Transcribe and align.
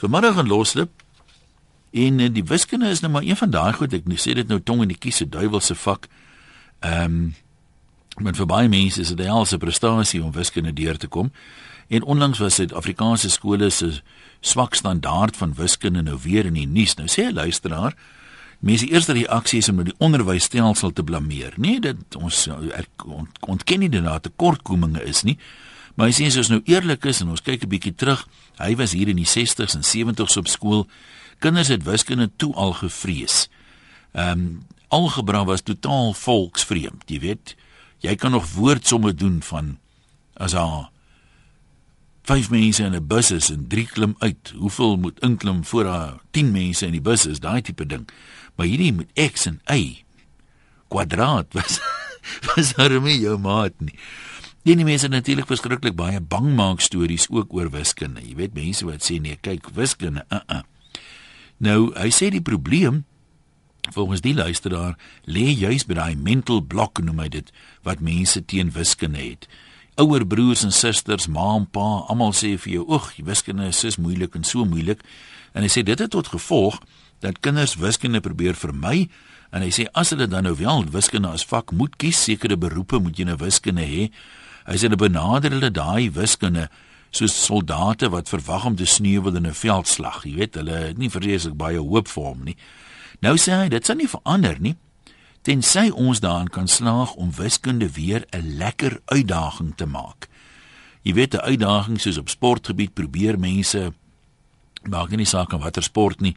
Vanmiddag 0.00 0.38
in 0.38 0.46
Loslip 0.46 0.90
en 1.90 2.18
uh, 2.18 2.28
die 2.32 2.44
wiskunde 2.44 2.88
is 2.88 3.00
nou 3.00 3.12
maar 3.12 3.22
een 3.22 3.36
van 3.36 3.50
daai 3.50 3.72
goed 3.76 3.92
ek 3.92 4.06
sê 4.16 4.32
dit 4.32 4.48
nou 4.48 4.56
tong 4.64 4.80
in 4.80 4.88
die 4.88 4.96
kies 4.96 5.18
se 5.20 5.28
duiwelse 5.28 5.76
vak. 5.76 6.08
Ehm 6.80 7.04
um, 7.04 7.34
met 8.20 8.36
vir 8.36 8.46
baie 8.48 8.68
mense 8.68 9.00
is 9.00 9.08
dit 9.08 9.20
'n 9.20 9.32
helse 9.32 9.58
prestasie 9.58 10.22
om 10.24 10.32
wiskunde 10.32 10.72
deur 10.72 10.96
te 10.96 11.06
kom. 11.06 11.32
En 11.88 12.02
onlangs 12.02 12.38
was 12.38 12.56
dit 12.56 12.72
Afrikaanse 12.72 13.30
skole 13.30 13.70
se 13.70 14.00
swak 14.40 14.74
standaard 14.74 15.36
van 15.36 15.54
wiskunde 15.54 16.02
nou 16.02 16.18
weer 16.22 16.44
in 16.44 16.54
die 16.54 16.66
nuus. 16.66 16.94
Nou 16.94 17.08
sê 17.08 17.28
'n 17.28 17.34
luisteraar, 17.34 17.94
mense 18.58 18.86
eerste 18.86 19.12
reaksie 19.12 19.58
is 19.58 19.68
om 19.68 19.74
nou 19.74 19.84
die 19.84 19.98
onderwysstelsel 19.98 20.92
te 20.92 21.02
blameer. 21.02 21.52
Nee, 21.56 21.80
dit 21.80 22.16
ons 22.16 22.46
er, 22.46 22.86
ont, 23.04 23.30
ontken 23.40 23.78
nie 23.78 23.88
dat 23.88 24.04
daar 24.04 24.20
tekortkominge 24.20 25.04
is 25.04 25.22
nie. 25.22 25.38
Maar 26.00 26.08
hy 26.08 26.14
sê 26.16 26.30
as 26.40 26.48
nou 26.48 26.62
eerlik 26.64 27.04
is 27.10 27.18
en 27.20 27.28
ons 27.28 27.42
kyk 27.44 27.66
'n 27.66 27.68
bietjie 27.68 27.92
terug, 27.92 28.24
hy 28.56 28.72
was 28.80 28.96
hier 28.96 29.08
in 29.12 29.20
die 29.20 29.28
60s 29.28 29.76
en 29.76 29.84
70s 29.84 30.38
op 30.40 30.48
skool. 30.48 30.86
Kinders 31.44 31.68
het 31.68 31.84
wiskunde 31.84 32.30
toe 32.40 32.54
al 32.54 32.72
gevrees. 32.72 33.50
Ehm 34.16 34.32
um, 34.32 34.62
algebra 34.88 35.44
was 35.44 35.60
totaal 35.60 36.14
volksvreemd, 36.14 37.04
jy 37.06 37.20
weet. 37.20 37.54
Jy 38.00 38.16
kan 38.16 38.30
nog 38.30 38.48
woordsomme 38.56 39.12
doen 39.14 39.42
van 39.42 39.78
as 40.34 40.52
haar 40.52 40.88
vyf 42.24 42.50
mense 42.50 42.82
in 42.82 42.94
'n 42.94 43.06
bus 43.06 43.30
is 43.30 43.50
en 43.50 43.68
drie 43.68 43.86
klim 43.86 44.14
uit. 44.18 44.52
Hoeveel 44.56 44.96
moet 44.96 45.20
inklim 45.20 45.64
voor 45.64 45.84
daar 45.84 46.18
10 46.30 46.50
mense 46.50 46.86
in 46.86 46.92
die 46.92 47.00
bus 47.00 47.26
is? 47.26 47.40
Daai 47.40 47.60
tipe 47.60 47.86
ding. 47.86 48.08
Maar 48.56 48.66
hierdie 48.66 48.92
met 48.92 49.32
x 49.32 49.46
en 49.46 49.60
y 49.68 50.04
kwadraat 50.88 51.52
was 51.52 51.80
was 52.56 52.72
harmie 52.72 53.20
jou 53.20 53.38
maat 53.38 53.74
nie. 53.78 53.98
Die 54.62 54.76
nie 54.76 54.84
mense 54.84 55.08
natuurlik 55.08 55.48
verskriklik 55.48 55.96
baie 55.96 56.20
bang 56.20 56.50
maak 56.56 56.82
stories 56.84 57.28
ook 57.30 57.54
oor 57.56 57.70
wiskunde. 57.72 58.20
Jy 58.20 58.34
weet 58.36 58.54
mense 58.54 58.84
wat 58.84 59.06
sê 59.06 59.20
nee, 59.20 59.38
kyk 59.40 59.70
wiskunde. 59.74 60.26
Uh 60.28 60.40
-uh. 60.46 60.62
Nou, 61.58 61.92
hy 61.96 62.10
sê 62.10 62.30
die 62.30 62.42
probleem 62.42 63.04
volgens 63.92 64.20
die 64.20 64.34
luisteraar 64.34 64.98
lê 65.24 65.50
juis 65.56 65.86
by 65.86 65.94
daai 65.94 66.16
mental 66.16 66.60
block 66.60 67.00
noem 67.00 67.18
hy 67.18 67.28
dit 67.28 67.52
wat 67.82 68.00
mense 68.00 68.44
teen 68.44 68.70
wiskunde 68.70 69.18
het 69.18 69.48
ouer 70.00 70.24
broers 70.26 70.64
en 70.64 70.72
susters, 70.72 71.28
ma 71.28 71.54
en 71.58 71.66
pa, 71.68 72.04
almal 72.08 72.32
sê 72.36 72.56
vir 72.58 72.72
jou, 72.72 72.84
"Oeg, 72.88 73.12
wiskunde 73.24 73.66
is 73.66 73.76
so 73.76 73.88
moeilik 74.00 74.34
en 74.34 74.44
so 74.44 74.64
moeilik." 74.64 75.00
En 75.54 75.62
hy 75.62 75.68
sê 75.68 75.82
dit 75.82 75.98
het 75.98 76.10
tot 76.10 76.26
gevolg 76.26 76.80
dat 77.20 77.40
kinders 77.40 77.74
wiskunde 77.74 78.20
probeer 78.20 78.54
vermy 78.54 79.08
en 79.50 79.62
hy 79.62 79.70
sê 79.70 79.86
as 79.92 80.10
hulle 80.10 80.26
dan 80.26 80.42
nou 80.42 80.54
wel 80.54 80.84
wiskunde 80.90 81.28
as 81.28 81.44
vak 81.44 81.72
moet 81.72 81.96
kies, 81.96 82.22
sekere 82.22 82.56
beroepe 82.56 82.98
moet 82.98 83.16
jy 83.16 83.24
nou 83.24 83.36
wiskunde 83.36 83.82
hê. 83.82 84.10
Hy 84.66 84.76
sê 84.76 84.88
hulle 84.88 84.96
benader 84.96 85.50
hulle 85.50 85.70
daai 85.70 86.10
wiskunde 86.10 86.68
soos 87.10 87.34
soldate 87.44 88.10
wat 88.10 88.28
verwag 88.28 88.64
om 88.64 88.76
te 88.76 88.86
sneuwel 88.86 89.36
in 89.36 89.46
'n 89.46 89.54
veldslag. 89.54 90.24
Jy 90.24 90.34
weet, 90.34 90.54
hulle 90.54 90.76
het 90.88 90.98
nie 90.98 91.10
vreeslik 91.10 91.56
baie 91.56 91.78
hoop 91.78 92.08
vir 92.08 92.24
hom 92.24 92.44
nie. 92.44 92.56
Nou 93.20 93.36
sê 93.36 93.52
hy, 93.52 93.68
dit 93.68 93.86
sal 93.86 93.96
nie 93.96 94.08
verander 94.08 94.60
nie 94.60 94.76
tensy 95.46 95.88
ons 95.90 96.20
daarin 96.20 96.50
kan 96.52 96.68
slaag 96.68 97.14
om 97.14 97.32
wiskunde 97.34 97.92
weer 97.92 98.24
'n 98.30 98.56
lekker 98.56 99.00
uitdaging 99.04 99.76
te 99.76 99.86
maak. 99.86 100.28
Jy 101.02 101.14
weet 101.14 101.34
'n 101.34 101.40
uitdaging 101.40 102.00
soos 102.00 102.18
op 102.18 102.28
sportgebied 102.28 102.94
probeer 102.94 103.38
mense 103.38 103.92
maak 104.82 105.10
nie 105.10 105.24
saak 105.24 105.52
aan 105.52 105.60
watter 105.60 105.82
sport 105.82 106.20
nie. 106.20 106.36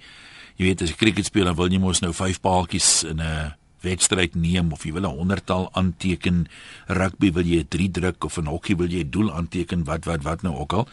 Jy 0.56 0.66
weet 0.66 0.82
as 0.82 0.90
jy 0.90 0.96
cricket 0.96 1.26
speel 1.26 1.44
dan 1.44 1.56
wil 1.56 1.72
jy 1.72 1.80
mos 1.80 2.00
nou 2.00 2.14
vyf 2.14 2.40
paaltjies 2.42 3.04
in 3.04 3.20
'n 3.20 3.54
wedstryd 3.84 4.36
neem 4.36 4.72
of 4.72 4.84
jy 4.84 4.94
wil 4.94 5.06
'n 5.08 5.18
honderdtal 5.18 5.70
aanteken. 5.72 6.48
Rugby 6.88 7.32
wil 7.32 7.46
jy 7.46 7.64
3 7.68 7.92
druk 7.92 8.24
of 8.24 8.38
in 8.38 8.46
hokkie 8.46 8.78
wil 8.78 8.90
jy 8.90 9.04
doel 9.10 9.34
aanteken 9.34 9.84
wat 9.84 10.06
wat 10.06 10.24
wat 10.24 10.42
nou 10.42 10.56
ook 10.56 10.74
al. 10.74 10.88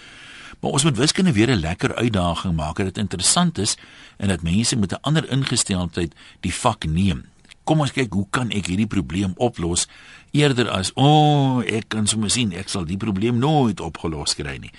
Maar 0.60 0.70
ons 0.70 0.84
moet 0.84 0.96
wiskunde 0.96 1.32
weer 1.32 1.50
'n 1.50 1.60
lekker 1.60 1.94
uitdaging 1.94 2.54
maak 2.56 2.76
dat 2.76 2.86
dit 2.86 2.98
interessant 2.98 3.58
is 3.58 3.76
en 4.16 4.28
dat 4.28 4.42
mense 4.42 4.76
met 4.76 4.92
'n 4.92 5.02
ander 5.02 5.30
ingesteldheid 5.30 6.14
die 6.40 6.54
vak 6.54 6.84
neem 6.84 7.24
kom 7.70 7.84
ons 7.84 7.92
kyk 7.94 8.10
hoe 8.16 8.26
kan 8.34 8.48
ek 8.50 8.66
hierdie 8.72 8.88
probleem 8.90 9.36
oplos 9.38 9.86
eerder 10.34 10.66
as 10.74 10.90
o 10.98 11.06
oh, 11.06 11.60
ek 11.62 11.90
kan 11.94 12.08
sommer 12.10 12.32
sien 12.32 12.50
ek 12.56 12.72
sal 12.72 12.86
die 12.88 12.98
probleem 12.98 13.38
nooit 13.38 13.78
opgelos 13.84 14.34
kry 14.38 14.56
nie. 14.58 14.72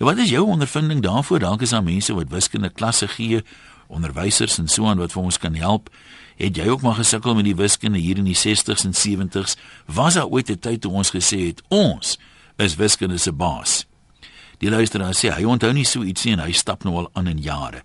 Nou 0.00 0.08
wat 0.08 0.22
is 0.24 0.32
jou 0.32 0.46
ondervinding 0.48 1.02
daarvoor? 1.04 1.42
Dalk 1.44 1.66
is 1.66 1.74
daar 1.76 1.84
mense 1.84 2.14
wat 2.16 2.32
wiskunde 2.32 2.70
klasse 2.72 3.10
gee, 3.12 3.42
onderwysers 3.92 4.56
en 4.62 4.70
so 4.72 4.88
aan 4.88 5.02
wat 5.02 5.12
vir 5.12 5.26
ons 5.26 5.40
kan 5.42 5.58
help. 5.60 5.90
Het 6.40 6.56
jy 6.56 6.68
ook 6.72 6.80
maar 6.80 6.96
gesukkel 6.96 7.34
met 7.36 7.44
die 7.44 7.56
wiskunde 7.56 7.98
hier 8.00 8.16
in 8.16 8.24
die 8.24 8.38
60s 8.38 8.86
en 8.88 8.96
70s? 8.96 9.58
Was 9.84 10.14
daar 10.14 10.26
ooit 10.26 10.50
'n 10.50 10.58
tyd 10.58 10.80
toe 10.80 10.92
ons 10.92 11.10
gesê 11.10 11.46
het 11.46 11.62
ons 11.68 12.18
is 12.56 12.74
wiskunde 12.74 13.18
se 13.18 13.32
baas? 13.32 13.86
Die 14.58 14.70
luisteraar 14.70 15.14
sê 15.14 15.28
hy 15.34 15.44
onthou 15.44 15.72
nie 15.72 15.84
so 15.84 16.02
ietsie 16.02 16.32
en 16.32 16.38
hy 16.38 16.52
stap 16.52 16.84
nou 16.84 16.96
al 16.96 17.10
aan 17.12 17.26
in 17.26 17.38
jare. 17.38 17.82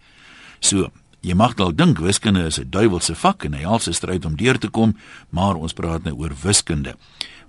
So, 0.60 0.92
Jy 1.26 1.34
mag 1.34 1.56
dalk 1.58 1.74
dink 1.78 1.98
wiskunde 1.98 2.46
is 2.46 2.60
'n 2.60 2.70
duiwelse 2.70 3.16
vak 3.16 3.44
en 3.46 3.54
hy 3.54 3.66
alse 3.66 3.92
stryd 3.92 4.26
om 4.26 4.36
deur 4.36 4.60
te 4.60 4.70
kom, 4.70 4.96
maar 5.30 5.56
ons 5.56 5.74
praat 5.74 6.04
nou 6.04 6.14
oor 6.14 6.32
wiskunde. 6.42 6.96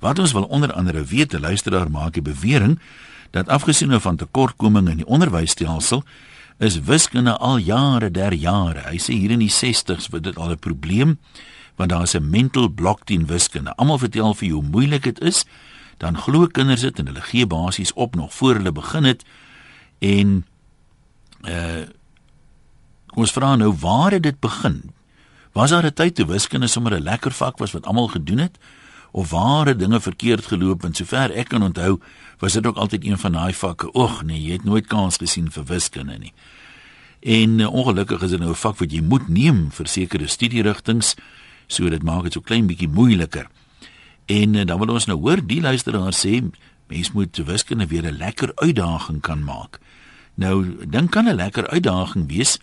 Wat 0.00 0.18
ons 0.18 0.32
wil 0.32 0.44
onder 0.44 0.72
andere 0.72 1.04
weet, 1.04 1.34
'n 1.34 1.40
luisteraar 1.40 1.90
maak 1.90 2.16
'n 2.16 2.22
bewering 2.22 2.80
dat 3.30 3.48
afgesien 3.48 4.00
van 4.00 4.16
tekortkominge 4.16 4.90
in 4.90 4.96
die 4.96 5.06
onderwysstelsel, 5.06 6.04
is 6.58 6.80
wiskunde 6.80 7.36
al 7.36 7.58
jare 7.58 8.10
der 8.10 8.34
jare. 8.34 8.86
Hy 8.88 8.98
sê 8.98 9.12
hier 9.12 9.34
in 9.34 9.42
die 9.44 9.52
60s 9.52 10.08
was 10.12 10.22
dit 10.22 10.36
al 10.36 10.50
'n 10.50 10.58
probleem 10.58 11.18
want 11.76 11.90
daar 11.90 12.02
is 12.02 12.16
'n 12.16 12.30
mental 12.30 12.68
block 12.68 13.04
teen 13.04 13.26
wiskunde. 13.26 13.74
Almal 13.76 13.98
vertel 13.98 14.34
vir 14.34 14.48
jou 14.48 14.60
hoe 14.60 14.70
moeilik 14.70 15.02
dit 15.02 15.20
is, 15.20 15.44
dan 15.96 16.16
glo 16.16 16.46
kinders 16.46 16.80
dit 16.80 16.98
en 16.98 17.06
hulle 17.06 17.20
gee 17.20 17.46
basies 17.46 17.92
op 17.92 18.14
nog 18.14 18.34
voor 18.34 18.54
hulle 18.54 18.72
begin 18.72 19.04
het 19.04 19.24
en 19.98 20.46
uh 21.44 21.84
ons 23.16 23.32
vra 23.32 23.56
nou 23.56 23.72
waar 23.72 24.12
het 24.12 24.22
dit 24.22 24.40
begin? 24.40 24.92
Was 25.52 25.70
daar 25.70 25.84
'n 25.84 25.92
tyd 25.92 26.14
toe 26.14 26.26
wiskunde 26.26 26.66
sommer 26.66 26.92
'n 26.92 27.02
lekker 27.02 27.32
vak 27.32 27.58
was 27.58 27.72
wat 27.72 27.86
almal 27.86 28.08
gedoen 28.08 28.38
het? 28.38 28.58
Of 29.16 29.30
waar 29.30 29.66
het 29.66 29.78
dinge 29.78 30.00
verkeerd 30.00 30.46
geloop 30.46 30.84
en 30.84 30.92
sover 30.94 31.32
ek 31.32 31.48
kan 31.48 31.62
onthou, 31.64 31.94
was 32.38 32.52
dit 32.52 32.66
ook 32.66 32.76
altyd 32.76 33.04
een 33.04 33.18
van 33.18 33.32
daai 33.32 33.54
vakke. 33.56 33.88
Ag 33.96 34.18
nee, 34.28 34.36
jy 34.42 34.58
het 34.58 34.64
nooit 34.68 34.86
kans 34.86 35.16
gesien 35.16 35.46
vir 35.50 35.64
wiskunde 35.64 36.18
nie. 36.20 36.32
En 37.24 37.54
uh, 37.58 37.72
ongelukkig 37.72 38.22
is 38.22 38.34
dit 38.34 38.40
nou 38.40 38.50
'n 38.52 38.60
vak 38.60 38.76
wat 38.76 38.92
jy 38.92 39.00
moet 39.00 39.28
neem 39.28 39.70
vir 39.72 39.88
sekere 39.88 40.26
studierigtinge, 40.26 41.14
so 41.66 41.88
dit 41.88 42.02
maak 42.02 42.28
dit 42.28 42.32
so 42.32 42.40
klein 42.40 42.66
bietjie 42.66 42.88
moeiliker. 42.88 43.48
En 44.26 44.54
uh, 44.54 44.64
dan 44.64 44.78
wil 44.78 44.92
ons 44.92 45.06
nou 45.06 45.18
hoor 45.18 45.40
die 45.46 45.60
luisteraar 45.60 46.12
sê 46.12 46.44
mens 46.86 47.12
moet 47.12 47.36
wiskunde 47.36 47.86
weer 47.86 48.04
'n 48.04 48.16
lekker 48.16 48.52
uitdaging 48.54 49.20
kan 49.20 49.44
maak. 49.44 49.80
Nou, 50.34 50.76
dink 50.86 51.10
kan 51.10 51.24
'n 51.24 51.34
lekker 51.34 51.68
uitdaging 51.68 52.28
wees 52.28 52.58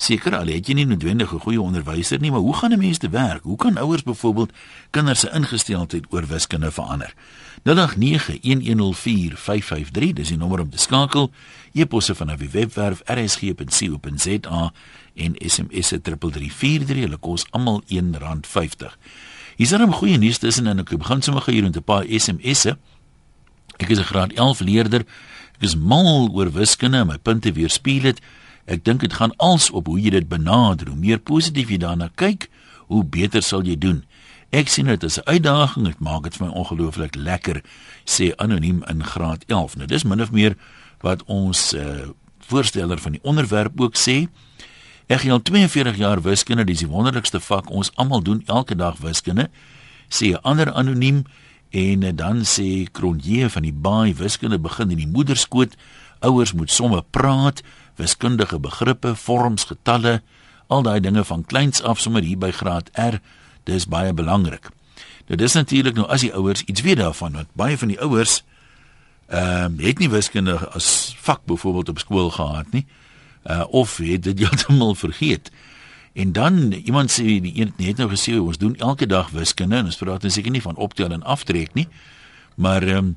Seker 0.00 0.32
al 0.32 0.48
het 0.48 0.64
jy 0.64 0.78
nie 0.78 0.86
noodwendig 0.88 1.28
'n 1.34 1.42
goeie 1.44 1.60
onderwyser 1.60 2.20
nie, 2.20 2.30
maar 2.30 2.40
hoe 2.40 2.56
gaan 2.56 2.72
'n 2.72 2.78
mens 2.78 2.98
te 2.98 3.08
werk? 3.08 3.42
Hoe 3.42 3.56
kan 3.56 3.76
ouers 3.76 4.02
byvoorbeeld 4.02 4.52
kinders 4.90 5.20
se 5.20 5.30
ingesteldheid 5.32 6.04
oor 6.10 6.26
wiskunde 6.26 6.70
verander? 6.70 7.14
0891104553, 7.62 10.12
dis 10.12 10.28
die 10.28 10.36
nommer 10.36 10.60
om 10.60 10.70
te 10.70 10.78
skakel. 10.78 11.30
E-posse 11.72 12.14
van 12.14 12.36
die 12.36 12.48
webwerf 12.48 13.02
rsg.co.za 13.04 14.72
en 15.14 15.34
SMS 15.36 15.86
se 15.86 16.00
3343, 16.00 17.02
hulle 17.02 17.16
kos 17.16 17.46
almal 17.50 17.82
R1.50. 17.86 18.96
Hier's 19.56 19.70
dan 19.70 19.82
'n 19.82 19.92
goeie 19.92 20.18
nuus 20.18 20.38
tussen 20.38 20.66
en 20.66 20.78
ek 20.78 20.98
begin 20.98 21.22
sommer 21.22 21.42
hier 21.46 21.62
met 21.62 21.76
'n 21.76 21.82
paar 21.82 22.04
SMS'e. 22.08 22.78
Ek 23.76 23.88
is 23.88 23.98
'n 23.98 24.04
graad 24.04 24.32
11 24.32 24.60
leerder. 24.60 25.00
Ek 25.54 25.62
is 25.62 25.76
mal 25.76 26.28
oor 26.32 26.52
wiskunde 26.52 26.96
en 26.96 27.06
my 27.06 27.18
punte 27.18 27.52
weerspieël 27.52 28.02
dit. 28.02 28.20
Ek 28.70 28.84
dink 28.86 29.02
dit 29.02 29.12
gaan 29.12 29.34
als 29.36 29.70
op 29.74 29.88
hoe 29.90 29.98
jy 29.98 30.12
dit 30.14 30.28
benader. 30.30 30.92
Hoe 30.92 30.98
meer 30.98 31.18
positief 31.18 31.72
jy 31.72 31.80
daarna 31.82 32.10
kyk, 32.14 32.46
hoe 32.86 33.02
beter 33.04 33.42
sal 33.42 33.66
jy 33.66 33.74
doen. 33.78 34.04
Ek 34.54 34.70
sien 34.70 34.86
dit 34.86 35.04
as 35.04 35.18
'n 35.18 35.26
uitdaging. 35.26 35.86
Dit 35.86 35.98
maak 35.98 36.22
dit 36.22 36.36
vir 36.36 36.46
my 36.46 36.52
ongelooflik 36.52 37.14
lekker, 37.14 37.62
sê 38.04 38.32
anoniem 38.36 38.82
in 38.86 39.04
graad 39.04 39.44
11. 39.46 39.76
Nou 39.76 39.86
dis 39.86 40.04
min 40.04 40.22
of 40.22 40.30
meer 40.30 40.56
wat 41.00 41.22
ons 41.24 41.74
uh, 41.74 42.10
voorsteller 42.38 42.98
van 42.98 43.12
die 43.12 43.22
onderwerp 43.22 43.80
ook 43.80 43.96
sê. 43.96 44.28
Ek 45.06 45.22
het 45.22 45.32
al 45.32 45.42
42 45.42 45.96
jaar 45.96 46.22
wiskunde, 46.22 46.64
dis 46.64 46.78
die 46.78 46.88
wonderlikste 46.88 47.40
vak. 47.40 47.70
Ons 47.70 47.90
almal 47.94 48.22
doen 48.22 48.42
elke 48.46 48.74
dag 48.74 48.96
wiskunde. 48.98 49.50
Sê 50.08 50.30
'n 50.30 50.42
ander 50.42 50.72
anoniem 50.72 51.24
en 51.70 52.02
uh, 52.02 52.10
dan 52.14 52.44
sê 52.44 52.90
Kronje 52.90 53.50
van 53.50 53.62
die 53.62 53.74
baai 53.74 54.14
wiskunde 54.14 54.58
begin 54.58 54.90
in 54.90 54.96
die 54.96 55.10
moederskoot. 55.10 55.76
Ouers 56.20 56.52
moet 56.52 56.70
somme 56.70 57.02
praat 57.10 57.62
wiskundige 57.96 58.58
begrippe, 58.58 59.16
vorms, 59.16 59.64
getalle, 59.64 60.20
al 60.66 60.82
daai 60.82 61.00
dinge 61.00 61.24
van 61.24 61.44
kleins 61.44 61.82
af 61.82 62.00
sommer 62.00 62.22
hier 62.22 62.38
by 62.38 62.50
graad 62.50 62.90
R, 62.94 63.18
dis 63.64 63.86
baie 63.90 64.12
belangrik. 64.12 64.70
Nou 65.30 65.38
dis 65.38 65.54
natuurlik 65.54 65.94
nou 65.94 66.06
as 66.10 66.24
die 66.26 66.32
ouers 66.34 66.62
iets 66.66 66.82
weet 66.82 66.98
daarvan, 66.98 67.32
want 67.38 67.50
baie 67.58 67.78
van 67.78 67.92
die 67.92 68.00
ouers 68.00 68.42
ehm 69.30 69.76
uh, 69.78 69.86
het 69.86 70.00
nie 70.02 70.10
wiskunde 70.10 70.56
as 70.74 71.14
vak 71.22 71.44
byvoorbeeld 71.46 71.88
op 71.88 71.98
skool 71.98 72.30
gehad 72.34 72.72
nie. 72.74 72.86
Uh 73.46 73.64
of 73.70 73.96
het 73.96 74.22
dit 74.22 74.38
heeltemal 74.42 74.94
vergeet. 74.94 75.50
En 76.12 76.32
dan 76.32 76.72
iemand 76.72 77.10
sê 77.10 77.38
die 77.38 77.52
een 77.54 77.72
het 77.76 77.96
nou 77.96 78.10
gesê 78.10 78.34
ons 78.40 78.58
doen 78.58 78.74
elke 78.76 79.06
dag 79.06 79.30
wiskunde 79.30 79.76
en 79.76 79.84
ons 79.84 79.96
praat 79.96 80.22
dan 80.22 80.30
seker 80.30 80.50
nie 80.50 80.62
van 80.62 80.76
optel 80.76 81.10
en 81.10 81.22
aftrek 81.22 81.74
nie. 81.74 81.88
Maar 82.54 82.82
ehm 82.82 82.96
um, 82.96 83.16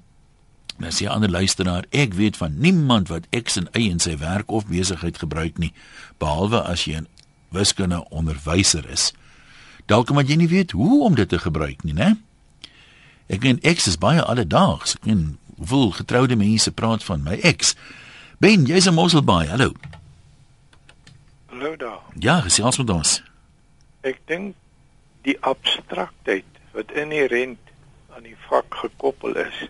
Dan 0.78 0.92
sê 0.92 1.06
'n 1.06 1.08
ander 1.08 1.30
luisteraar, 1.30 1.86
ek 1.90 2.14
weet 2.14 2.38
van 2.38 2.58
niemand 2.58 3.08
wat 3.08 3.28
X 3.30 3.56
en 3.56 3.68
Y 3.74 3.90
in 3.90 4.00
sy 4.00 4.18
werk 4.18 4.52
of 4.52 4.68
besigheid 4.68 5.18
gebruik 5.18 5.58
nie, 5.58 5.74
behalwe 6.18 6.62
as 6.62 6.86
jy 6.86 6.96
'n 6.96 7.08
wiskunde 7.50 8.10
onderwyser 8.10 8.90
is. 8.90 9.14
Dalk 9.86 10.10
omdat 10.10 10.28
jy 10.28 10.36
nie 10.36 10.48
weet 10.48 10.72
hoe 10.72 11.04
om 11.04 11.16
dit 11.16 11.30
te 11.30 11.40
gebruik 11.40 11.84
nie, 11.84 11.94
né? 11.94 12.18
Ek 13.28 13.44
en 13.44 13.60
X 13.60 13.88
is 13.88 13.98
baie 13.98 14.22
alledaags. 14.22 14.96
Ek 14.96 15.06
en 15.06 15.38
hoeveel 15.58 15.92
getroude 15.92 16.36
mense 16.36 16.72
praat 16.72 17.04
van 17.04 17.24
my 17.24 17.38
X. 17.56 17.76
Ben, 18.38 18.66
jy's 18.66 18.88
'n 18.88 18.94
Mosselbaai. 18.94 19.48
Hallo. 19.48 19.72
Hallo 21.46 21.76
daar. 21.76 22.00
Ja, 22.20 22.42
gesels 22.42 22.78
met 22.78 22.90
ons. 22.90 23.24
Ek 24.02 24.20
dink 24.26 24.56
die 25.22 25.38
abstraktheid 25.40 26.46
wat 26.72 26.92
inherent 26.92 27.60
aan 28.16 28.24
die 28.24 28.38
vak 28.50 28.76
gekoppel 28.76 29.36
is 29.36 29.70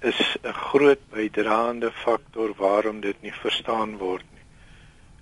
is 0.00 0.36
'n 0.42 0.52
groot 0.52 1.00
bydraende 1.10 1.92
faktor 1.92 2.54
waarom 2.56 3.00
dit 3.00 3.22
nie 3.22 3.32
verstaan 3.32 3.96
word 3.96 4.24
nie. 4.32 4.44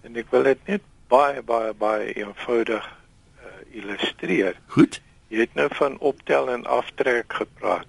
En 0.02 0.16
ek 0.16 0.30
wil 0.30 0.42
dit 0.42 0.66
net 0.66 0.82
baie 1.08 1.42
baie 1.42 1.72
baie 1.74 2.12
eenvoudig 2.12 2.84
uh, 2.84 3.46
illustreer. 3.70 4.56
Goed. 4.66 5.00
Jy 5.28 5.38
het 5.38 5.54
nou 5.54 5.68
van 5.74 5.98
optel 5.98 6.50
en 6.50 6.66
aftrek 6.66 7.32
gepraat. 7.32 7.88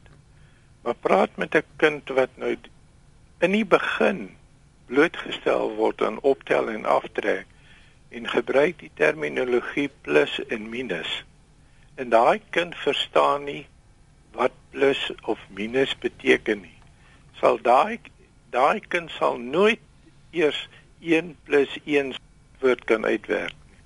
Maar 0.81 0.95
praat 0.95 1.35
met 1.35 1.55
'n 1.55 1.63
kind 1.77 2.09
wat 2.09 2.29
nou 2.35 2.55
in 3.39 3.51
die 3.51 3.65
begin 3.65 4.37
blootgestel 4.85 5.75
word 5.75 6.01
aan 6.01 6.19
optel 6.21 6.69
en 6.69 6.85
aftrek 6.85 7.45
en 8.09 8.29
gebruik 8.29 8.79
die 8.79 8.91
terminologie 8.93 9.89
plus 10.01 10.39
en 10.47 10.69
minus. 10.69 11.23
En 11.95 12.09
daai 12.09 12.41
kind 12.49 12.75
verstaan 12.75 13.43
nie 13.43 13.65
wat 14.31 14.51
plus 14.69 15.11
of 15.23 15.39
minus 15.49 15.97
beteken 15.97 16.61
nie. 16.61 16.74
Sal 17.39 17.59
daai 17.61 17.99
daai 18.55 18.79
kind 18.87 19.11
sal 19.17 19.37
nooit 19.37 19.79
eers 20.31 20.67
1 21.01 21.35
+ 21.47 21.85
1 21.85 22.15
woord 22.59 22.83
kan 22.85 23.05
uitwerk 23.05 23.53
nie. 23.69 23.79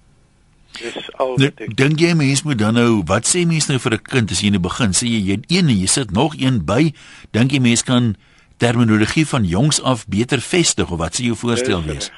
Dis 0.80 1.10
al 1.18 1.36
Nou, 1.38 1.50
wat 1.50 1.64
ek 1.66 1.76
Dink 1.78 2.00
jy 2.00 2.14
mense 2.18 2.46
moet 2.46 2.60
dan 2.62 2.78
nou, 2.78 3.02
wat 3.10 3.28
sê 3.28 3.46
mense 3.50 3.72
nou 3.72 3.80
vir 3.82 3.98
'n 3.98 4.04
kind 4.04 4.32
as 4.32 4.42
jy 4.42 4.48
in 4.48 4.58
die 4.60 4.68
begin 4.70 4.94
sê 4.94 5.06
jy 5.10 5.22
jy 5.28 5.36
het 5.38 5.46
een 5.52 5.70
en 5.70 5.80
jy 5.80 5.88
sit 5.88 6.12
nog 6.12 6.38
een 6.38 6.66
by, 6.66 6.94
dink 7.32 7.52
jy 7.52 7.60
mense 7.60 7.84
kan 7.84 8.16
terminologie 8.58 9.26
van 9.26 9.46
jongs 9.46 9.82
af 9.82 10.08
beter 10.08 10.42
vestig 10.42 10.92
of 10.92 11.00
wat 11.00 11.16
sê 11.16 11.24
jou 11.26 11.36
voorstel 11.36 11.82
Dis 11.82 11.94
wees? 11.94 12.12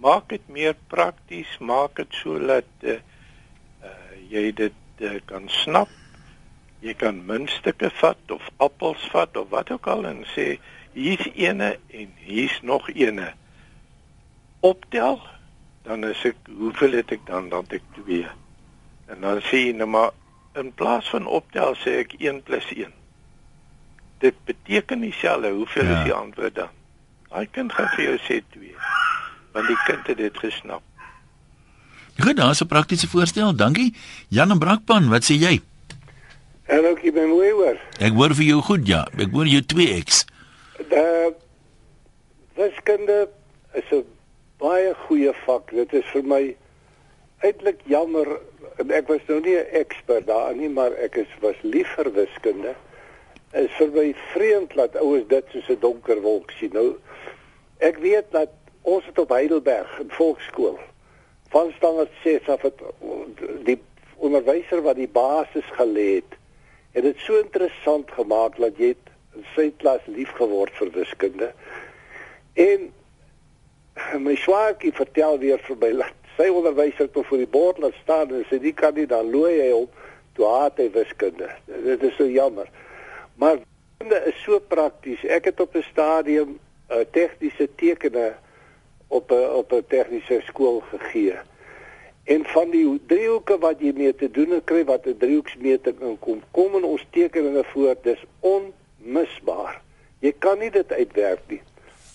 Maak 0.00 0.28
dit 0.28 0.48
meer 0.48 0.76
prakties, 0.88 1.58
maak 1.60 1.96
dit 1.96 2.08
sodat 2.22 2.64
uh, 2.82 2.90
uh, 2.90 3.88
jy 4.30 4.52
dit 4.52 4.72
uh, 5.00 5.18
kan 5.26 5.48
snap. 5.48 5.88
Jy 6.80 6.94
kan 6.94 7.26
muntstukke 7.26 7.90
vat 8.00 8.30
of 8.32 8.46
appels 8.56 9.02
vat 9.12 9.36
of 9.36 9.48
wat 9.52 9.70
ook 9.70 9.86
al 9.86 10.06
en 10.08 10.24
sê 10.34 10.58
hier's 10.96 11.26
ene 11.34 11.78
en 11.92 12.08
hier's 12.24 12.60
nog 12.62 12.88
ene. 12.90 13.32
Optel, 14.60 15.20
dan 15.84 16.04
is 16.04 16.24
ek 16.24 16.36
hoeveel 16.56 16.92
het 17.00 17.12
ek 17.12 17.26
dan 17.26 17.48
dan 17.48 17.68
ek 17.68 17.84
2. 18.04 18.26
En 19.12 19.20
dan 19.20 19.40
sê 19.44 19.66
jy 19.66 19.76
nou 19.76 19.88
maar 19.88 20.10
in 20.58 20.72
plaas 20.72 21.08
van 21.12 21.26
optel 21.26 21.76
sê 21.84 22.00
ek 22.04 22.16
1 22.18 22.42
+ 22.48 22.72
1. 22.76 22.92
Dit 24.20 24.34
beteken 24.44 25.00
dieselfde, 25.00 25.50
hoeveel 25.50 25.84
Ja. 25.84 25.98
is 25.98 26.04
die 26.04 26.12
antwoord 26.12 26.54
dan? 26.54 26.68
Daai 27.28 27.46
kind 27.46 27.72
gaan 27.72 27.88
vir 27.96 28.04
jou 28.04 28.18
sê 28.18 28.42
2. 28.52 28.74
Want 29.52 29.66
die 29.66 29.78
kind 29.86 30.06
het 30.06 30.16
dit 30.16 30.38
gesnap. 30.38 30.82
Goed, 32.18 32.36
daar's 32.36 32.60
'n 32.60 32.66
praktiese 32.66 33.08
voorstel. 33.08 33.54
Dankie. 33.56 33.94
Jan 34.28 34.50
en 34.50 34.58
Brakpan, 34.58 35.08
wat 35.08 35.24
sê 35.24 35.34
jy? 35.34 35.60
Hallo, 36.70 36.92
ek 36.94 37.08
ben 37.16 37.26
mooi 37.26 37.48
hoor. 37.50 37.78
Ek 37.98 38.14
hoor 38.14 38.30
vir 38.38 38.46
jou 38.46 38.60
goed, 38.62 38.84
ja. 38.86 39.00
Ek 39.18 39.32
hoor 39.34 39.48
jou 39.50 39.58
2X. 39.72 40.20
De 40.92 41.32
wiskunde 42.54 43.16
is 43.74 43.90
'n 43.90 44.04
baie 44.62 44.92
goeie 45.08 45.32
vak. 45.46 45.74
Dit 45.74 45.92
is 45.98 46.06
vir 46.12 46.22
my 46.22 46.54
eintlik 47.42 47.82
jammer 47.90 48.38
en 48.78 48.90
ek 48.90 49.10
was 49.10 49.26
nou 49.26 49.40
nie 49.40 49.56
'n 49.58 49.66
ekspert 49.82 50.26
daarin 50.30 50.62
nie, 50.62 50.68
maar 50.68 50.94
ek 50.94 51.16
is 51.16 51.34
was 51.40 51.58
lief 51.62 51.90
vir 51.96 52.12
wiskunde. 52.12 52.74
Is 53.52 53.74
vir 53.78 53.90
my 53.90 54.14
vreemd 54.32 54.74
dat 54.74 54.96
ouens 54.96 55.26
dit 55.28 55.44
soos 55.50 55.68
'n 55.68 55.80
donker 55.80 56.20
wolk 56.22 56.50
sien. 56.50 56.70
Nou 56.72 56.94
ek 57.78 57.98
weet 57.98 58.30
dat 58.30 58.50
ons 58.82 59.04
het 59.06 59.18
op 59.18 59.28
Heidelberg 59.28 59.98
in 59.98 60.10
volkskool 60.10 60.78
van 61.50 61.72
standaard 61.76 62.14
6 62.22 62.48
af 62.48 62.62
het 62.62 62.78
die 63.64 63.82
onderwyser 64.16 64.82
wat 64.82 64.96
die 64.96 65.08
basis 65.08 65.66
gelê 65.74 66.14
het 66.14 66.38
het 66.92 67.02
dit 67.02 67.18
so 67.18 67.38
interessant 67.38 68.10
gemaak 68.10 68.56
dat 68.58 68.78
jy 68.78 68.94
het 68.94 69.44
sy 69.54 69.70
klas 69.78 70.02
lief 70.10 70.32
geword 70.38 70.74
vir 70.78 70.90
wiskunde. 70.94 71.52
En 72.58 72.90
my 74.18 74.34
swaartjie 74.34 74.92
vertel 74.96 75.38
weer 75.42 75.62
vir 75.66 75.78
my 75.82 75.90
dat 76.02 76.16
sy 76.36 76.48
onderwyser 76.50 77.10
toe 77.12 77.24
voor 77.28 77.42
die 77.42 77.52
bord 77.52 77.78
laat 77.82 77.96
staan 78.02 78.32
en 78.34 78.46
sê 78.48 78.58
die 78.62 78.74
kan 78.74 78.94
nie 78.96 79.06
dan 79.06 79.30
looi 79.30 79.58
hy 79.60 79.70
hom 79.72 79.88
toe 80.38 80.48
haat 80.48 80.78
hy 80.80 80.88
wiskunde. 80.94 81.50
Dit 81.66 82.02
is 82.06 82.16
so 82.18 82.26
jammer. 82.26 82.70
Maar 83.36 83.60
wiskunde 83.60 84.22
is 84.30 84.42
so 84.44 84.60
prakties. 84.72 85.24
Ek 85.24 85.50
het 85.50 85.60
op 85.60 85.74
'n 85.76 85.86
stadium 85.90 86.58
uh, 86.90 87.04
tegniese 87.12 87.68
tekenne 87.76 88.34
op 89.08 89.30
'n 89.30 89.46
op 89.60 89.72
'n 89.72 89.84
tegniese 89.88 90.40
skool 90.46 90.80
gegee. 90.90 91.38
En 92.24 92.44
van 92.44 92.70
die 92.70 93.00
driehoeke 93.06 93.58
wat 93.58 93.80
jy 93.80 93.92
mee 93.96 94.14
te 94.14 94.30
doen 94.30 94.60
kry 94.64 94.84
wat 94.84 95.06
'n 95.06 95.16
driehoeksmeting 95.18 96.00
inkom, 96.00 96.42
kom 96.50 96.76
in 96.76 96.84
ons 96.84 97.06
tekeninge 97.10 97.64
voor, 97.64 97.94
dis 98.02 98.24
onmisbaar. 98.40 99.80
Jy 100.20 100.32
kan 100.38 100.58
nie 100.58 100.70
dit 100.70 100.92
uitwerk 100.92 101.40
nie. 101.48 101.62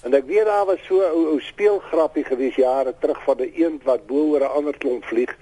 En 0.05 0.13
ek 0.13 0.25
weet 0.25 0.45
daar 0.45 0.65
was 0.65 0.85
so 0.85 1.01
'n 1.01 1.11
ou, 1.17 1.25
ou 1.33 1.39
speelgrappie 1.41 2.23
gewees 2.23 2.55
jare 2.55 2.93
terug 2.99 3.23
van 3.23 3.37
'n 3.41 3.51
eend 3.55 3.83
wat 3.83 4.05
bo 4.07 4.29
oor 4.31 4.41
'n 4.41 4.55
ander 4.57 4.77
klomp 4.77 5.05
vlieg. 5.05 5.37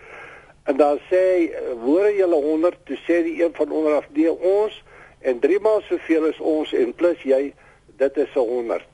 En 0.63 0.77
dan 0.77 0.99
sê 1.09 1.19
hy, 1.33 1.51
"Hoor 1.83 2.11
julle 2.11 2.35
100?" 2.35 2.77
Toe 2.83 2.97
sê 2.97 3.23
die 3.23 3.43
een 3.43 3.53
van 3.53 3.71
onder 3.71 3.93
af, 3.93 4.05
"Nee, 4.11 4.39
ons 4.39 4.83
en 5.19 5.39
3 5.39 5.59
maal 5.59 5.81
soveel 5.81 6.25
is 6.25 6.39
ons 6.39 6.73
en 6.73 6.93
plus 6.93 7.21
jy, 7.21 7.53
dit 7.97 8.17
is 8.17 8.35
'n 8.35 8.39
100." 8.39 8.87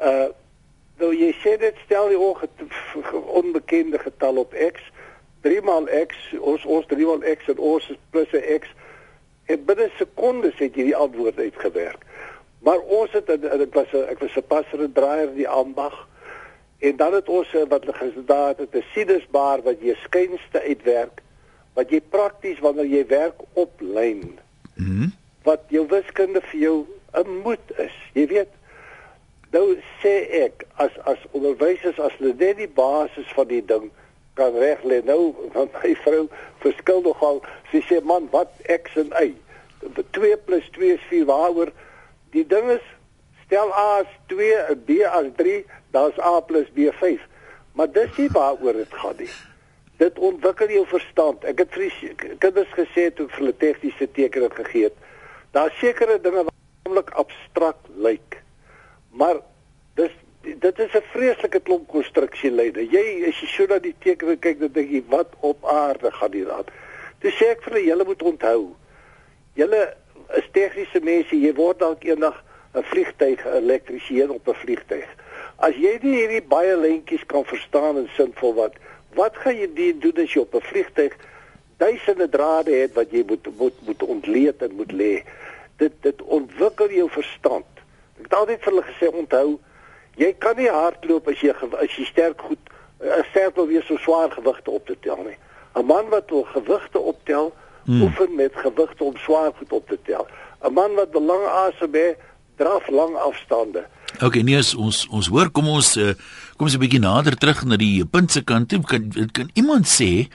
Uh 0.00 0.28
nou 0.98 1.14
jy 1.14 1.32
sê 1.32 1.58
dit 1.58 1.74
stel 1.84 2.08
die 2.08 2.18
onbekende 3.26 3.98
getal 3.98 4.36
op 4.36 4.54
x 4.54 4.91
3 5.42 5.60
maal 5.66 5.88
x 6.06 6.16
ons 6.40 6.64
ons 6.64 6.86
3 6.86 7.06
maal 7.06 7.24
x 7.34 7.50
en 7.52 7.58
ons 7.58 7.90
is 7.90 7.98
plus 8.10 8.32
'n 8.32 8.58
x. 8.60 8.68
En 9.46 9.64
binne 9.64 9.90
sekondes 9.98 10.58
het 10.58 10.74
jy 10.74 10.84
die 10.90 10.96
antwoord 10.96 11.38
uitgewerk. 11.38 12.04
Maar 12.62 12.78
ons 12.78 13.12
het 13.12 13.26
dit 13.26 13.74
was 13.74 13.92
'n 13.92 14.08
ek 14.08 14.18
was 14.18 14.36
'n 14.36 14.46
passer 14.46 14.80
en 14.82 14.92
draaier 14.92 15.28
in 15.28 15.42
die 15.42 15.48
ambag 15.48 16.08
en 16.78 16.96
dan 16.96 17.14
het 17.14 17.28
ons 17.28 17.54
eh, 17.54 17.66
wat 17.68 17.84
hulle 17.84 17.94
gesdaad 17.94 18.58
het 18.58 18.74
'n 18.74 18.84
sinusbaar 18.94 19.62
wat 19.62 19.80
jy 19.80 19.94
skynste 19.94 20.62
uitwerk 20.62 21.22
wat 21.74 21.90
jy 21.90 22.00
prakties 22.00 22.58
wanneer 22.58 22.86
jy 22.86 23.06
werk 23.06 23.40
op 23.52 23.72
lyn 23.80 24.38
Mhm. 24.74 25.08
wat 25.42 25.60
jou 25.68 25.86
wiskunde 25.88 26.40
vir 26.40 26.60
jou 26.60 26.86
'n 27.12 27.40
moed 27.42 27.66
is. 27.76 27.92
Jy 28.12 28.26
weet 28.26 28.48
Nou 29.52 29.76
sê 30.00 30.12
ek 30.46 30.64
as 30.80 30.94
as 31.04 31.20
onderwysers 31.36 31.98
as 32.00 32.14
hulle 32.16 32.32
net 32.40 32.56
die 32.56 32.70
basis 32.72 33.28
van 33.36 33.50
die 33.50 33.60
ding 33.68 33.90
kan 34.34 34.54
reg 34.58 34.82
lê. 34.82 35.02
Nou 35.04 35.34
want 35.52 35.74
my 35.82 35.94
vrou 36.04 36.26
verskil 36.64 37.02
nogal. 37.06 37.42
Sy 37.70 37.82
sê 37.88 38.00
man, 38.04 38.28
wat 38.32 38.52
x 38.70 38.96
en 39.00 39.12
y? 39.20 39.32
2 39.82 40.36
+ 40.46 40.74
2 40.78 40.92
is 40.94 41.06
4 41.10 41.24
waaroor 41.26 41.72
die 42.32 42.44
ding 42.46 42.68
is 42.70 42.84
stel 43.44 43.72
A 43.74 44.00
as 44.00 44.10
2 44.30 44.52
en 44.70 44.84
B 44.86 45.02
as 45.04 45.26
3, 45.36 45.64
dan's 45.90 46.18
A 46.18 46.40
+ 46.40 46.74
B 46.76 46.90
5. 47.00 47.20
Maar 47.72 47.90
dis 47.92 48.16
nie 48.16 48.28
waaroor 48.32 48.72
dit 48.72 48.94
gaan 48.94 49.16
nie. 49.18 49.30
Dit 49.96 50.18
ontwikkel 50.18 50.70
jou 50.76 50.86
verstand. 50.86 51.44
Ek 51.44 51.58
het 51.62 51.74
vir 51.76 52.36
kinders 52.38 52.72
gesê 52.76 53.10
toe 53.12 53.26
ek 53.26 53.34
vir 53.34 53.40
hulle 53.40 53.56
tegniese 53.60 54.08
tekenne 54.16 54.50
gegee 54.50 54.88
het. 54.88 54.96
Daar's 55.52 55.76
sekere 55.78 56.18
dinge 56.20 56.44
wat 56.48 56.54
naamlik 56.84 57.10
abstrakt 57.20 57.88
lyk. 57.96 58.40
Maar 59.12 59.42
dis 60.00 60.12
dit 60.42 60.78
is 60.78 60.94
'n 60.94 61.02
vreeslike 61.12 61.60
klomp 61.60 61.88
konstruksielyne. 61.88 62.90
Jy 62.90 63.24
as 63.28 63.40
jy 63.40 63.46
so 63.46 63.66
na 63.66 63.78
die 63.78 63.94
tekens 63.98 64.38
kyk, 64.40 64.60
dan 64.60 64.72
dink 64.72 64.90
jy 64.90 65.02
wat 65.08 65.28
op 65.40 65.64
aarde 65.64 66.10
gaan 66.10 66.32
hier 66.32 66.52
aan. 66.52 66.64
Dis 67.20 67.34
sê 67.34 67.50
ek 67.50 67.62
vir 67.62 67.80
julle 67.80 68.04
moet 68.04 68.22
onthou. 68.22 68.74
Julle 69.54 69.94
is 70.34 70.48
tegniese 70.52 71.00
mense, 71.00 71.36
jy 71.36 71.54
word 71.54 71.78
dalk 71.78 72.04
eendag 72.04 72.44
'n 72.74 72.82
vliegtyg 72.82 73.44
elektriesien 73.46 74.30
op 74.30 74.48
'n 74.48 74.54
vliegtyg. 74.54 75.08
As 75.56 75.74
jy 75.74 75.98
nie 76.02 76.16
hierdie 76.16 76.42
baie 76.42 76.76
lentjies 76.76 77.26
kan 77.26 77.44
verstaan 77.44 77.96
en 77.96 78.08
sinvol 78.16 78.54
wat, 78.54 78.74
wat 79.14 79.36
gaan 79.36 79.56
jy 79.56 79.98
doen 80.00 80.22
as 80.22 80.32
jy 80.32 80.40
op 80.40 80.54
'n 80.54 80.60
vliegtyg 80.60 81.16
duisende 81.76 82.28
drade 82.28 82.70
het 82.70 82.94
wat 82.94 83.10
jy 83.10 83.24
moet 83.26 83.46
moet 83.58 83.86
moet 83.86 84.02
ontleed 84.02 84.62
en 84.62 84.74
moet 84.74 84.92
lê? 84.92 85.22
Dit 85.76 85.92
dit 86.00 86.22
ontwikkel 86.22 86.90
jou 86.90 87.10
verstand. 87.10 87.66
Ek 88.18 88.24
het 88.24 88.34
altyd 88.34 88.60
vir 88.62 88.72
hulle 88.72 88.86
gesê 88.90 89.06
onthou, 89.12 89.58
jy 90.16 90.34
kan 90.38 90.56
nie 90.56 90.68
hardloop 90.68 91.28
as 91.28 91.40
jy 91.40 91.54
as 91.54 91.96
jy 91.96 92.04
sterk 92.04 92.40
goed 92.40 92.58
eh, 93.00 93.22
sterk 93.30 93.56
wil 93.56 93.66
wees 93.66 93.86
so 93.86 93.96
swaar 93.96 94.30
gewigte 94.30 94.70
op 94.70 94.86
te 94.86 94.96
tel 95.00 95.22
nie. 95.24 95.38
'n 95.74 95.86
Man 95.86 96.08
wat 96.08 96.30
wil 96.30 96.44
gewigte 96.52 96.98
optel, 96.98 97.52
hmm. 97.84 98.02
oefen 98.02 98.34
met 98.34 98.52
gewigte 98.54 99.04
om 99.04 99.16
swaar 99.16 99.52
goed 99.58 99.72
op 99.72 99.88
te 99.88 99.98
tel. 100.04 100.26
'n 100.62 100.72
man 100.72 100.94
wat 100.94 101.10
belang 101.10 101.44
asem 101.46 101.94
het, 101.94 102.18
draf 102.56 102.88
lang 102.88 103.16
afstande. 103.16 103.86
OK, 104.20 104.34
nee, 104.44 104.60
ons 104.76 105.06
ons 105.08 105.28
hoor 105.32 105.50
kom 105.50 105.68
ons 105.68 105.96
uh, 105.96 106.12
kom 106.56 106.68
ons 106.68 106.76
'n 106.76 106.84
bietjie 106.84 107.00
nader 107.00 107.36
terug 107.36 107.64
na 107.64 107.76
die 107.76 108.04
punt 108.04 108.32
se 108.32 108.42
kant 108.44 108.68
toe. 108.68 108.82
Kan 108.84 109.10
kan 109.32 109.50
iemand 109.54 109.88
sê 109.88 110.28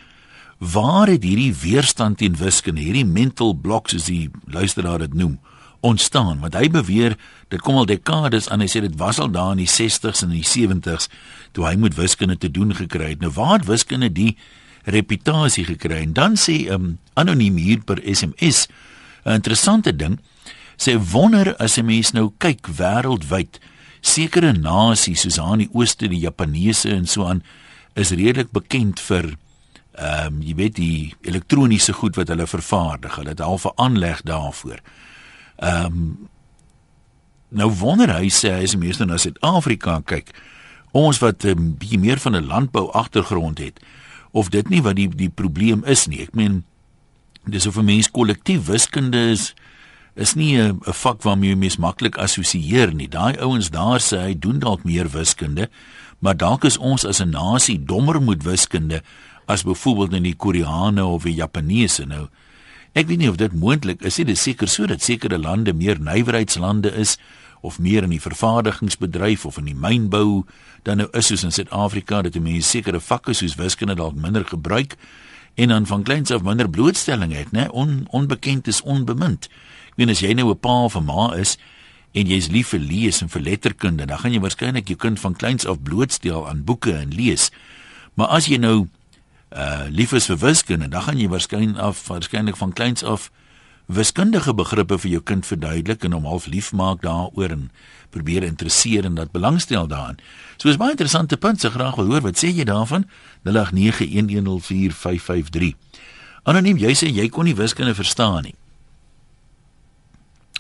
waar 0.57 1.07
het 1.07 1.23
hierdie 1.23 1.53
weerstand 1.53 2.17
teen 2.17 2.35
wiskunde, 2.35 2.81
hierdie 2.81 3.05
mental 3.05 3.53
blocks 3.53 3.91
soos 3.91 4.09
die 4.09 4.29
luisteraar 4.49 4.99
dit 5.05 5.13
noem, 5.13 5.37
ontstaan? 5.79 6.39
Want 6.39 6.53
hy 6.53 6.69
beweer 6.69 7.17
dit 7.47 7.61
kom 7.61 7.75
al 7.75 7.85
dekades 7.85 8.49
aan. 8.49 8.63
Hy 8.63 8.69
sê 8.71 8.81
dit 8.83 8.95
was 8.99 9.19
al 9.19 9.31
daar 9.31 9.55
in 9.55 9.63
die 9.63 9.71
60s 9.71 10.23
en 10.25 10.33
die 10.35 10.45
70s 10.45 11.09
toe 11.51 11.65
hy 11.65 11.75
met 11.79 11.95
wiskunde 11.95 12.37
te 12.37 12.51
doen 12.51 12.75
gekry 12.75 13.13
het. 13.15 13.21
Nou 13.21 13.31
waar 13.35 13.59
het 13.59 13.67
wiskunde 13.69 14.11
die 14.11 14.37
reputasie 14.83 15.65
gekry? 15.67 16.01
En 16.03 16.13
dan 16.13 16.37
sê 16.39 16.67
um, 16.71 16.97
anoniem 17.13 17.57
hier 17.57 17.83
per 17.83 18.01
SMS 18.03 18.67
'n 19.25 19.33
interessante 19.39 19.95
ding. 19.95 20.19
Sê 20.77 20.97
wonder 21.11 21.55
as 21.55 21.77
'n 21.77 21.85
mens 21.85 22.11
nou 22.11 22.31
kyk 22.37 22.67
wêreldwyd, 22.67 23.59
sekere 24.01 24.53
nasies 24.53 25.21
soos 25.21 25.39
aan 25.39 25.57
die 25.57 25.69
ooste, 25.73 26.07
die 26.07 26.19
Japaneese 26.19 26.89
en 26.89 27.07
so 27.07 27.25
aan 27.25 27.43
is 27.95 28.09
redelik 28.09 28.51
bekend 28.51 28.99
vir 28.99 29.35
ehm 29.97 30.33
um, 30.33 30.41
jy 30.41 30.55
weet 30.55 30.75
die 30.75 31.15
elektroniese 31.25 31.93
goed 31.93 32.15
wat 32.15 32.27
hulle 32.27 32.47
vervaardig. 32.47 33.15
Hulle 33.15 33.33
het 33.33 33.41
al 33.41 33.57
'n 33.57 33.71
aanleg 33.75 34.21
daarvoor. 34.21 34.79
Ehm 35.57 35.85
um, 35.85 36.29
nou 37.49 37.69
wonder 37.79 38.11
hy 38.11 38.27
sê 38.27 38.51
hy 38.51 38.63
is 38.67 38.75
meeste 38.75 39.05
na 39.05 39.17
Suid-Afrika 39.17 40.01
kyk. 40.05 40.33
Ons 40.91 41.19
wat 41.23 41.45
'n 41.45 41.49
um, 41.49 41.77
bietjie 41.79 41.99
meer 41.99 42.19
van 42.19 42.35
'n 42.35 42.47
landbou 42.47 42.91
agtergrond 42.91 43.57
het 43.57 43.79
of 44.31 44.49
dit 44.49 44.69
nie 44.69 44.81
wat 44.81 44.95
die 44.95 45.07
die 45.07 45.29
probleem 45.29 45.83
is 45.85 46.07
nie. 46.07 46.21
Ek 46.21 46.35
meen 46.35 46.63
dis 47.45 47.65
of 47.65 47.77
'n 47.77 47.85
mens 47.85 48.11
kollektief 48.11 48.65
wiskunde 48.65 49.31
is 49.31 49.53
is 50.15 50.33
nie 50.33 50.57
'n 50.57 50.79
vak 50.81 51.21
waarmee 51.21 51.49
jy 51.49 51.55
mens 51.55 51.77
maklik 51.77 52.17
assosieer 52.17 52.93
nie. 52.93 53.07
Daai 53.07 53.37
ouens 53.37 53.69
daar 53.69 53.99
sê 53.99 54.17
hy 54.17 54.39
doen 54.39 54.59
dalk 54.59 54.83
meer 54.83 55.09
wiskunde, 55.09 55.69
maar 56.19 56.37
dalk 56.37 56.63
is 56.63 56.77
ons 56.77 57.05
as 57.05 57.21
'n 57.21 57.29
nasie 57.29 57.85
dommer 57.85 58.21
met 58.21 58.43
wiskunde 58.43 59.01
as 59.45 59.63
byvoorbeeld 59.63 60.13
in 60.13 60.23
die 60.23 60.35
Koreane 60.35 61.05
of 61.05 61.23
die 61.23 61.35
Japaneese 61.35 62.05
nou. 62.05 62.27
Ek 62.97 63.05
weet 63.05 63.21
nie 63.21 63.29
of 63.29 63.37
dit 63.37 63.53
moontlik 63.53 64.01
is 64.01 64.15
nie. 64.17 64.25
Dit 64.25 64.39
is 64.39 64.43
seker 64.47 64.69
so 64.71 64.87
dat 64.89 65.03
sekere 65.05 65.37
lande 65.37 65.73
meer 65.77 65.99
nywerheidslande 66.01 66.89
is 66.97 67.17
of 67.61 67.77
meer 67.79 68.07
in 68.07 68.13
die 68.15 68.21
vervaardigingsbedryf 68.21 69.45
of 69.45 69.59
in 69.61 69.69
die 69.69 69.77
mynbou 69.77 70.47
dan 70.87 71.03
nou 71.03 71.07
is 71.17 71.29
soos 71.29 71.43
in 71.45 71.53
Suid-Afrika 71.53 72.23
dat 72.25 72.39
mense 72.41 72.65
sekere 72.65 73.01
vakke 73.01 73.35
soos 73.37 73.57
wiskunde 73.59 73.97
dalk 73.99 74.17
minder 74.17 74.45
gebruik 74.49 74.95
en 75.61 75.69
dan 75.73 75.85
van 75.85 76.05
kleins 76.09 76.33
af 76.33 76.41
minder 76.45 76.69
blootstelling 76.69 77.35
het, 77.37 77.53
né? 77.53 77.67
On, 77.69 78.07
onbekend 78.09 78.67
is 78.67 78.81
onbemind. 78.81 79.45
Ek 79.93 80.01
weet 80.01 80.15
as 80.15 80.25
jy 80.25 80.33
nou 80.33 80.49
'n 80.49 80.59
pa 80.59 80.83
of 80.89 80.97
'n 80.97 81.05
ma 81.05 81.33
is 81.37 81.57
en 82.13 82.25
jy's 82.25 82.49
lief 82.49 82.73
vir 82.73 82.79
lees 82.79 83.21
en 83.21 83.29
vir 83.29 83.41
letterkunde, 83.41 84.05
dan 84.05 84.17
gaan 84.17 84.33
jy 84.33 84.39
waarskynlik 84.39 84.87
jou 84.87 84.97
kind 84.97 85.19
van 85.19 85.35
kleins 85.35 85.65
af 85.65 85.81
blootstel 85.81 86.49
aan 86.49 86.63
boeke 86.63 86.93
en 86.93 87.13
lees. 87.13 87.51
Maar 88.15 88.27
as 88.27 88.47
jy 88.47 88.57
nou 88.57 88.87
uh 89.55 89.85
lief 89.89 90.11
is 90.11 90.27
vir 90.27 90.37
wiskunde, 90.37 90.89
dan 90.89 91.01
gaan 91.01 91.19
jy 91.19 91.29
waarskynlik 91.31 91.77
af 91.77 92.07
waarskynlik 92.07 92.57
van 92.57 92.73
kleins 92.73 93.03
af 93.03 93.31
wiskundige 93.87 94.53
begrippe 94.53 94.97
vir 94.99 95.11
jou 95.11 95.21
kind 95.23 95.45
verduidelik 95.47 96.03
en 96.03 96.11
hom 96.11 96.25
half 96.27 96.47
lief 96.51 96.73
maak 96.75 96.99
daaroor 97.01 97.49
en 97.55 97.71
probeer 98.09 98.43
interesseer 98.43 99.05
en 99.05 99.15
dat 99.15 99.31
belangstel 99.31 99.87
daarin. 99.87 100.19
So 100.57 100.69
is 100.69 100.77
baie 100.77 100.91
interessante 100.91 101.37
punt, 101.37 101.61
se 101.61 101.69
graag 101.71 101.95
wil 101.95 102.05
hoor 102.11 102.21
wat 102.21 102.37
sê 102.39 102.47
jy 102.51 102.63
daarvan? 102.67 103.05
0891104553. 103.47 103.51
Anoniem, 106.43 106.77
jy 106.77 106.95
sê 106.95 107.07
jy 107.11 107.29
kon 107.31 107.43
nie 107.47 107.55
wiskunde 107.55 107.95
verstaan 107.95 108.43
nie. 108.43 108.55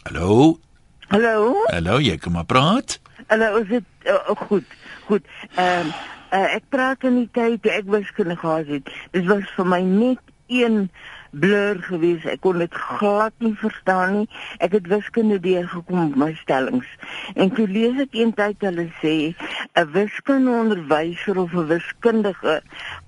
Hallo? 0.07 0.59
Hallo? 1.11 1.65
Hallo, 1.71 1.99
jy 1.99 2.17
kom 2.19 2.33
maar 2.39 2.47
praat. 2.47 2.99
Hallo, 3.27 3.57
is 3.59 3.67
dit 3.67 3.83
uh, 4.07 4.35
goed? 4.47 4.63
Goed. 5.07 5.23
Ehm 5.55 5.87
um, 5.87 5.93
uh, 6.31 6.55
ek 6.55 6.69
praat 6.69 7.03
in 7.03 7.21
die 7.23 7.29
tyd 7.31 7.61
toe 7.63 7.71
ek 7.71 7.91
wiskunde 7.91 8.35
gehad 8.35 8.67
het. 8.67 8.89
Dit 9.11 9.27
was 9.29 9.47
vir 9.55 9.65
my 9.65 9.81
net 9.81 10.23
een 10.47 10.89
blur 11.31 11.79
gewees. 11.83 12.25
Ek 12.25 12.41
kon 12.41 12.59
dit 12.61 12.73
glad 12.73 13.33
nie 13.43 13.53
verstaan 13.59 14.13
nie. 14.15 14.27
Ek 14.63 14.77
het 14.77 14.87
wiskunde 14.89 15.39
deurgekom 15.43 15.99
met 15.99 16.15
my 16.21 16.29
stellings. 16.39 16.87
En 17.35 17.51
toe 17.55 17.67
lees 17.69 17.99
ek 18.03 18.15
eintlik 18.17 18.63
hulle 18.65 18.87
sê 19.01 19.15
'n 19.77 19.91
wiskundeonderwyser 19.93 21.37
of 21.37 21.53
'n 21.53 21.67
wiskundige 21.73 22.61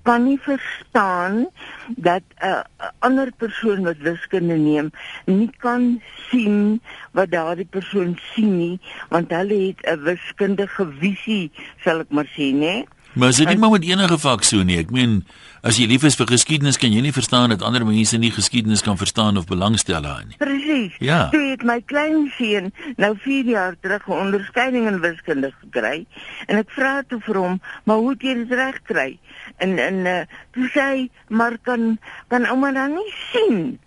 kan 0.04 0.24
nie 0.24 0.38
verstaan 0.38 1.48
dat 1.96 2.22
'n 2.42 2.64
ander 3.00 3.32
persoon 3.36 3.84
wat 3.84 3.98
wiskunde 3.98 4.56
neem 4.56 4.90
nie 5.26 5.50
kan 5.58 6.02
sien 6.30 6.80
wat 7.12 7.30
daardie 7.30 7.66
persoon 7.70 8.18
sien 8.32 8.56
nie, 8.56 8.80
want 9.08 9.30
hulle 9.30 9.58
het 9.66 9.80
'n 9.86 10.04
wiskundige 10.04 10.86
visie, 11.00 11.50
sal 11.80 12.00
ek 12.00 12.10
maar 12.10 12.28
sê, 12.36 12.52
né? 12.52 12.86
Maar 13.12 13.32
as 13.32 13.40
jy 13.40 13.46
nie 13.48 13.58
maar 13.58 13.72
met 13.74 13.84
enige 13.86 14.18
vak 14.22 14.44
so 14.46 14.62
nie. 14.62 14.76
Ek 14.78 14.92
meen, 14.94 15.24
as 15.66 15.80
jy 15.80 15.88
lief 15.90 16.04
is 16.06 16.14
vir 16.18 16.28
geskiedenis, 16.30 16.78
kan 16.78 16.92
jy 16.94 17.02
nie 17.02 17.14
verstaan 17.14 17.50
dat 17.50 17.64
ander 17.66 17.82
mense 17.86 18.18
nie 18.22 18.30
geskiedenis 18.30 18.84
kan 18.86 19.00
verstaan 19.00 19.40
of 19.40 19.48
belangstel 19.50 20.04
daarin 20.04 20.30
nie. 20.30 20.38
Presies. 20.38 20.94
Ja. 21.02 21.24
Toe 21.34 21.42
het 21.50 21.64
my 21.66 21.80
klein 21.90 22.28
seun 22.36 22.70
nou 23.02 23.16
4 23.26 23.50
jaar 23.50 23.74
terug 23.82 24.06
'n 24.06 24.22
onderskeiding 24.30 24.86
in 24.86 25.00
wiskunde 25.02 25.50
gekry 25.58 26.06
en 26.46 26.62
ek 26.62 26.70
vra 26.70 27.02
toe 27.08 27.20
vir 27.20 27.36
hom, 27.36 27.60
"Maar 27.84 27.96
hoe 27.96 28.10
het 28.10 28.22
jy 28.22 28.34
dit 28.34 28.52
reg 28.52 28.82
kry?" 28.82 29.18
En 29.58 29.78
en 29.78 29.94
uh, 30.06 30.22
toe 30.52 30.70
sê 30.70 30.80
hy, 30.80 31.10
"Maar 31.28 31.58
kan 31.58 31.98
kan 32.28 32.46
ouma 32.46 32.72
dan 32.72 32.94
nie 32.94 33.12
sien?" 33.32 33.78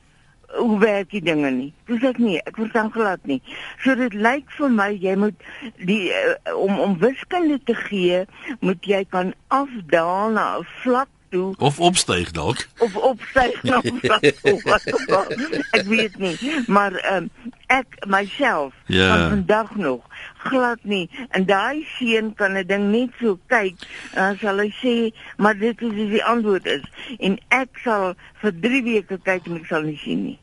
Hoe 0.54 0.80
werk 0.80 1.10
die 1.10 1.22
dinge 1.24 1.52
nie. 1.52 1.72
Dis 1.90 2.04
ek 2.08 2.20
nie, 2.22 2.38
ek 2.44 2.60
verstaan 2.60 2.92
glad 2.94 3.24
nie. 3.30 3.40
So 3.84 3.96
dit 4.00 4.14
lyk 4.14 4.52
vir 4.58 4.70
my 4.74 4.92
jy 4.94 5.16
moet 5.26 5.48
die 5.82 6.12
uh, 6.14 6.54
om 6.58 6.80
om 6.84 7.00
wiskunde 7.02 7.60
te 7.66 7.76
gee, 7.88 8.24
moet 8.62 8.86
jy 8.86 9.04
kan 9.10 9.34
afdaal 9.48 10.34
na 10.38 10.48
'n 10.60 10.70
vlak 10.84 11.10
toe 11.34 11.54
of 11.58 11.80
opstyg 11.80 12.32
dalk. 12.32 12.68
Of 12.78 12.96
opstyg 12.96 13.64
na 13.64 13.82
'n 13.82 14.00
vlak 14.04 14.86
toe. 14.86 15.24
ek 15.78 15.86
weet 15.90 16.18
nie, 16.22 16.38
maar 16.68 16.94
um, 17.16 17.30
ek 17.68 17.98
myself 18.06 18.74
ja. 18.86 19.08
van 19.10 19.30
vandag 19.30 19.76
nog 19.76 20.02
glad 20.44 20.84
nie 20.84 21.10
en 21.30 21.46
daai 21.46 21.86
seun 21.96 22.34
kan 22.34 22.58
'n 22.58 22.68
ding 22.68 22.92
net 22.92 23.10
so 23.20 23.40
kyk 23.48 23.76
en 24.14 24.38
sal 24.38 24.62
hy 24.64 24.70
sê 24.82 24.96
maar 25.38 25.58
dit 25.58 25.82
is 25.82 26.10
die 26.16 26.24
antwoord 26.24 26.66
is 26.66 26.86
en 27.20 27.40
ek 27.48 27.82
sal 27.84 28.14
vir 28.42 28.54
3 28.68 28.84
weke 28.90 29.18
kyk 29.30 29.48
en 29.48 29.60
ek 29.62 29.68
sal 29.72 29.88
nie 29.90 30.00
sien 30.04 30.24
nie 30.30 30.40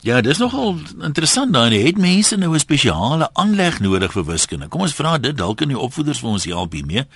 Ja, 0.00 0.20
dis 0.20 0.38
nogal 0.38 0.76
interessant 1.02 1.52
dan. 1.52 1.72
Het 1.72 1.98
mense 1.98 2.36
nou 2.36 2.54
'n 2.54 2.58
spesiale 2.58 3.30
aanleg 3.32 3.80
nodig 3.80 4.12
vir 4.12 4.24
wiskunde? 4.24 4.68
Kom 4.68 4.80
ons 4.80 4.94
vra 4.94 5.18
dit 5.18 5.36
dalk 5.36 5.60
in 5.60 5.68
die 5.68 5.78
opvoeders 5.78 6.20
vir 6.20 6.28
ons 6.28 6.44
help 6.44 6.72
hiermee. 6.72 7.06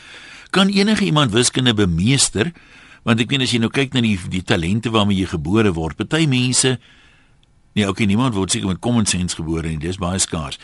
Kan 0.51 0.69
enige 0.69 1.05
iemand 1.05 1.33
wiskunde 1.33 1.75
bemeester? 1.75 2.53
Want 3.03 3.21
ek 3.21 3.31
weet 3.31 3.43
as 3.43 3.51
jy 3.51 3.59
nou 3.59 3.71
kyk 3.71 3.93
na 3.93 4.01
die 4.01 4.19
die 4.29 4.43
talente 4.43 4.91
waarmee 4.91 5.17
jy 5.17 5.27
gebore 5.27 5.73
word, 5.73 5.97
party 5.97 6.27
mense 6.27 6.79
Nee, 7.73 7.89
okay, 7.89 8.05
niemand 8.05 8.35
word 8.35 8.53
seker 8.53 8.69
met 8.69 8.83
common 8.85 9.07
sense 9.09 9.37
gebore 9.37 9.69
nie. 9.69 9.81
Dis 9.81 9.97
baie 9.97 10.19
skaars. 10.21 10.59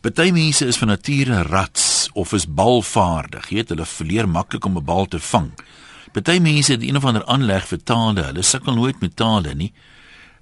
Party 0.00 0.30
mense 0.32 0.64
is 0.64 0.78
van 0.80 0.88
nature 0.88 1.42
rats 1.42 2.08
of 2.16 2.32
is 2.32 2.46
balvaardig. 2.48 3.50
Jy 3.50 3.56
weet, 3.60 3.74
hulle 3.74 3.88
verleer 3.88 4.28
maklik 4.28 4.64
om 4.64 4.78
'n 4.78 4.84
bal 4.84 5.06
te 5.06 5.18
vang. 5.18 5.50
Party 6.12 6.38
mense 6.38 6.72
het 6.72 6.82
een 6.82 6.96
of 6.96 7.04
ander 7.04 7.24
aanleg 7.24 7.66
vir 7.66 7.82
tale. 7.84 8.22
Hulle 8.22 8.42
sukkel 8.42 8.74
nooit 8.74 9.00
met 9.00 9.16
tale 9.16 9.54
nie. 9.54 9.72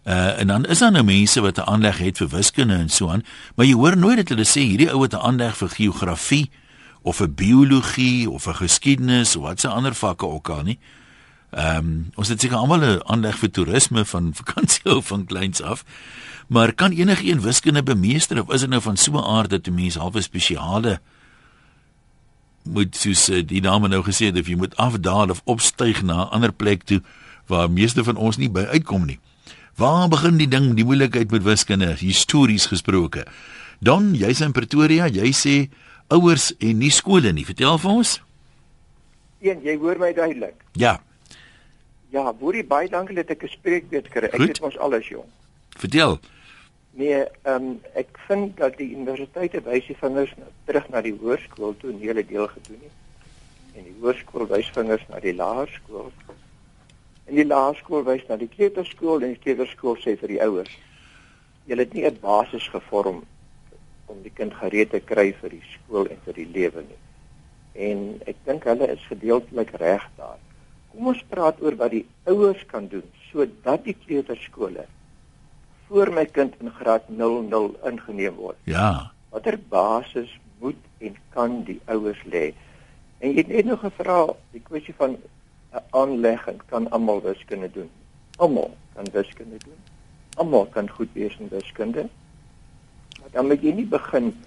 Uh 0.05 0.39
en 0.39 0.47
dan 0.47 0.65
is 0.65 0.79
daar 0.79 0.93
nou 0.93 1.05
mense 1.05 1.41
wat 1.41 1.59
'n 1.59 1.69
aanleg 1.71 1.99
het 1.99 2.17
vir 2.19 2.29
wiskunde 2.29 2.75
en 2.75 2.89
so 2.89 3.09
aan, 3.09 3.25
maar 3.55 3.67
jy 3.67 3.75
hoor 3.75 3.97
nooit 3.97 4.17
dat 4.17 4.29
hulle 4.29 4.45
sê 4.45 4.61
hierdie 4.61 4.91
ou 4.91 5.03
het 5.03 5.13
'n 5.13 5.23
aanleg 5.23 5.57
vir 5.57 5.69
geografie 5.69 6.51
of 7.03 7.17
vir 7.17 7.35
biologie 7.35 8.31
of 8.31 8.43
vir 8.43 8.55
geskiedenis 8.55 9.37
of 9.37 9.43
wat 9.43 9.61
se 9.61 9.69
ander 9.69 9.95
vakke 9.95 10.27
ook 10.27 10.49
al 10.49 10.63
nie. 10.63 10.79
Ehm 11.51 11.77
um, 11.77 12.11
ons 12.15 12.29
het 12.29 12.41
seker 12.41 12.57
almal 12.57 12.81
'n 12.81 13.01
aanleg 13.05 13.39
vir 13.39 13.51
toerisme 13.51 14.05
van 14.05 14.35
vakansie 14.41 14.97
of 14.97 15.07
van 15.07 15.25
kleins 15.25 15.63
af. 15.63 15.85
Maar 16.47 16.73
kan 16.73 16.91
enigiemand 16.91 17.45
wiskunde 17.45 17.83
bemeester 17.83 18.43
of 18.43 18.53
is 18.53 18.61
dit 18.61 18.69
nou 18.71 18.83
van 18.83 18.97
so 18.97 19.13
'n 19.13 19.25
aard 19.25 19.51
dat 19.51 19.67
'n 19.67 19.75
mens 19.75 19.95
half 19.95 20.15
'n 20.15 20.23
spesiale 20.23 21.01
moet 22.63 22.97
soos 22.97 23.29
uh, 23.29 23.43
die 23.47 23.61
dame 23.61 23.89
nou 23.89 24.03
gesê 24.03 24.31
het 24.31 24.39
of 24.39 24.47
jy 24.47 24.57
moet 24.57 24.77
afdaal 24.77 25.31
of 25.31 25.41
opstyg 25.45 26.03
na 26.03 26.25
'n 26.25 26.31
ander 26.31 26.53
plek 26.53 26.83
toe 26.83 27.03
waar 27.47 27.71
meeste 27.71 28.05
van 28.05 28.17
ons 28.17 28.37
nie 28.37 28.51
by 28.51 28.61
uitkom 28.61 29.05
nie. 29.05 29.19
Waar 29.77 30.09
begin 30.09 30.37
die 30.37 30.49
ding, 30.49 30.75
die 30.77 30.85
moeilikheid 30.85 31.31
met 31.33 31.43
wiskunde, 31.43 31.95
histories 31.97 32.67
gesproke? 32.69 33.25
Dan, 33.81 34.13
jy's 34.15 34.43
in 34.45 34.53
Pretoria, 34.53 35.09
jy 35.09 35.31
sê 35.33 35.55
ouers 36.13 36.51
en 36.61 36.79
nie 36.79 36.93
skole 36.93 37.33
nie. 37.33 37.47
Vertel 37.49 37.79
vir 37.81 37.91
ons. 37.91 38.13
Een, 39.43 39.63
jy 39.65 39.79
hoor 39.81 39.99
my 39.99 40.13
duidelik. 40.13 40.61
Ja. 40.79 40.99
Ja, 42.13 42.29
Boerie, 42.37 42.65
baie 42.69 42.91
dankie 42.93 43.17
dat 43.17 43.31
ek 43.31 43.45
'n 43.45 43.49
spreekbeurt 43.49 44.09
kry. 44.13 44.29
Ek 44.29 44.41
het 44.41 44.61
ons 44.61 44.79
alles 44.79 45.09
jong. 45.09 45.27
Vertel. 45.81 46.21
Nee, 46.93 47.25
ehm 47.43 47.55
um, 47.57 47.81
ek 47.95 48.19
vind 48.29 48.57
dat 48.57 48.77
die 48.77 48.93
universiteite 48.93 49.63
wys 49.65 49.87
die 49.87 49.97
vingers 49.97 50.35
terug 50.69 50.89
na 50.93 51.01
die 51.01 51.17
hoërskool 51.17 51.75
toe 51.81 51.93
'n 51.93 51.99
hele 51.99 52.27
deel 52.27 52.49
gedoen 52.49 52.83
het. 52.83 52.97
En 53.77 53.85
die 53.85 53.97
hoërskool 54.01 54.47
wys 54.47 54.69
vingers 54.75 55.09
na 55.09 55.21
die 55.21 55.35
laerskool 55.35 56.13
En 57.33 57.39
die 57.39 57.49
laerskool 57.49 58.03
wys 58.05 58.27
na 58.29 58.37
die 58.37 58.51
kleuterskool 58.53 59.23
en 59.25 59.31
die 59.33 59.41
kleuterskool 59.41 59.95
sê 60.03 60.13
vir 60.21 60.35
die 60.35 60.41
ouers. 60.45 60.73
jy 61.65 61.79
het 61.79 61.95
nie 61.95 62.05
'n 62.05 62.19
basis 62.21 62.67
gevorm 62.69 63.23
om 64.07 64.19
die 64.23 64.33
kind 64.35 64.53
gereed 64.53 64.91
te 64.91 65.01
kry 65.01 65.33
vir 65.41 65.51
die 65.51 65.63
skool 65.73 66.11
en 66.11 66.19
vir 66.27 66.35
die 66.35 66.47
lewe 66.57 66.83
nie. 66.83 67.01
En 67.89 68.21
ek 68.27 68.37
dink 68.45 68.65
hulle 68.65 68.91
is 68.93 69.07
gedeeltelik 69.09 69.71
reg 69.81 70.05
daar. 70.19 70.39
Kom 70.91 71.07
ons 71.07 71.25
praat 71.31 71.63
oor 71.63 71.77
wat 71.77 71.91
die 71.91 72.05
ouers 72.27 72.67
kan 72.67 72.89
doen 72.89 73.09
sodat 73.31 73.85
die 73.85 73.97
kleuterskole 74.05 74.85
voor 75.89 76.13
my 76.13 76.27
kind 76.27 76.55
in 76.61 76.71
graad 76.71 77.09
00 77.09 77.77
ingeneem 77.85 78.35
word. 78.35 78.59
Ja. 78.65 79.13
Watter 79.31 79.59
basis 79.69 80.39
moet 80.59 80.85
en 80.99 81.17
kan 81.31 81.65
die 81.65 81.81
ouers 81.87 82.23
lê? 82.25 82.53
En 83.19 83.31
jy 83.31 83.37
het 83.37 83.49
net 83.49 83.65
nog 83.65 83.81
gevra 83.81 84.35
die 84.51 84.61
kwessie 84.61 84.95
van 84.95 85.17
'n 85.73 85.85
aanlegging 85.91 86.61
kan 86.67 86.91
almal 86.91 87.23
wiskunde 87.23 87.71
doen. 87.71 87.91
Almal 88.37 88.77
kan 88.95 89.07
wiskunde 89.13 89.57
doen. 89.59 89.81
Almal 90.35 90.67
kan 90.67 90.91
goed 90.91 91.09
wees 91.13 91.37
in 91.39 91.49
wiskunde. 91.49 92.09
Maar 93.21 93.31
dan 93.31 93.47
moet 93.47 93.63
jy 93.63 93.73
nie 93.73 93.87
begin 93.87 94.45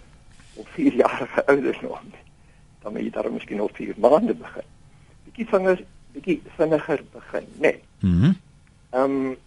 op 0.53 0.67
4 0.67 0.94
jarige 0.94 1.46
ouderdom 1.51 1.98
nie. 2.03 2.24
Dan 2.79 2.91
moet 2.94 3.01
jy 3.01 3.10
daar 3.10 3.32
miskien 3.32 3.62
op 3.62 3.75
4 3.75 3.94
maande 3.98 4.34
begin. 4.34 4.67
Bietjie 5.24 5.48
vingers, 5.48 5.82
bietjie 6.12 6.41
vinniger 6.55 7.03
begin, 7.12 7.48
né? 7.58 7.60
Nee. 7.60 7.79
Mhm. 8.00 8.25
Mm 8.25 8.44
Ehm 8.96 9.12
um, 9.12 9.38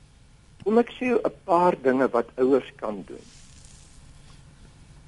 kom 0.62 0.78
ek 0.78 0.90
sê 0.98 1.06
'n 1.16 1.32
paar 1.44 1.74
dinge 1.82 2.08
wat 2.12 2.28
ouers 2.36 2.72
kan 2.76 3.04
doen. 3.06 3.24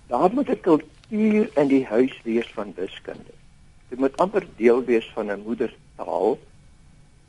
Daar 0.07 0.33
moet 0.33 0.49
'n 0.49 0.61
kultuur 0.61 1.51
in 1.59 1.69
die 1.69 1.85
huis 1.85 2.15
wees 2.23 2.49
van 2.55 2.73
wiskunde. 2.77 3.35
Dit 3.89 3.99
moet 3.99 4.17
amper 4.17 4.47
deel 4.57 4.85
wees 4.85 5.11
van 5.15 5.27
'n 5.27 5.43
moedertaal. 5.45 6.39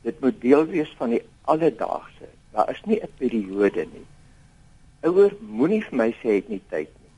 Dit 0.02 0.20
moet 0.20 0.40
deel 0.40 0.66
wees 0.66 0.94
van 0.98 1.10
die 1.10 1.22
alledaagse. 1.42 2.28
Daar 2.52 2.70
is 2.70 2.82
nie 2.84 3.00
'n 3.02 3.08
periode 3.18 3.86
nie. 3.92 4.06
Ouer 5.02 5.32
moenie 5.40 5.82
vir 5.84 5.96
my 5.96 6.10
sê 6.12 6.28
hy 6.28 6.34
het 6.34 6.48
nie 6.48 6.62
tyd 6.70 6.88
nie. 7.00 7.10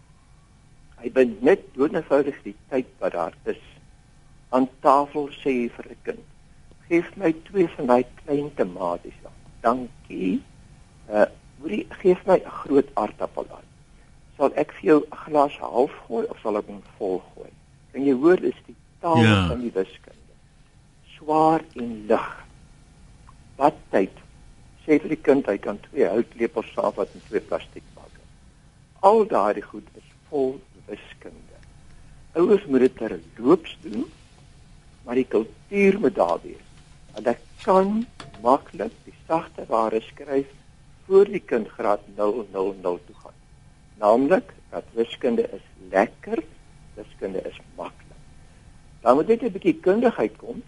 Hy 1.03 1.11
bind 1.11 1.43
net 1.43 1.61
doodnoodig 1.75 2.43
die 2.43 2.55
tyd 2.69 2.87
wat 2.99 3.13
daar 3.13 3.35
is. 3.45 3.61
Aan 4.51 4.69
tafel 4.81 5.29
sê 5.29 5.51
jy 5.51 5.69
vir 5.71 5.87
'n 5.91 5.97
kind: 6.03 6.21
"Geef 6.89 7.17
my 7.17 7.33
twee 7.33 7.69
van 7.69 7.87
daai 7.87 8.05
klein 8.25 8.55
tomaties 8.55 9.19
dan." 9.23 9.33
Dankie. 9.61 10.43
Uh, 11.11 11.25
moenie 11.59 11.87
geef 11.91 12.27
my 12.27 12.37
'n 12.39 12.51
groot 12.51 12.89
aardappel 12.95 13.47
aan. 13.51 13.65
Sal 14.37 14.51
ek 14.55 14.73
vir 14.73 14.85
jou 14.91 15.01
'n 15.01 15.17
glas 15.17 15.59
half 15.59 15.93
gooi 16.07 16.27
of 16.27 16.39
sal 16.41 16.57
ek 16.57 16.67
hom 16.67 16.83
vol 16.99 17.23
gooi? 17.35 17.51
En 17.93 18.05
jy 18.05 18.13
hoor 18.13 18.37
dis 18.41 18.57
die 18.67 18.75
taal 19.01 19.23
Ja. 19.23 19.49
van 19.49 19.61
die 19.61 19.71
wiskunde. 19.71 20.35
Swaar 21.17 21.61
en 21.77 22.07
lig. 22.07 22.44
Wat 23.57 23.77
tyd? 23.95 24.15
Sê 24.85 24.99
vir 25.01 25.15
die 25.15 25.23
kind 25.27 25.47
hy 25.49 25.57
kan 25.63 25.79
twee 25.87 26.09
houtlepels 26.11 26.73
saamvat 26.75 27.13
en 27.15 27.23
twee 27.29 27.41
plastiek 27.41 27.87
bakke. 27.97 28.23
Al 29.07 29.25
daardie 29.31 29.65
goed 29.65 29.87
is 30.01 30.11
vol 30.29 30.57
wiskunde. 30.89 31.61
Ouers 32.35 32.67
moet 32.67 32.87
dit 32.87 32.97
terloops 32.99 33.77
doen, 33.85 34.05
maar 35.05 35.21
die 35.21 35.29
kultuur 35.37 36.01
moet 36.03 36.17
daar 36.19 36.43
wees. 36.43 36.67
Want 37.15 37.31
ek 37.31 37.41
kan 37.63 38.03
maklik 38.43 38.93
die 39.07 39.17
sagte 39.29 39.65
ware 39.71 40.03
skryf 40.03 40.51
voor 41.07 41.31
die 41.31 41.41
kind 41.41 41.69
graad 41.77 42.03
000 42.17 42.75
toe 42.83 43.17
gaan. 43.23 43.39
Naamlik 44.03 44.53
dat 44.73 44.85
wiskunde 44.99 45.47
is 45.55 45.65
lekker, 45.93 46.43
wiskunde 46.99 47.45
is 47.47 47.61
maklik. 47.79 48.19
Dan 49.01 49.17
moet 49.17 49.29
net 49.29 49.43
'n 49.43 49.53
bietjie 49.53 49.81
kundigheid 49.81 50.37
kom. 50.37 50.63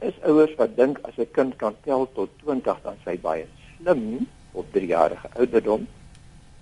Is 0.00 0.16
ouers 0.24 0.54
wat 0.56 0.76
dink 0.76 0.98
as 1.08 1.16
'n 1.18 1.30
kind 1.32 1.56
kan 1.56 1.74
tel 1.84 2.08
tot 2.12 2.30
20 2.42 2.78
dan 2.82 2.96
sy 3.04 3.18
baie 3.18 3.46
slim 3.76 4.26
op 4.52 4.72
3 4.72 4.86
jarige 4.86 5.28
ouderdom 5.36 5.86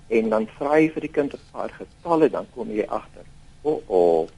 en 0.08 0.28
dan 0.28 0.46
vra 0.56 0.78
jy 0.80 0.88
vir 0.94 1.00
die 1.00 1.14
kind 1.18 1.34
'n 1.34 1.50
paar 1.52 1.70
getalle 1.70 2.28
dan 2.30 2.46
kom 2.54 2.70
jy 2.70 2.86
agter. 2.88 3.24
O, 3.62 3.70
oh, 3.70 3.82
o, 3.86 3.98
oh, 3.98 4.28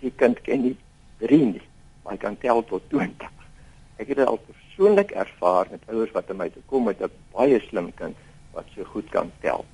die 0.00 0.12
kind 0.16 0.40
ken 0.42 0.62
nie 0.62 0.76
3 1.18 1.44
nie, 1.44 1.66
maar 2.04 2.12
hy 2.12 2.18
kan 2.18 2.38
tel 2.38 2.64
tot 2.64 2.82
20. 2.90 3.30
Ek 3.96 4.08
het 4.08 4.16
dit 4.16 4.26
al 4.26 4.38
persoonlik 4.38 5.10
ervaar 5.10 5.66
met 5.70 5.88
ouers 5.88 6.12
wat 6.12 6.30
aan 6.30 6.36
my 6.36 6.48
toe 6.50 6.62
kom 6.66 6.84
met 6.84 7.02
'n 7.02 7.10
baie 7.32 7.60
slim 7.68 7.94
kind 7.94 8.16
wat 8.52 8.66
so 8.74 8.84
goed 8.84 9.08
kan 9.10 9.32
tel. 9.40 9.64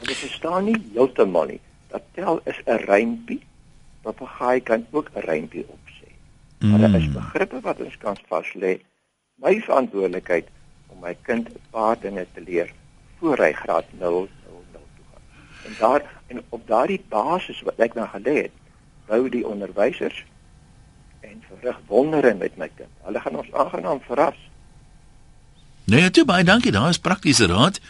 Hulle 0.00 0.14
verstaan 0.14 0.64
nie 0.64 0.76
heeltemal 0.92 1.46
nie 1.46 1.60
dat 1.88 2.02
tel 2.12 2.40
is 2.44 2.60
'n 2.66 2.84
rympie. 2.84 3.40
Papegaai 4.02 4.60
kan 4.60 4.86
ook 4.90 5.10
'n 5.14 5.20
rympie 5.20 5.64
opsê. 5.64 5.85
Maar 6.58 6.78
daar 6.78 6.94
is 6.94 7.06
Mm. 7.06 7.12
begrippe 7.12 7.60
wat 7.60 7.80
ons 7.80 7.96
kan 7.96 8.16
vas 8.28 8.54
lê. 8.54 8.80
My 9.34 9.60
verantwoordelikheid 9.60 10.48
om 10.86 10.98
my 11.00 11.16
kind 11.22 11.48
'n 11.48 11.60
paar 11.70 11.96
dinge 12.00 12.26
te 12.34 12.40
leer 12.40 12.72
voor 13.18 13.36
hy 13.38 13.52
graad 13.52 13.84
0 13.98 14.28
toe 14.72 15.04
gaan. 15.12 15.22
En 15.66 15.72
daar 15.78 16.02
en 16.26 16.42
op 16.48 16.66
daardie 16.66 17.04
basis 17.08 17.62
wat 17.62 17.78
ek 17.78 17.94
nou 17.94 18.08
gelê 18.08 18.42
het, 18.42 18.50
bou 19.06 19.28
die 19.28 19.46
onderwysers 19.46 20.24
en 21.20 21.42
verrig 21.48 21.78
wondere 21.86 22.34
met 22.34 22.56
my 22.56 22.70
kind. 22.76 22.88
Hulle 23.02 23.20
gaan 23.20 23.36
ons 23.36 23.52
aangenaam 23.52 24.00
verras. 24.00 24.36
Nee, 25.84 26.10
toe 26.10 26.24
baie 26.24 26.44
dankie. 26.44 26.72
Daar 26.72 26.88
is 26.88 26.98
praktiese 26.98 27.46
raad. 27.46 27.80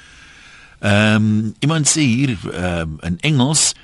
Ehm 0.79 1.15
um, 1.15 1.55
iemand 1.59 1.89
sê 1.89 2.01
hier 2.01 2.37
um, 2.45 2.99
in 3.01 3.17
Engels 3.21 3.75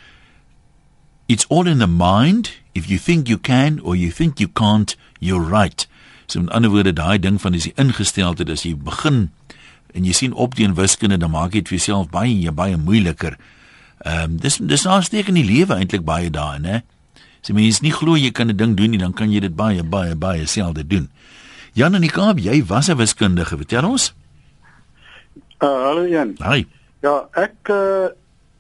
it's 1.33 1.47
all 1.49 1.67
in 1.67 1.79
the 1.79 1.87
mind. 1.87 2.51
If 2.75 2.91
you 2.91 2.99
think 2.99 3.29
you 3.29 3.39
can 3.39 3.81
or 3.81 3.97
you 3.97 4.11
think 4.11 4.41
you 4.41 4.49
can't, 4.49 4.95
you're 5.19 5.41
right. 5.41 5.87
So 6.27 6.41
in 6.41 6.49
ander 6.49 6.71
woorde 6.71 6.93
daai 6.93 7.19
ding 7.21 7.39
van 7.41 7.55
as 7.55 7.67
jy 7.67 7.73
ingesteldheid 7.77 8.51
as 8.53 8.65
jy 8.65 8.75
begin 8.77 9.31
en 9.93 10.07
jy 10.09 10.15
sien 10.17 10.33
op 10.33 10.55
teen 10.57 10.77
wiskunde 10.79 11.19
dan 11.21 11.35
maak 11.35 11.53
jy 11.53 11.61
dit 11.65 11.73
vir 11.73 11.79
jouself 11.79 12.09
baie 12.13 12.53
baie 12.53 12.79
moeiliker. 12.81 13.37
Ehm 14.05 14.25
um, 14.33 14.39
dis 14.41 14.57
dis 14.57 14.87
aansteek 14.87 15.29
in 15.29 15.39
die 15.41 15.47
lewe 15.47 15.77
eintlik 15.77 16.07
baie 16.09 16.31
daarin, 16.33 16.65
hè. 16.65 16.81
As 17.43 17.51
jy 17.51 17.57
mens 17.59 17.83
nie 17.85 17.93
glo 17.93 18.17
jy 18.17 18.33
kan 18.33 18.49
'n 18.49 18.57
ding 18.57 18.77
doen 18.77 18.91
nie, 18.91 18.99
dan 18.99 19.13
kan 19.13 19.31
jy 19.33 19.41
dit 19.41 19.57
baie 19.57 19.83
baie 19.83 20.15
baie 20.15 20.47
selde 20.47 20.87
doen. 20.87 21.11
Jan 21.75 21.95
in 21.95 22.05
die 22.05 22.11
Kaap, 22.11 22.39
jy 22.39 22.65
was 22.67 22.89
'n 22.89 22.97
wiskundige, 22.97 23.57
vertel 23.57 23.89
ons. 23.91 24.15
Uh 25.61 25.87
hallo 25.87 26.07
Jan. 26.07 26.37
Hi. 26.41 26.67
Ja, 27.03 27.29
ek 27.35 27.69
uh 27.69 28.09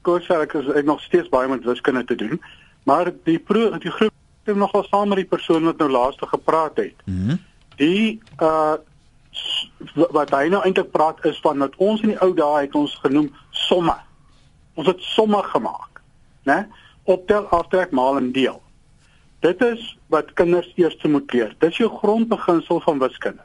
kos 0.02 0.28
ek 0.28 0.54
is 0.54 0.68
ek 0.74 0.84
nog 0.84 1.00
steeds 1.00 1.28
baie 1.28 1.48
met 1.48 1.64
wiskunde 1.64 2.04
te 2.04 2.14
doen, 2.14 2.40
maar 2.82 3.12
die 3.24 3.38
pro 3.38 3.70
die 3.78 3.90
groep 3.90 4.12
het 4.44 4.56
nogal 4.56 4.84
saam 4.84 5.08
met 5.08 5.22
die 5.22 5.28
persoon 5.28 5.64
wat 5.64 5.78
nou 5.78 5.90
laaste 5.90 6.26
gepraat 6.26 6.76
het. 6.76 6.94
Mm 7.04 7.38
Die 7.76 8.20
uh 8.38 8.74
wat 9.96 10.30
hy 10.30 10.48
nou 10.52 10.60
eintlik 10.60 10.90
praat 10.92 11.24
is 11.24 11.38
van 11.40 11.58
dat 11.58 11.76
ons 11.80 12.02
in 12.04 12.12
die 12.12 12.18
ou 12.20 12.34
dae 12.36 12.66
het 12.66 12.74
ons 12.76 12.92
genoem 13.00 13.30
somme. 13.50 13.94
Ons 14.74 14.86
het 14.86 15.00
somme 15.00 15.40
gemaak, 15.42 16.02
né? 16.44 16.66
Optel, 17.08 17.46
aftrek, 17.48 17.90
maal 17.96 18.20
en 18.20 18.28
deel. 18.32 18.60
Dit 19.40 19.62
is 19.64 19.86
wat 20.12 20.34
kinders 20.38 20.68
eers 20.76 21.00
moet 21.02 21.32
leer. 21.32 21.54
Dit 21.58 21.70
is 21.70 21.80
jou 21.80 21.88
grondbeginsel 21.90 22.80
van 22.80 22.98
wiskunde. 22.98 23.42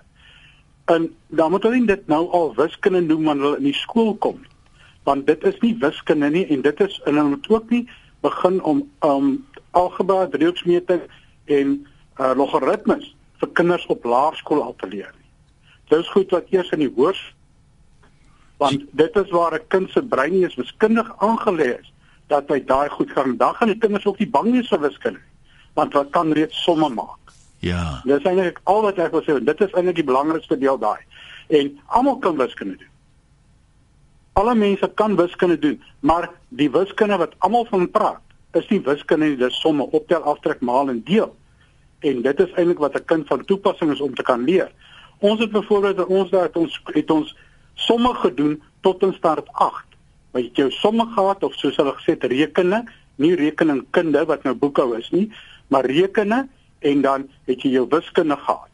En 0.86 1.08
dan 1.28 1.52
moet 1.52 1.63
hulle 1.63 1.86
dit 1.86 2.08
nou 2.08 2.28
al 2.32 2.54
wiskunde 2.56 3.02
noem 3.02 3.23
wanneer 3.23 3.45
hulle 3.45 3.58
in 3.63 3.71
die 3.71 3.80
skool 3.80 4.13
kom. 4.15 4.43
Want 5.04 5.28
dit 5.28 5.43
is 5.43 5.58
nie 5.63 5.76
wiskunde 5.80 6.30
nie 6.30 6.45
en 6.54 6.62
dit 6.62 6.84
is 6.84 7.00
en 7.06 7.15
hulle 7.15 7.30
moet 7.30 7.50
ook 7.50 7.69
nie 7.69 7.88
begin 8.21 8.62
om 8.63 8.84
um 9.06 9.45
algebra, 9.71 10.27
driehoeksmeting 10.27 11.01
en 11.45 11.88
uh, 12.17 12.34
logaritmes 12.36 13.15
vir 13.41 13.51
kinders 13.53 13.86
op 13.93 14.06
laerskool 14.06 14.63
al 14.63 14.75
te 14.82 14.88
leer 14.89 15.12
nie. 15.13 15.30
Dit 15.91 15.99
is 15.99 16.10
goed 16.10 16.32
wat 16.34 16.49
eers 16.51 16.71
in 16.75 16.86
die 16.86 16.93
hoors 16.95 17.21
want 18.58 18.88
dit 18.97 19.15
is 19.21 19.30
waar 19.30 19.53
'n 19.53 19.67
kind 19.67 19.89
se 19.91 20.01
brein 20.01 20.34
nie 20.34 20.45
is 20.45 20.56
wiskundig 20.56 21.12
aangelê 21.21 21.77
is 21.80 21.93
dat 22.27 22.49
hy 22.49 22.60
daai 22.65 22.89
goed 22.89 23.12
gaan. 23.12 23.38
Dan 23.38 23.53
gaan 23.56 23.67
die 23.67 23.77
kinders 23.77 24.06
ook 24.06 24.17
nie 24.17 24.30
bang 24.30 24.51
wees 24.51 24.67
vir 24.67 24.80
wiskunde 24.80 25.19
want 25.73 25.93
wat 25.93 26.10
kan 26.10 26.32
reeds 26.34 26.63
somme 26.63 26.89
maak. 26.89 27.34
Ja. 27.60 28.01
Dis 28.03 28.23
eintlik 28.23 28.60
al 28.63 28.82
wat 28.82 28.97
ek 28.97 29.12
wil 29.12 29.21
sê. 29.21 29.38
en 29.38 29.45
Dit 29.45 29.62
is 29.62 29.71
eintlik 29.71 29.95
die 29.95 30.10
belangrikste 30.10 30.58
deel 30.58 30.77
daai. 30.77 31.01
En 31.47 31.80
almal 31.86 32.17
kan 32.17 32.38
wiskunde 32.38 32.77
doen. 32.77 32.93
Alle 34.38 34.54
mense 34.56 34.88
kan 34.93 35.15
wiskunde 35.15 35.58
doen, 35.60 35.80
maar 36.00 36.30
die 36.50 36.69
wiskunde 36.69 37.17
wat 37.17 37.32
almal 37.41 37.65
van 37.71 37.88
praat, 37.89 38.21
is 38.54 38.67
nie 38.69 38.78
wiskunde 38.86 39.32
nie, 39.32 39.38
dis 39.39 39.56
somme, 39.63 39.88
optel, 39.97 40.21
aftrek, 40.30 40.60
maal 40.62 40.91
en 40.93 41.00
deel. 41.08 41.32
En 42.06 42.19
dit 42.21 42.43
is 42.45 42.54
eintlik 42.54 42.84
wat 42.84 42.97
'n 43.00 43.06
kind 43.06 43.28
van 43.28 43.45
toepassing 43.45 43.91
is 43.91 44.02
om 44.02 44.13
te 44.15 44.23
kan 44.23 44.43
leer. 44.43 44.69
Ons 45.19 45.39
het 45.39 45.52
byvoorbeeld 45.52 45.97
in 45.97 46.15
ons 46.19 46.30
daar 46.30 46.43
het 46.43 46.58
ons 46.58 46.82
het 46.86 47.12
ons 47.12 47.36
somme 47.73 48.13
gedoen 48.13 48.62
tot 48.82 49.02
in 49.02 49.13
staat 49.13 49.47
8. 49.54 49.86
Maar 50.32 50.41
jy 50.41 50.69
somme 50.69 51.06
gehad 51.15 51.43
of 51.43 51.54
soos 51.54 51.76
hulle 51.76 51.93
gesê 51.97 52.13
het 52.13 52.23
rekene, 52.23 52.84
nie 53.15 53.36
rekeningkunde 53.36 54.26
wat 54.26 54.43
nou 54.43 54.56
boekhou 54.56 54.97
is 54.97 55.10
nie, 55.10 55.32
maar 55.67 55.86
rekene 55.86 56.47
en 56.80 57.02
dan 57.02 57.30
het 57.45 57.62
jy 57.62 57.69
jou 57.69 57.88
wiskunde 57.89 58.38
gehad. 58.38 58.69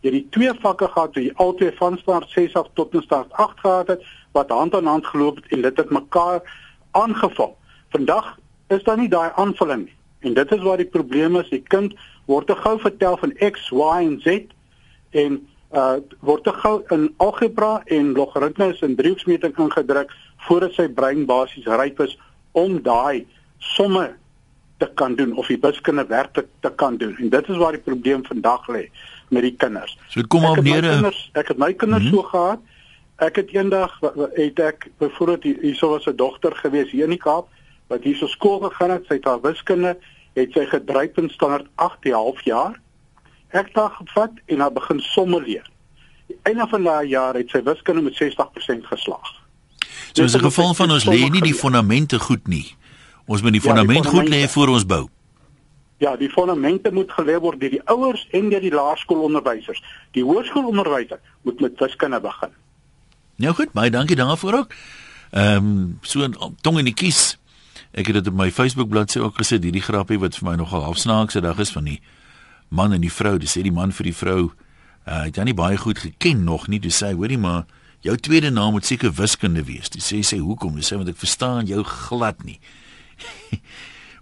Jy 0.00 0.10
het 0.10 0.20
die 0.20 0.28
twee 0.30 0.54
vakke 0.60 0.88
gehad 0.88 1.14
wat 1.14 1.22
jy 1.24 1.32
albei 1.34 1.72
van 1.76 1.98
staat 1.98 2.28
6 2.28 2.54
af 2.54 2.66
tot 2.72 2.94
in 2.94 3.02
staat 3.02 3.32
8 3.32 3.60
gehad 3.60 3.86
het 3.86 4.02
wat 4.34 4.50
hand 4.50 4.74
aan 4.74 4.90
hand 4.90 5.06
geloop 5.06 5.36
het 5.40 5.52
en 5.54 5.62
dit 5.62 5.76
het 5.76 5.90
mekaar 5.90 6.42
aangevul. 6.90 7.56
Vandag 7.94 8.34
is 8.74 8.82
daar 8.82 8.98
nie 8.98 9.08
daai 9.08 9.30
aanvulling 9.34 9.84
nie. 9.84 9.96
En 10.24 10.34
dit 10.34 10.52
is 10.52 10.62
waar 10.62 10.80
die 10.80 10.90
probleem 10.90 11.36
is. 11.36 11.48
Die 11.52 11.62
kind 11.62 11.94
word 12.30 12.48
te 12.48 12.56
gou 12.56 12.78
vertel 12.80 13.16
van 13.20 13.34
X, 13.38 13.70
Y 13.70 14.00
en 14.08 14.20
Z 14.24 14.40
en 15.10 15.40
uh 15.74 15.98
word 16.22 16.44
te 16.46 16.52
gou 16.62 16.76
in 16.94 17.08
algebra 17.22 17.80
en 17.90 18.12
logaritmes 18.14 18.82
en 18.86 18.94
driehoeksmeting 18.94 19.56
ingedruk 19.58 20.12
voordat 20.46 20.76
sy 20.76 20.86
brein 20.88 21.24
basies 21.26 21.66
ryp 21.66 21.98
is 22.04 22.14
om 22.52 22.76
daai 22.82 23.24
somme 23.58 24.12
te 24.78 24.86
kan 25.00 25.16
doen 25.18 25.34
of 25.40 25.50
die 25.50 25.58
wiskunde 25.60 26.06
werklik 26.06 26.46
te 26.62 26.70
kan 26.70 26.96
doen. 26.96 27.16
En 27.18 27.28
dit 27.30 27.48
is 27.48 27.58
waar 27.58 27.74
die 27.74 27.82
probleem 27.82 28.22
vandag 28.26 28.68
lê 28.70 28.84
met 29.34 29.42
die 29.42 29.54
kinders. 29.56 29.98
So 30.08 30.22
kom 30.28 30.46
op 30.46 30.62
neer. 30.62 30.86
Ek 31.34 31.50
het 31.50 31.58
my 31.58 31.72
kinders 31.74 32.02
mm 32.02 32.10
-hmm. 32.10 32.20
so 32.20 32.30
gehad. 32.30 32.60
Ek 33.16 33.36
het 33.36 33.52
eendag 33.54 34.00
het 34.34 34.58
ek 34.58 34.90
byvoorbeeld 34.98 35.60
hierso 35.62 35.88
was 35.88 36.06
'n 36.06 36.16
dogter 36.16 36.56
gewees 36.56 36.90
hier 36.90 37.04
in 37.04 37.14
die 37.14 37.18
Kaap 37.18 37.48
wat 37.86 38.02
hier 38.02 38.16
so 38.16 38.26
skool 38.26 38.60
gegaan 38.60 38.90
het, 38.90 39.06
sy 39.06 39.14
het 39.14 39.24
haar 39.24 39.40
wiskunde 39.40 39.96
het 40.34 40.52
sy 40.52 40.64
gedryf 40.66 41.16
in 41.16 41.30
standaard 41.30 41.66
8 41.74 42.10
half 42.10 42.42
jaar. 42.44 42.80
Ek 43.48 43.66
het 43.66 43.76
haar 43.76 43.90
gevat 43.90 44.30
en 44.46 44.60
haar 44.60 44.72
begin 44.72 45.00
somme 45.00 45.40
leer. 45.40 45.70
Einde 46.42 46.66
van 46.68 46.82
daai 46.82 47.08
jaar 47.08 47.34
het 47.34 47.50
sy 47.50 47.62
wiskunde 47.62 48.02
met 48.02 48.14
60% 48.14 48.86
geslaag. 48.86 49.32
So 50.12 50.22
is 50.22 50.34
'n 50.34 50.40
geval 50.40 50.74
van 50.74 50.90
ons 50.90 51.04
lê 51.04 51.30
nie 51.30 51.42
die 51.42 51.54
fondamente 51.54 52.18
goed 52.18 52.46
nie. 52.46 52.74
Ons 53.26 53.42
moet 53.42 53.52
die 53.52 53.60
fondament 53.60 54.04
ja, 54.04 54.10
goed 54.10 54.28
lê 54.28 54.48
voor 54.48 54.68
ons 54.68 54.86
bou. 54.86 55.08
Ja, 55.96 56.16
die 56.16 56.30
fondamente 56.30 56.92
moet 56.92 57.10
gelê 57.10 57.38
word 57.40 57.60
deur 57.60 57.70
die 57.70 57.82
ouers 57.84 58.26
en 58.30 58.48
deur 58.48 58.60
die 58.60 58.74
laerskoolonderwysers. 58.74 59.82
Die 60.10 60.24
hoërskoolonderwyser 60.24 61.20
moet 61.42 61.60
met 61.60 61.78
wiskunde 61.78 62.20
begin. 62.20 62.50
Nou 63.36 63.54
goed, 63.54 63.72
baie 63.72 63.90
dankie 63.90 64.16
daarvoor 64.16 64.52
ook. 64.52 64.74
Ehm 65.30 65.56
um, 65.56 65.98
so 66.02 66.28
tong 66.60 66.78
in 66.78 66.84
die 66.84 66.94
kies. 66.94 67.36
Ek 67.90 68.06
het 68.06 68.14
dit 68.14 68.28
op 68.30 68.34
my 68.38 68.50
Facebook 68.50 68.88
bladsy 68.88 69.18
ook 69.18 69.38
gesê, 69.38 69.58
hierdie 69.62 69.82
grappie 69.82 70.18
wat 70.18 70.36
vir 70.38 70.48
my 70.50 70.56
nogal 70.58 70.84
afsnaakse 70.86 71.40
dag 71.40 71.58
is 71.58 71.70
van 71.74 71.84
die 71.84 72.00
man 72.68 72.92
en 72.92 73.00
die 73.00 73.12
vrou. 73.12 73.38
Dis 73.38 73.56
sê 73.56 73.62
die 73.62 73.74
man 73.74 73.92
vir 73.92 74.10
die 74.10 74.14
vrou, 74.14 74.52
uh, 75.06 75.24
het 75.26 75.36
jy 75.36 75.48
nie 75.50 75.54
baie 75.54 75.78
goed 75.78 75.98
geken 75.98 76.44
nog 76.44 76.68
nie, 76.68 76.78
dis 76.78 77.02
sê 77.02 77.12
hoorie 77.14 77.38
maar 77.38 77.66
jou 78.04 78.16
tweede 78.16 78.50
naam 78.50 78.76
moet 78.76 78.86
seker 78.86 79.12
wiskunde 79.12 79.64
wees. 79.64 79.90
Dis 79.90 80.12
sê 80.12 80.22
sê 80.22 80.38
hoekom? 80.38 80.76
Dis 80.78 80.92
sê 80.92 80.98
want 81.00 81.10
ek 81.10 81.18
verstaan 81.18 81.66
jou 81.66 81.82
glad 81.82 82.44
nie. 82.44 82.60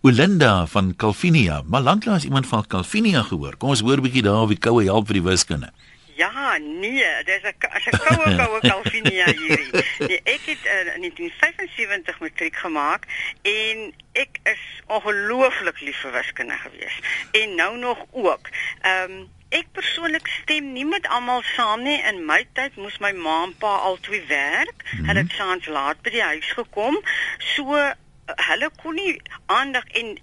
Olinda 0.07 0.67
van 0.67 0.95
Calvinia, 0.97 1.63
maar 1.67 1.83
lanklaas 1.83 2.25
iemand 2.25 2.47
van 2.47 2.67
Calvinia 2.67 3.23
gehoor. 3.23 3.57
Kom 3.57 3.71
ons 3.71 3.81
hoor 3.81 3.99
'n 4.01 4.09
bietjie 4.09 4.23
daar 4.23 4.43
of 4.43 4.49
die 4.49 4.59
koue 4.59 4.85
help 4.85 5.07
vir 5.07 5.21
die 5.21 5.29
wiskunde. 5.29 5.73
Ja, 6.15 6.59
nee, 6.59 7.25
dis 7.25 7.43
'n 7.43 7.67
as 7.77 7.87
'n 7.87 7.99
koue 7.99 8.37
koue 8.41 8.61
Calvinia 8.61 9.27
hierdie. 9.27 9.85
Nee, 9.99 10.21
ek 10.25 10.43
het 10.45 10.65
uh, 10.65 10.95
in 10.95 11.01
1975 11.01 12.19
matriek 12.19 12.57
gemaak 12.57 13.05
en 13.43 13.95
ek 14.13 14.39
is 14.43 14.65
ongelooflik 14.87 15.81
lief 15.81 16.01
vir 16.01 16.13
wiskunde 16.13 16.59
gewees. 16.65 16.99
En 17.33 17.55
nou 17.55 17.79
nog 17.79 18.05
ook. 18.11 18.49
Ehm 18.81 19.11
um, 19.11 19.31
ek 19.53 19.67
persoonlik 19.73 20.27
stem 20.27 20.73
nie 20.73 20.85
met 20.89 21.07
almal 21.07 21.43
saam 21.43 21.83
nie. 21.83 21.99
In 22.09 22.25
my 22.25 22.47
tyd 22.57 22.77
moes 22.77 22.99
my 23.05 23.13
ma 23.13 23.43
en 23.45 23.57
pa 23.61 23.75
albei 23.89 24.23
werk. 24.27 24.79
Mm 24.83 24.99
-hmm. 24.99 25.07
Hulle 25.07 25.21
het 25.21 25.33
saans 25.33 25.67
laat 25.67 26.01
by 26.03 26.11
die 26.11 26.23
huis 26.23 26.51
gekom. 26.51 27.01
So 27.39 27.93
hulle 28.37 28.71
kon 28.83 28.95
nie 28.95 29.17
aandag 29.47 29.85
en 29.99 30.15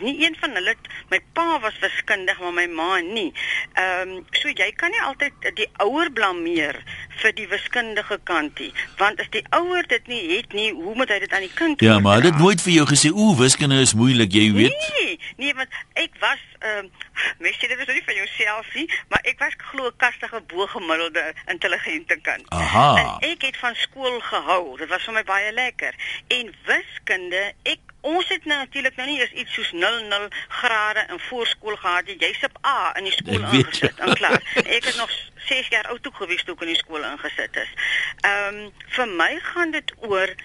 nie 0.00 0.16
een 0.24 0.36
van 0.40 0.56
hulle 0.58 0.74
my 1.10 1.20
pa 1.32 1.58
was 1.60 1.78
wiskundig 1.82 2.40
maar 2.40 2.52
my 2.52 2.66
ma 2.66 3.00
nie. 3.00 3.32
Ehm 3.74 4.16
um, 4.16 4.24
so 4.30 4.48
jy 4.48 4.70
kan 4.76 4.90
nie 4.90 5.02
altyd 5.02 5.50
die 5.58 5.68
ouer 5.84 6.10
blameer 6.12 6.82
vir 7.22 7.34
die 7.36 7.48
wiskundige 7.48 8.18
kantie 8.24 8.72
want 8.98 9.20
as 9.20 9.30
die 9.34 9.44
ouer 9.50 9.86
dit 9.88 10.06
nie 10.06 10.22
het 10.36 10.52
nie 10.52 10.70
hoe 10.72 10.94
moet 10.94 11.12
hy 11.12 11.18
dit 11.24 11.32
aan 11.32 11.46
die 11.46 11.54
kind 11.54 11.80
Ja, 11.80 11.98
maar 11.98 12.20
dit 12.24 12.38
nooit 12.38 12.62
vir 12.62 12.72
jou 12.72 12.86
gesê 12.88 13.12
o, 13.12 13.34
wiskunde 13.36 13.80
is 13.80 13.94
moeilik, 13.94 14.32
jy 14.32 14.52
weet. 14.52 14.76
Nee, 14.90 15.18
nee, 15.36 15.54
want 15.54 15.72
ek 15.94 16.16
was 16.20 16.42
ehm 16.60 16.86
um, 16.86 16.90
mens 17.38 17.56
sê 17.60 17.68
dit 17.68 17.78
is 17.78 17.92
nie 17.92 18.04
van 18.04 18.14
jouself 18.14 18.74
nie, 18.74 18.86
maar 19.12 19.20
ek 19.30 19.38
was 19.40 19.56
glo 19.70 19.90
kastige 19.96 20.40
bo-gemiddelde 20.52 21.24
intelligente 21.52 22.16
kind. 22.22 22.48
Aha. 22.48 22.88
En 22.96 23.28
ek 23.30 23.46
het 23.48 23.56
van 23.60 23.74
skool 23.74 24.20
gehou. 24.20 24.76
Dit 24.80 24.88
was 24.88 25.04
vir 25.04 25.16
my 25.18 25.24
baie 25.28 25.52
lekker. 25.52 25.94
En 26.28 26.52
wiskunde, 26.68 27.42
ek 27.62 27.78
ons 28.00 28.28
het 28.28 28.44
nou 28.44 28.58
natuurlik 28.58 28.96
nou 28.96 29.06
nie 29.08 29.20
eens 29.20 29.32
iets 29.32 29.54
soos 29.54 29.72
00 29.72 30.28
grade 30.48 31.06
in 31.10 31.20
voorskool 31.28 31.76
gehad 31.76 32.06
nie. 32.06 32.18
Jy's 32.18 32.44
op 32.46 32.58
A 32.66 32.92
in 32.98 33.08
die 33.08 33.14
skool 33.16 33.42
ingesit, 33.42 33.98
en 33.98 34.14
klaar. 34.14 34.42
Ek 34.62 34.84
het 34.84 34.96
nog 34.96 35.10
6 35.46 35.68
jaar 35.68 35.88
oud 35.88 36.02
toe 36.02 36.12
gewees 36.12 36.44
toe 36.44 36.54
ek 36.54 36.66
in 36.66 36.74
die 36.74 36.82
skool 36.82 37.04
ingesit 37.04 37.56
is. 37.56 37.72
Ehm 38.20 38.60
um, 38.66 38.70
vir 38.98 39.08
my 39.22 39.32
gaan 39.52 39.74
dit 39.74 39.92
oor 40.06 40.36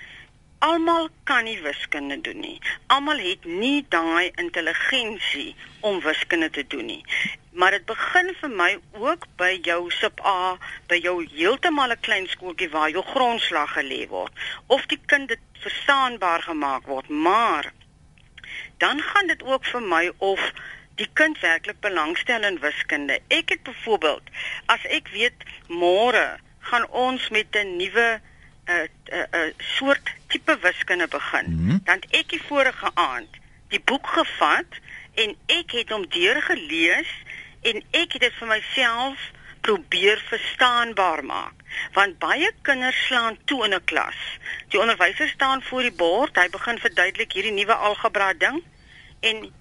almal 0.62 1.10
kan 1.24 1.43
nie 1.43 1.58
wiskunde 1.62 2.21
doen 2.21 2.39
nie. 2.39 2.58
Almal 2.93 3.17
het 3.17 3.45
nie 3.45 3.86
daai 3.89 4.32
intelligensie 4.36 5.56
om 5.80 6.02
wiskunde 6.02 6.50
te 6.50 6.65
doen 6.67 6.86
nie. 6.86 7.04
Maar 7.52 7.71
dit 7.71 7.86
begin 7.86 8.30
vir 8.41 8.52
my 8.60 8.69
ook 9.00 9.26
by 9.41 9.50
jou 9.65 9.80
sub 9.91 10.21
A, 10.26 10.58
by 10.88 11.02
jou 11.02 11.15
heeltemal 11.34 11.91
'n 11.91 12.06
klein 12.06 12.28
skooltjie 12.28 12.69
waar 12.69 12.89
jou 12.89 13.04
grondslag 13.13 13.74
gelê 13.78 14.08
word 14.08 14.32
of 14.67 14.86
die 14.86 15.02
kind 15.06 15.28
dit 15.28 15.41
verstaanbaar 15.62 16.41
gemaak 16.41 16.86
word, 16.89 17.10
maar 17.10 17.71
dan 18.78 19.02
gaan 19.02 19.28
dit 19.28 19.43
ook 19.43 19.65
vir 19.65 19.82
my 19.82 20.12
of 20.17 20.52
die 20.95 21.10
kind 21.13 21.39
werklik 21.39 21.80
belangstel 21.80 22.43
in 22.43 22.60
wiskunde. 22.60 23.19
Ek 23.28 23.50
het 23.50 23.63
byvoorbeeld 23.63 24.30
as 24.65 24.86
ek 24.89 25.10
weet 25.13 25.45
môre 25.67 26.38
gaan 26.71 26.88
ons 26.89 27.30
met 27.30 27.56
'n 27.56 27.78
nuwe 27.78 28.10
'n 28.17 28.71
uh, 28.71 28.82
'n 28.82 28.89
uh, 29.13 29.41
uh, 29.41 29.54
soort 29.58 30.10
tipe 30.28 30.58
wiskunde 30.62 31.08
begin, 31.08 31.45
mm 31.47 31.69
-hmm. 31.69 31.80
dan 31.84 32.02
ek 32.10 32.30
die 32.30 32.43
vorige 32.47 32.91
aand 32.93 33.39
die 33.67 33.82
boek 33.86 34.08
gevat 34.08 34.71
en 35.13 35.36
ek 35.45 35.71
het 35.71 35.89
hom 35.89 36.06
deurgelees 36.10 37.12
en 37.62 37.84
ek 37.91 38.17
het 38.17 38.21
dit 38.21 38.34
vir 38.39 38.47
myself 38.47 39.19
probeer 39.62 40.24
verstaanbaar 40.30 41.24
maak 41.26 41.62
want 41.95 42.19
baie 42.19 42.50
kinders 42.67 43.06
slaan 43.08 43.38
toe 43.45 43.63
in 43.65 43.74
'n 43.74 43.84
klas. 43.84 44.19
Die 44.69 44.80
onderwyser 44.80 45.28
staan 45.28 45.62
voor 45.63 45.82
die 45.82 45.91
bord, 45.91 46.36
hy 46.36 46.50
begin 46.50 46.80
verduidelik 46.80 47.32
hierdie 47.32 47.52
nuwe 47.52 47.74
algebra 47.74 48.34
ding 48.34 48.63
en 49.19 49.52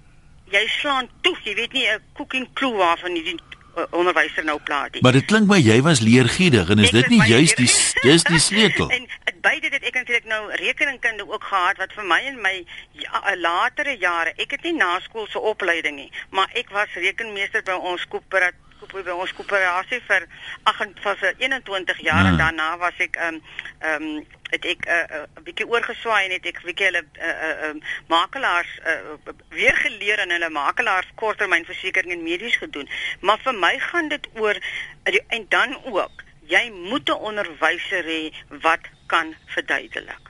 jy 0.51 0.67
slaan 0.67 1.09
toe, 1.21 1.37
jy 1.45 1.55
weet 1.55 1.73
nie 1.73 1.87
'n 1.87 2.03
cooking 2.13 2.49
clue 2.53 2.75
waarvan 2.75 3.17
jy 3.17 3.37
uh, 3.77 3.85
onderwyser 3.91 4.45
nou 4.45 4.59
praat 4.59 4.93
nie. 4.93 5.03
Maar 5.03 5.13
dit 5.13 5.25
klink 5.25 5.47
my 5.47 5.59
jy 5.59 5.83
was 5.83 6.01
leergierig 6.01 6.71
en 6.71 6.79
is 6.79 6.89
ek 6.89 6.93
dit 6.93 7.09
nie 7.09 7.27
juist 7.27 7.57
die 7.57 7.71
dis 8.03 8.23
die 8.23 8.39
sleutel? 8.39 8.91
en 8.97 9.07
beide 9.41 9.71
dit 9.71 9.83
ek 9.83 9.95
natuurlik 9.95 10.25
nou 10.25 10.55
rekeningkunde 10.55 11.29
ook 11.29 11.45
gehad 11.45 11.77
wat 11.77 11.93
vir 11.93 12.05
my 12.05 12.21
in 12.21 12.41
my 12.41 12.67
ja, 12.91 13.37
latere 13.37 13.97
jare, 13.97 14.33
ek 14.37 14.51
het 14.51 14.63
nie 14.63 14.73
naskoolse 14.73 15.39
opleiding 15.39 15.97
nie, 15.97 16.13
maar 16.31 16.51
ek 16.55 16.71
was 16.71 16.89
rekenmeester 16.95 17.63
by 17.63 17.73
ons 17.73 18.05
koöperatie 18.09 18.59
koop 18.59 18.61
by 18.61 18.70
ons 19.15 19.33
koöperasie 19.33 20.01
vir 20.09 20.27
8 20.65 21.01
vir 21.05 21.35
21 21.39 21.99
jaar 22.01 22.25
ja. 22.25 22.31
en 22.31 22.37
daarna 22.37 22.77
was 22.79 22.97
ek 22.99 23.17
ehm 23.17 23.35
um, 23.35 23.43
ehm 23.81 24.03
um, 24.03 24.27
het 24.51 24.65
ek 24.65 24.87
'n 24.87 24.91
uh, 24.91 25.17
uh, 25.17 25.43
bietjie 25.47 25.67
oorgeswaai 25.67 26.25
en 26.25 26.33
het 26.35 26.47
ek 26.47 26.63
bietjie 26.63 26.87
hulle 26.87 27.05
uh, 27.19 27.29
uh, 27.29 27.69
uh, 27.69 27.83
makelaars 28.09 28.73
uh, 28.83 29.35
weer 29.49 29.77
geleer 29.77 30.19
en 30.19 30.31
hulle 30.31 30.51
makelaars 30.51 31.13
korttermynversekering 31.15 32.13
en 32.13 32.23
medies 32.23 32.57
gedoen. 32.57 32.89
Maar 33.21 33.39
vir 33.39 33.55
my 33.55 33.79
gaan 33.79 34.09
dit 34.09 34.27
oor 34.35 34.59
en 35.05 35.47
dan 35.49 35.77
ook 35.85 36.25
jy 36.47 36.71
moet 36.71 37.09
'n 37.09 37.23
onderwyser 37.31 38.05
hê 38.05 38.35
wat 38.49 38.91
kan 39.07 39.35
verduidelik. 39.47 40.30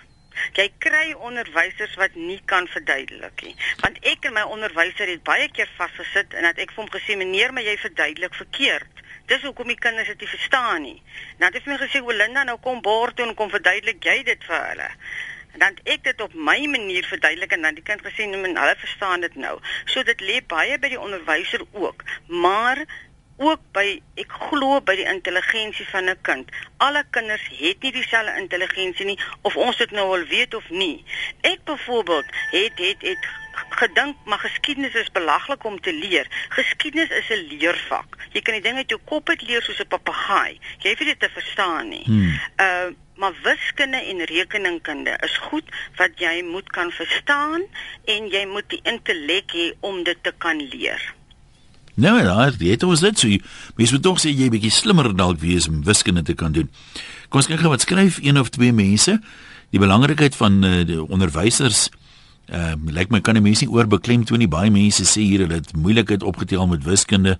Jy 0.59 0.67
kry 0.83 1.13
onderwysers 1.13 1.95
wat 2.01 2.15
nie 2.15 2.41
kan 2.45 2.69
verduidelik 2.71 3.43
nie. 3.47 3.55
Want 3.83 3.99
ek 4.07 4.29
en 4.29 4.37
my 4.37 4.45
onderwyser 4.57 5.11
het 5.11 5.23
baie 5.27 5.49
keer 5.55 5.71
vasgesit 5.77 6.35
en 6.35 6.49
dat 6.49 6.59
ek 6.63 6.75
vir 6.75 6.85
hom 6.85 6.93
gesê 6.95 7.17
meneer, 7.19 7.55
maar 7.55 7.67
jy 7.67 7.77
verduidelik 7.81 8.35
verkeerd. 8.39 9.05
Dis 9.31 9.43
hoekom 9.47 9.69
die 9.71 9.79
kinders 9.79 10.09
dit 10.11 10.25
nie 10.25 10.31
verstaan 10.31 10.83
nie. 10.83 11.03
Nou 11.39 11.51
het 11.51 11.59
hy 11.59 11.65
vir 11.67 11.73
my 11.73 11.81
gesê, 11.83 12.03
"Olinda, 12.03 12.45
nou 12.45 12.59
kom 12.59 12.81
bord 12.83 13.17
toe 13.17 13.27
en 13.27 13.35
kom 13.35 13.51
verduidelik 13.51 14.03
jy 14.05 14.23
dit 14.23 14.45
vir 14.45 14.67
hulle." 14.69 14.91
En 15.53 15.59
dan 15.59 15.77
ek 15.85 16.05
dit 16.05 16.21
op 16.21 16.35
my 16.35 16.67
manier 16.67 17.07
verduidelik 17.07 17.53
en 17.53 17.63
dan 17.63 17.75
die 17.75 17.83
kind 17.83 18.03
gesê, 18.03 18.27
"Nee, 18.27 18.43
hulle 18.43 18.77
verstaan 18.79 19.21
dit 19.21 19.35
nou." 19.35 19.61
So 19.85 20.03
dit 20.03 20.21
lê 20.21 20.41
baie 20.47 20.79
by 20.79 20.89
die 20.89 21.01
onderwyser 21.01 21.61
ook. 21.73 22.05
Maar 22.27 22.85
ook 23.41 23.61
by 23.73 23.87
ek 24.21 24.33
glo 24.51 24.81
by 24.85 24.95
die 25.01 25.09
intelligensie 25.09 25.87
van 25.89 26.11
'n 26.13 26.19
kind. 26.29 26.51
Alle 26.77 27.05
kinders 27.11 27.47
het 27.59 27.83
nie 27.83 27.93
dieselfde 27.93 28.41
intelligensie 28.41 29.07
nie 29.07 29.21
of 29.43 29.57
ons 29.57 29.77
dit 29.77 29.91
nou 29.91 30.07
al 30.17 30.25
weet 30.29 30.55
of 30.55 30.71
nie. 30.71 31.05
Ek 31.41 31.65
byvoorbeeld 31.65 32.27
het 32.51 32.79
het 32.79 33.03
het 33.03 33.29
gedink 33.69 34.17
maar 34.25 34.39
geskiedenis 34.39 34.95
is 34.95 35.13
belaglik 35.13 35.65
om 35.65 35.81
te 35.81 35.93
leer. 35.93 36.27
Geskiedenis 36.49 37.11
is 37.11 37.29
'n 37.29 37.47
leervak. 37.51 38.17
Jy 38.33 38.41
kan 38.41 38.55
die 38.55 38.63
ding 38.63 38.77
uit 38.77 38.89
jou 38.89 39.01
kop 39.05 39.29
uit 39.29 39.43
leer 39.43 39.63
soos 39.63 39.81
'n 39.81 39.89
papegaai. 39.89 40.61
Jy 40.79 40.89
hoef 40.89 40.99
dit 40.99 41.21
te 41.21 41.31
verstaan 41.33 41.89
nie. 41.89 42.05
Hmm. 42.05 42.41
Uh 42.57 42.91
maar 43.21 43.35
wiskunde 43.43 43.97
en 43.97 44.25
rekeningkunde 44.25 45.19
is 45.21 45.37
goed 45.37 45.65
wat 45.97 46.11
jy 46.17 46.43
moet 46.43 46.71
kan 46.71 46.91
verstaan 46.91 47.63
en 48.05 48.29
jy 48.29 48.47
moet 48.47 48.69
die 48.69 48.81
intellek 48.83 49.53
hê 49.53 49.73
om 49.81 50.03
dit 50.03 50.23
te 50.23 50.33
kan 50.39 50.57
leer. 50.57 51.15
Nou 52.01 52.17
ja, 52.23 52.51
dit 52.57 52.83
was 52.83 53.01
dit 53.05 53.19
so. 53.19 53.29
Mens 53.77 53.93
moet 53.93 54.03
tog 54.03 54.21
sê 54.23 54.33
jy 54.33 54.49
bietjie 54.53 54.73
slimmer 54.73 55.11
dalk 55.17 55.41
wees 55.43 55.69
om 55.69 55.83
wiskunde 55.85 56.23
te 56.25 56.35
kan 56.35 56.55
doen. 56.57 56.71
Kom 57.29 57.43
ons 57.43 57.49
kyk 57.51 57.61
gou 57.61 57.73
wat 57.73 57.85
skryf 57.85 58.21
een 58.25 58.41
of 58.41 58.49
twee 58.55 58.73
mense. 58.73 59.19
Die 59.71 59.81
belangrikheid 59.83 60.37
van 60.37 60.63
uh, 60.65 60.81
die 60.87 61.01
onderwysers 61.03 61.89
ehm 62.51 62.89
uh, 62.89 62.95
lyk 62.97 63.13
my 63.13 63.21
kan 63.23 63.37
die 63.37 63.45
mense 63.45 63.67
nie 63.67 63.75
oorbeklem 63.75 64.25
toe 64.25 64.39
nie. 64.41 64.49
Baie 64.51 64.73
mense 64.73 65.05
sê 65.05 65.23
hier 65.23 65.45
het 65.51 65.75
moeilikheid 65.77 66.25
opgetel 66.27 66.67
met 66.67 66.89
wiskunde 66.89 67.37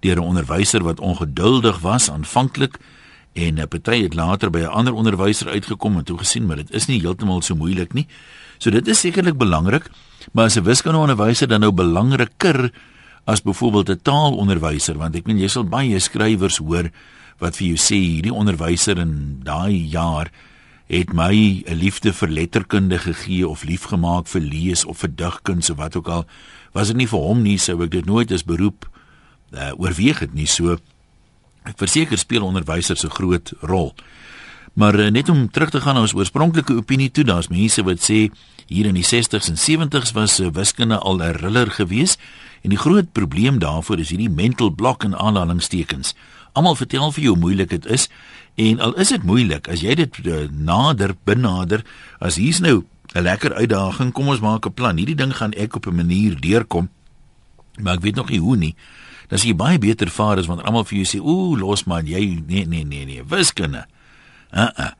deur 0.00 0.16
'n 0.16 0.30
onderwyser 0.32 0.82
wat 0.82 1.00
ongeduldig 1.00 1.78
was 1.84 2.10
aanvanklik 2.10 2.78
En 3.38 3.54
'n 3.60 3.68
party 3.68 4.02
het 4.02 4.14
later 4.14 4.50
by 4.50 4.58
'n 4.58 4.74
ander 4.78 4.92
onderwyser 4.92 5.48
uitgekom 5.48 5.96
en 5.96 6.04
toe 6.04 6.18
gesien 6.18 6.46
maar 6.46 6.56
dit 6.56 6.70
is 6.70 6.86
nie 6.86 7.00
heeltemal 7.00 7.42
so 7.42 7.54
moeilik 7.54 7.92
nie. 7.92 8.06
So 8.58 8.70
dit 8.70 8.88
is 8.88 9.00
sekerlik 9.00 9.36
belangrik, 9.36 9.90
maar 10.32 10.44
as 10.44 10.56
'n 10.56 10.62
wiskundeonderwyser 10.62 11.48
dan 11.48 11.60
nou 11.60 11.72
belangriker 11.72 12.72
as 13.28 13.42
byvoorbeeld 13.44 13.90
'n 13.90 14.00
taalonderwyser 14.02 14.96
want 14.96 15.16
ek 15.16 15.26
meen 15.26 15.38
jy 15.38 15.48
sal 15.52 15.64
baie 15.68 15.98
skrywers 16.00 16.56
hoor 16.64 16.88
wat 17.38 17.56
vir 17.56 17.66
jou 17.68 17.76
sê 17.76 17.98
hierdie 18.00 18.32
onderwyser 18.32 18.98
in 18.98 19.40
daai 19.44 19.76
jaar 19.92 20.32
het 20.88 21.12
my 21.12 21.62
'n 21.66 21.74
liefde 21.76 22.12
vir 22.12 22.28
letterkunde 22.28 22.98
gegee 22.98 23.48
of 23.48 23.64
liefgemaak 23.64 24.26
vir 24.26 24.40
lees 24.40 24.84
of 24.84 24.98
vir 24.98 25.14
digkuns 25.14 25.70
of 25.70 25.76
wat 25.76 25.96
ook 25.96 26.08
al. 26.08 26.26
Was 26.72 26.86
dit 26.88 26.96
nie 26.96 27.06
vir 27.06 27.20
hom 27.20 27.42
nie 27.42 27.58
sou 27.58 27.82
ek 27.82 27.90
dit 27.90 28.06
nooit 28.06 28.32
as 28.32 28.44
beroep 28.44 28.88
uh, 29.52 29.72
oorweeg 29.76 30.18
het 30.18 30.34
nie. 30.34 30.46
So 30.46 30.78
ek 31.64 31.76
verseker 31.76 32.18
speel 32.18 32.42
onderwysers 32.42 33.04
'n 33.04 33.10
groot 33.10 33.52
rol 33.60 33.94
maar 34.78 34.94
uh, 34.94 35.10
net 35.10 35.28
om 35.28 35.48
terug 35.50 35.72
te 35.74 35.82
gaan 35.82 35.98
na 35.98 36.06
ons 36.06 36.14
oorspronklike 36.14 36.76
opinie 36.78 37.10
toe 37.10 37.24
daar's 37.26 37.50
mense 37.50 37.82
wat 37.82 38.04
sê 38.04 38.28
hier 38.68 38.86
in 38.86 38.94
die 38.94 39.06
60s 39.06 39.50
en 39.50 39.58
70s 39.58 40.14
was 40.14 40.38
uh, 40.40 40.52
wiskunde 40.54 40.98
al 40.98 41.18
'n 41.18 41.38
riller 41.42 41.70
geweest 41.70 42.20
en 42.62 42.70
die 42.70 42.78
groot 42.78 43.12
probleem 43.12 43.58
daarvoor 43.58 43.98
is 43.98 44.10
hierdie 44.14 44.30
mental 44.30 44.70
block 44.70 45.04
en 45.04 45.18
aanhalingstekens 45.18 46.14
almal 46.52 46.78
vertel 46.78 47.12
vir 47.12 47.22
jou 47.22 47.34
hoe 47.34 47.42
moeilik 47.42 47.70
dit 47.70 47.86
is 47.86 48.08
En 48.58 48.80
al 48.82 48.94
is 48.98 49.12
dit 49.14 49.22
moeilik, 49.22 49.68
as 49.70 49.84
jy 49.86 49.94
dit 50.00 50.16
uh, 50.26 50.46
nader 50.50 51.14
benader, 51.28 51.84
as 52.18 52.40
hier's 52.42 52.58
nou 52.58 52.82
'n 53.14 53.22
lekker 53.22 53.54
uitdaging, 53.54 54.10
kom 54.12 54.28
ons 54.28 54.42
maak 54.42 54.66
'n 54.66 54.74
plan. 54.74 54.96
Hierdie 54.98 55.14
ding 55.14 55.30
gaan 55.36 55.54
ek 55.54 55.76
op 55.76 55.86
'n 55.86 55.94
manier 55.94 56.34
deurkom. 56.40 56.90
Maar 57.78 57.94
ek 57.94 58.02
weet 58.02 58.14
nog 58.14 58.30
nie 58.30 58.40
hoe 58.40 58.56
nie. 58.56 58.74
Dan 59.28 59.38
sien 59.38 59.50
jy 59.50 59.56
baie 59.56 59.78
beter 59.78 60.10
vaar 60.10 60.38
as 60.38 60.46
wanneer 60.46 60.66
almal 60.66 60.84
vir 60.84 60.98
jou 60.98 61.06
sê, 61.06 61.22
"Ooh, 61.22 61.58
los 61.58 61.84
man, 61.84 62.06
jy 62.06 62.42
nee 62.46 62.66
nee 62.66 62.84
nee 62.84 63.04
nee, 63.04 63.22
wiskunde." 63.24 63.86
Uh 64.52 64.70
uh. 64.76 64.92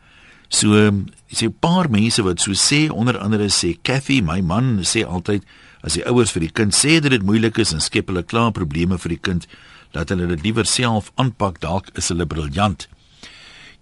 So, 0.49 0.73
um, 0.73 1.07
sê 1.33 1.47
'n 1.47 1.57
paar 1.61 1.91
mense 1.91 2.23
wat 2.23 2.41
so 2.41 2.53
sê, 2.53 2.91
onder 2.91 3.19
andere 3.19 3.49
sê 3.49 3.77
Kathy, 3.83 4.21
my 4.21 4.41
man 4.41 4.81
sê 4.83 5.05
altyd 5.05 5.45
as 5.83 5.95
die 5.95 6.05
ouers 6.07 6.33
vir 6.33 6.41
die 6.41 6.53
kind 6.53 6.75
sê 6.75 7.01
dat 7.01 7.11
dit 7.11 7.23
moeilik 7.23 7.59
is 7.59 7.73
en 7.73 7.81
skep 7.81 8.09
hulle 8.09 8.23
klaar 8.23 8.53
probleme 8.53 8.99
vir 8.99 9.09
die 9.09 9.23
kind, 9.23 9.47
dat 9.93 10.09
hulle 10.09 10.27
dit 10.27 10.43
liewer 10.43 10.67
self 10.67 11.13
aanpak, 11.17 11.61
dalk 11.61 11.91
is 11.95 12.09
hulle 12.09 12.27
briljant. 12.27 12.89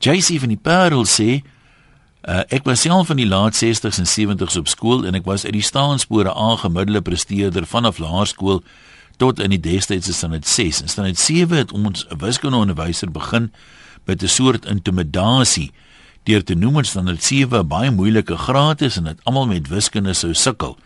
JC 0.01 0.41
van 0.41 0.49
die 0.49 0.61
Parel 0.61 1.05
sê 1.05 1.43
uh, 2.29 2.43
ek 2.51 2.67
was 2.67 2.83
self 2.85 3.11
in 3.11 3.23
die 3.23 3.29
laat 3.29 3.55
60s 3.55 3.99
en 4.03 4.11
70s 4.11 4.59
op 4.59 4.69
skool 4.69 5.07
en 5.07 5.15
ek 5.15 5.25
was 5.25 5.47
uit 5.47 5.55
die 5.57 5.65
staanspore 5.65 6.35
aangemiddelde 6.35 7.03
presteerder 7.03 7.67
vanaf 7.67 7.99
laerskool 8.03 8.63
tot 9.17 9.41
in 9.41 9.51
die 9.51 9.61
destydse 9.61 10.13
standaard 10.13 10.47
6 10.47 10.83
en 10.83 10.89
standaard 10.89 11.19
7 11.19 11.57
het 11.57 11.73
ons 11.73 12.07
'n 12.09 12.19
wiskundeonderwyser 12.19 13.11
begin 13.11 13.53
met 14.05 14.23
'n 14.23 14.29
soort 14.29 14.67
intimidasie 14.67 15.73
deur 16.25 16.45
te 16.45 16.55
noem 16.55 16.77
ons 16.77 16.89
standaard 16.89 17.23
7 17.23 17.67
baie 17.69 17.91
moeilike 17.91 18.37
graad 18.37 18.81
is 18.81 18.97
en 18.97 19.05
dat 19.05 19.25
almal 19.25 19.47
met 19.47 19.69
wiskunde 19.69 20.13
sou 20.13 20.35
sukkel. 20.35 20.79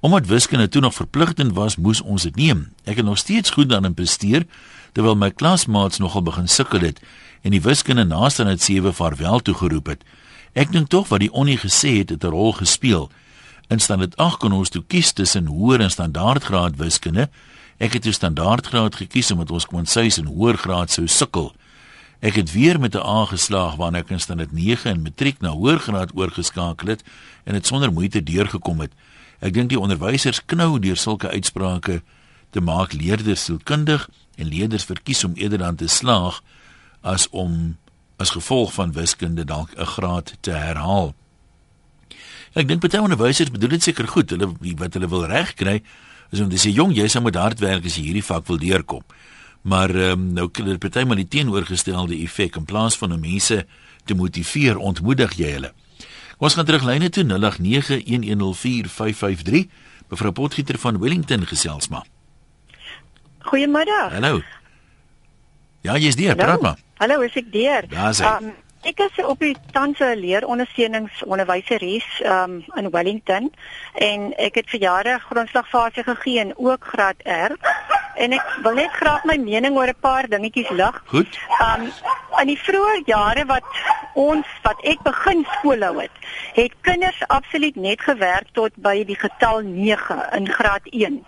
Omdat 0.00 0.26
wiskunde 0.26 0.68
toe 0.68 0.80
nog 0.80 0.94
verpligtend 0.94 1.52
was, 1.52 1.76
moes 1.76 2.00
ons 2.00 2.22
dit 2.22 2.36
neem. 2.36 2.72
Ek 2.84 2.96
het 2.96 3.04
nog 3.06 3.18
steeds 3.18 3.50
goed 3.50 3.68
daarin 3.68 3.94
presteer 3.94 4.46
terwyl 4.92 5.14
my 5.16 5.30
klasmaats 5.30 5.98
nogal 5.98 6.22
begin 6.22 6.48
sukkel 6.48 6.80
het 6.80 6.98
en 7.42 7.50
die 7.50 7.62
wiskunde 7.62 8.04
naaste 8.04 8.42
aan 8.42 8.48
dit 8.48 8.62
sewe 8.62 8.92
vaarwel 8.92 9.40
toegeroep 9.40 9.86
het. 9.86 10.02
Ek 10.52 10.72
dink 10.72 10.90
tog 10.90 11.08
wat 11.08 11.22
die 11.22 11.32
onnie 11.32 11.58
gesê 11.58 12.02
het 12.02 12.10
het 12.10 12.24
'n 12.24 12.34
rol 12.34 12.52
gespeel. 12.52 13.10
In 13.68 13.78
standaard 13.78 14.16
8 14.16 14.38
kon 14.38 14.52
ons 14.52 14.68
toe 14.68 14.82
kies 14.86 15.12
tussen 15.12 15.46
hoër 15.46 15.80
en 15.80 15.90
standaardgraad 15.90 16.76
wiskunde. 16.76 17.28
Ek 17.82 17.92
het 17.92 18.06
'n 18.06 18.12
standaardgraad 18.12 18.94
gekies 18.94 19.30
omdat 19.30 19.50
ons 19.50 19.66
kon 19.66 19.86
sê 19.86 20.06
in 20.16 20.26
hoër 20.26 20.56
graad 20.56 20.90
sou 20.90 21.06
sukkel. 21.06 21.54
Ek 22.20 22.34
het 22.34 22.52
weer 22.52 22.80
met 22.80 22.94
'n 22.94 23.02
A 23.02 23.24
geslaag 23.24 23.74
wanneer 23.74 24.02
ek 24.02 24.10
in 24.10 24.20
standaard 24.20 24.52
9 24.52 24.90
in 24.90 25.02
matriek 25.02 25.40
na 25.40 25.50
hoër 25.50 25.78
graad 25.78 26.10
oorgeskakel 26.14 26.88
het 26.88 27.02
en 27.44 27.52
dit 27.52 27.66
sonder 27.66 27.92
moeite 27.92 28.22
deurgekom 28.22 28.80
het. 28.80 28.92
Ek 29.40 29.52
dink 29.52 29.68
die 29.68 29.80
onderwysers 29.80 30.44
knou 30.44 30.78
deur 30.78 30.96
sulke 30.96 31.28
uitsprake 31.28 32.02
te 32.50 32.60
maak 32.60 32.92
leerders 32.92 33.44
sielkundig 33.44 34.08
en 34.36 34.46
leerders 34.46 34.84
verkies 34.84 35.24
om 35.24 35.34
eerder 35.34 35.58
dan 35.58 35.76
te 35.76 35.86
slaag 35.86 36.42
as 37.00 37.28
om 37.30 37.76
as 38.16 38.30
gevolg 38.30 38.72
van 38.72 38.92
wiskunde 38.92 39.44
dalk 39.44 39.70
'n 39.76 39.86
graad 39.86 40.36
te 40.40 40.50
herhaal. 40.50 41.14
Ek 42.52 42.68
dink 42.68 42.80
baie 42.80 43.02
onderwysers 43.02 43.50
bedoel 43.50 43.68
dit 43.68 43.82
seker 43.82 44.08
goed. 44.08 44.30
Hulle 44.30 44.54
wat 44.76 44.94
hulle 44.94 45.08
wil 45.08 45.26
regkry 45.26 45.82
is 46.32 46.40
om 46.40 46.48
te 46.48 46.56
sê 46.60 46.72
jong, 46.72 46.94
jy 46.96 47.08
sal 47.12 47.22
moet 47.22 47.36
hard 47.36 47.60
werk 47.60 47.84
as 47.88 47.96
jy 47.98 48.04
hierdie 48.08 48.24
vak 48.24 48.46
wil 48.48 48.58
deurkom. 48.60 49.02
Maar 49.68 49.90
um, 50.10 50.32
nou 50.34 50.48
kan 50.50 50.64
dit 50.72 51.04
maar 51.06 51.20
die 51.20 51.28
teenoorgestelde 51.28 52.16
effek 52.24 52.56
in 52.58 52.66
plaas 52.66 52.98
van 52.98 53.12
om 53.14 53.20
mense 53.22 53.66
te 54.04 54.14
motiveer, 54.18 54.76
ontmoedig 54.80 55.32
jy 55.38 55.50
hulle. 55.58 55.70
Ons 56.42 56.54
gaan 56.58 56.66
terug 56.66 56.82
lyne 56.82 57.06
toe 57.14 57.22
0891104553. 57.22 57.30
Mevrou 60.10 60.32
Potgieter 60.34 60.74
van 60.78 60.98
Wellington 60.98 61.46
gesels 61.46 61.88
maar. 61.88 62.06
Goeiemiddag. 63.46 64.10
Hallo. 64.16 64.42
Ja, 65.82 65.96
jy's 65.98 66.14
daar, 66.16 66.36
praat 66.38 66.60
maar. 66.62 66.78
Hallo, 66.98 67.20
is 67.26 67.34
ek 67.38 67.52
deur? 67.52 67.86
Ja, 67.90 68.12
sê. 68.14 68.24
Um, 68.26 68.52
ek 68.82 68.98
is 68.98 69.18
op 69.24 69.38
die 69.38 69.54
tanse 69.74 70.08
leerondersteuningsonderwyseres 70.18 72.06
um 72.26 72.64
in 72.78 72.90
Wellington 72.90 73.50
en 73.94 74.32
ek 74.42 74.58
het 74.58 74.72
vir 74.74 74.82
jare 74.82 75.18
grondslagfase 75.22 76.02
gegee 76.02 76.40
en 76.42 76.50
ook 76.56 76.88
graad 76.94 77.22
R. 77.22 77.54
En 78.18 78.34
ek 78.34 78.48
wil 78.64 78.74
net 78.80 78.90
graag 78.98 79.24
my 79.28 79.36
mening 79.38 79.76
oor 79.78 79.92
'n 79.92 80.00
paar 80.00 80.28
dingetjies 80.28 80.70
lig. 80.70 81.02
Goed. 81.14 81.38
Um 81.62 81.92
in 82.40 82.46
die 82.50 82.58
vroeë 82.58 83.02
jare 83.06 83.44
wat 83.46 83.64
ons 84.14 84.46
wat 84.62 84.78
ek 84.82 85.02
begin 85.02 85.46
skoolhou 85.58 86.00
het, 86.00 86.16
het 86.54 86.74
kinders 86.80 87.22
absoluut 87.28 87.76
net 87.76 88.00
gewerk 88.00 88.48
tot 88.52 88.74
by 88.74 89.04
die 89.04 89.16
getal 89.16 89.60
9 89.60 90.18
in 90.32 90.48
graad 90.48 90.86
1. 90.90 91.24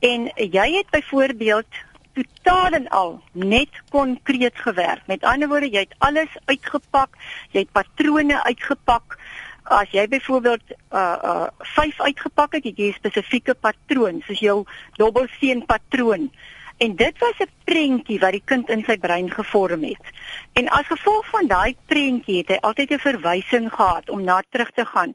En 0.00 0.30
jy 0.34 0.68
het 0.76 0.90
byvoorbeeld 0.90 1.66
totaal 2.14 2.72
en 2.78 2.88
al 2.88 3.20
net 3.32 3.82
konkreet 3.90 4.58
gewerk. 4.58 5.06
Met 5.06 5.24
ander 5.24 5.48
woorde, 5.48 5.70
jy 5.70 5.86
het 5.86 5.94
alles 5.98 6.36
uitgepak, 6.44 7.16
jy 7.50 7.64
het 7.64 7.72
patrone 7.72 8.42
uitgepak. 8.42 9.18
As 9.62 9.90
jy 9.94 10.08
byvoorbeeld 10.08 10.74
uh 10.90 11.16
uh 11.22 11.46
5 11.58 12.00
uitgepak 12.00 12.58
het, 12.58 12.64
het 12.64 12.78
jy 12.78 12.88
'n 12.90 12.98
spesifieke 12.98 13.54
patroon, 13.54 14.22
soos 14.26 14.40
jou 14.40 14.64
dobbelsteen 14.96 15.64
patroon. 15.66 16.30
En 16.78 16.96
dit 16.96 17.18
was 17.18 17.38
'n 17.38 17.50
prentjie 17.64 18.18
wat 18.18 18.32
die 18.32 18.42
kind 18.44 18.68
in 18.68 18.84
sy 18.84 18.98
brein 18.98 19.30
gevorm 19.30 19.82
het. 19.84 20.06
En 20.52 20.68
as 20.68 20.86
gevolg 20.86 21.26
van 21.26 21.46
daai 21.46 21.76
prentjie 21.86 22.38
het 22.38 22.48
hy 22.48 22.58
altyd 22.60 22.90
'n 22.90 22.98
verwysing 22.98 23.72
gehad 23.72 24.10
om 24.10 24.24
na 24.24 24.42
terug 24.50 24.70
te 24.70 24.86
gaan 24.86 25.12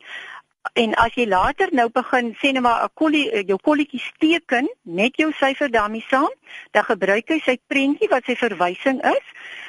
en 0.77 0.93
as 1.01 1.15
jy 1.17 1.25
later 1.25 1.71
nou 1.73 1.87
begin 1.93 2.33
sê 2.41 2.51
net 2.53 2.61
maar 2.61 2.83
'n 2.85 2.93
kollie 2.93 3.31
eh, 3.31 3.43
jou 3.47 3.57
kolletjies 3.67 4.11
teken 4.19 4.67
met 4.83 5.15
jou 5.15 5.31
syfer 5.33 5.71
daarmee 5.71 6.05
saam, 6.09 6.33
dan 6.71 6.83
gebruik 6.83 7.29
hy 7.29 7.39
sy 7.39 7.57
prentjie 7.67 8.09
wat 8.09 8.25
sy 8.25 8.35
verwysing 8.35 9.01
is 9.03 9.25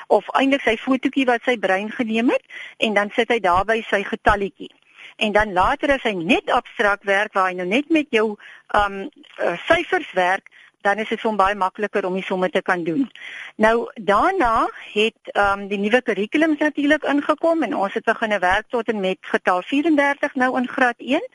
of 0.06 0.28
eintlik 0.40 0.62
sy 0.62 0.76
fotootjie 0.76 1.26
wat 1.26 1.42
sy 1.44 1.56
brein 1.56 1.90
geneem 1.90 2.28
het 2.30 2.44
en 2.76 2.94
dan 2.94 3.10
sit 3.16 3.28
hy 3.28 3.40
daarby 3.40 3.82
sy 3.88 4.02
getalletjie. 4.04 4.70
En 5.16 5.32
dan 5.32 5.52
later 5.52 5.90
as 5.90 6.02
hy 6.02 6.12
net 6.12 6.50
abstrakt 6.50 7.04
werk 7.04 7.32
waar 7.32 7.48
hy 7.48 7.54
nou 7.54 7.66
net 7.66 7.88
met 7.90 8.06
jou 8.10 8.36
um 8.74 9.10
syfers 9.66 10.12
werk, 10.12 10.48
dan 10.80 10.98
is 10.98 11.08
dit 11.08 11.20
vir 11.20 11.28
hom 11.30 11.38
baie 11.38 11.54
makliker 11.58 12.06
om 12.06 12.14
die 12.14 12.24
somme 12.26 12.50
te 12.50 12.62
kan 12.62 12.84
doen. 12.84 13.08
Nou 13.56 13.90
daarna 13.94 14.68
het 14.92 15.32
ehm 15.32 15.60
um, 15.60 15.66
die 15.68 15.78
nuwe 15.78 16.02
kurrikulums 16.02 16.58
natuurlik 16.58 17.04
ingekom 17.04 17.62
en 17.62 17.74
ons 17.74 17.94
het 17.94 18.04
begin 18.04 18.38
werk 18.38 18.68
tot 18.68 18.88
en 18.88 19.00
met 19.00 19.18
getal 19.20 19.62
34 19.62 20.34
nou 20.34 20.56
in 20.58 20.68
graad 20.68 20.98
1 20.98 21.28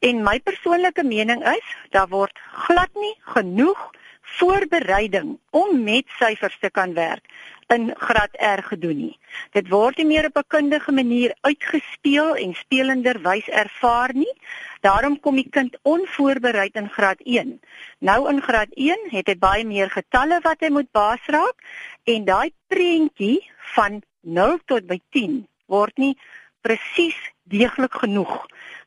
en 0.00 0.22
my 0.22 0.40
persoonlike 0.40 1.04
mening 1.04 1.44
is 1.56 1.76
daar 1.90 2.08
word 2.08 2.38
glad 2.66 2.90
nie 2.94 3.14
genoeg 3.34 3.90
voorbereiding 4.38 5.38
om 5.50 5.82
met 5.82 6.04
syfers 6.18 6.56
te 6.60 6.70
kan 6.70 6.94
werk 6.94 7.24
in 7.68 7.92
graad 7.96 8.34
R 8.38 8.62
gedoen 8.62 8.96
nie. 8.96 9.18
Dit 9.52 9.68
word 9.68 9.96
nie 9.96 10.06
meer 10.06 10.26
op 10.26 10.36
'n 10.36 10.48
kundige 10.48 10.92
manier 10.92 11.34
uitgespeel 11.40 12.36
en 12.36 12.54
spelenderwys 12.54 13.48
ervaar 13.48 14.14
nie. 14.14 14.34
Daarom 14.80 15.20
kom 15.20 15.36
die 15.36 15.48
kind 15.50 15.78
onvoorbereid 15.82 16.74
in 16.74 16.88
graad 16.88 17.20
1. 17.24 17.60
Nou 17.98 18.28
in 18.28 18.42
graad 18.42 18.68
1 18.74 18.98
het 19.10 19.26
hy 19.26 19.36
baie 19.38 19.64
meer 19.64 19.90
getalle 19.90 20.40
wat 20.42 20.60
hy 20.60 20.68
moet 20.68 20.90
baas 20.92 21.24
raak 21.26 21.56
en 22.04 22.24
daai 22.24 22.52
prentjie 22.68 23.50
van 23.74 24.02
0 24.20 24.58
tot 24.64 24.86
by 24.86 25.00
10 25.10 25.46
word 25.66 25.96
nie 25.98 26.16
presies 26.60 27.16
deeglik 27.44 27.92
genoeg 27.92 28.46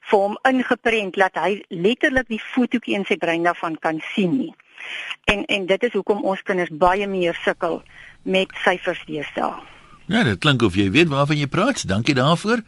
vir 0.10 0.24
hom 0.24 0.38
ingeprent 0.50 1.18
dat 1.20 1.36
hy 1.36 1.64
letterlik 1.70 2.30
die 2.32 2.42
fotootjie 2.42 2.96
in 2.96 3.06
sy 3.06 3.18
brein 3.22 3.44
daarvan 3.44 3.76
kan 3.84 4.00
sien 4.14 4.38
nie. 4.38 4.54
En 5.26 5.46
en 5.46 5.66
dit 5.66 5.84
is 5.84 5.94
hoekom 5.94 6.24
ons 6.24 6.42
kinders 6.42 6.70
baie 6.72 7.08
meer 7.08 7.40
sukkel 7.44 7.82
met 8.22 8.48
syfers 8.64 9.04
deesdae. 9.06 9.54
Ja, 10.08 10.24
dit 10.24 10.40
klink 10.40 10.62
of 10.62 10.76
jy 10.76 10.92
weet 10.92 11.10
waarvan 11.12 11.38
jy 11.38 11.48
praat. 11.48 11.88
Dankie 11.88 12.16
daarvoor. 12.16 12.64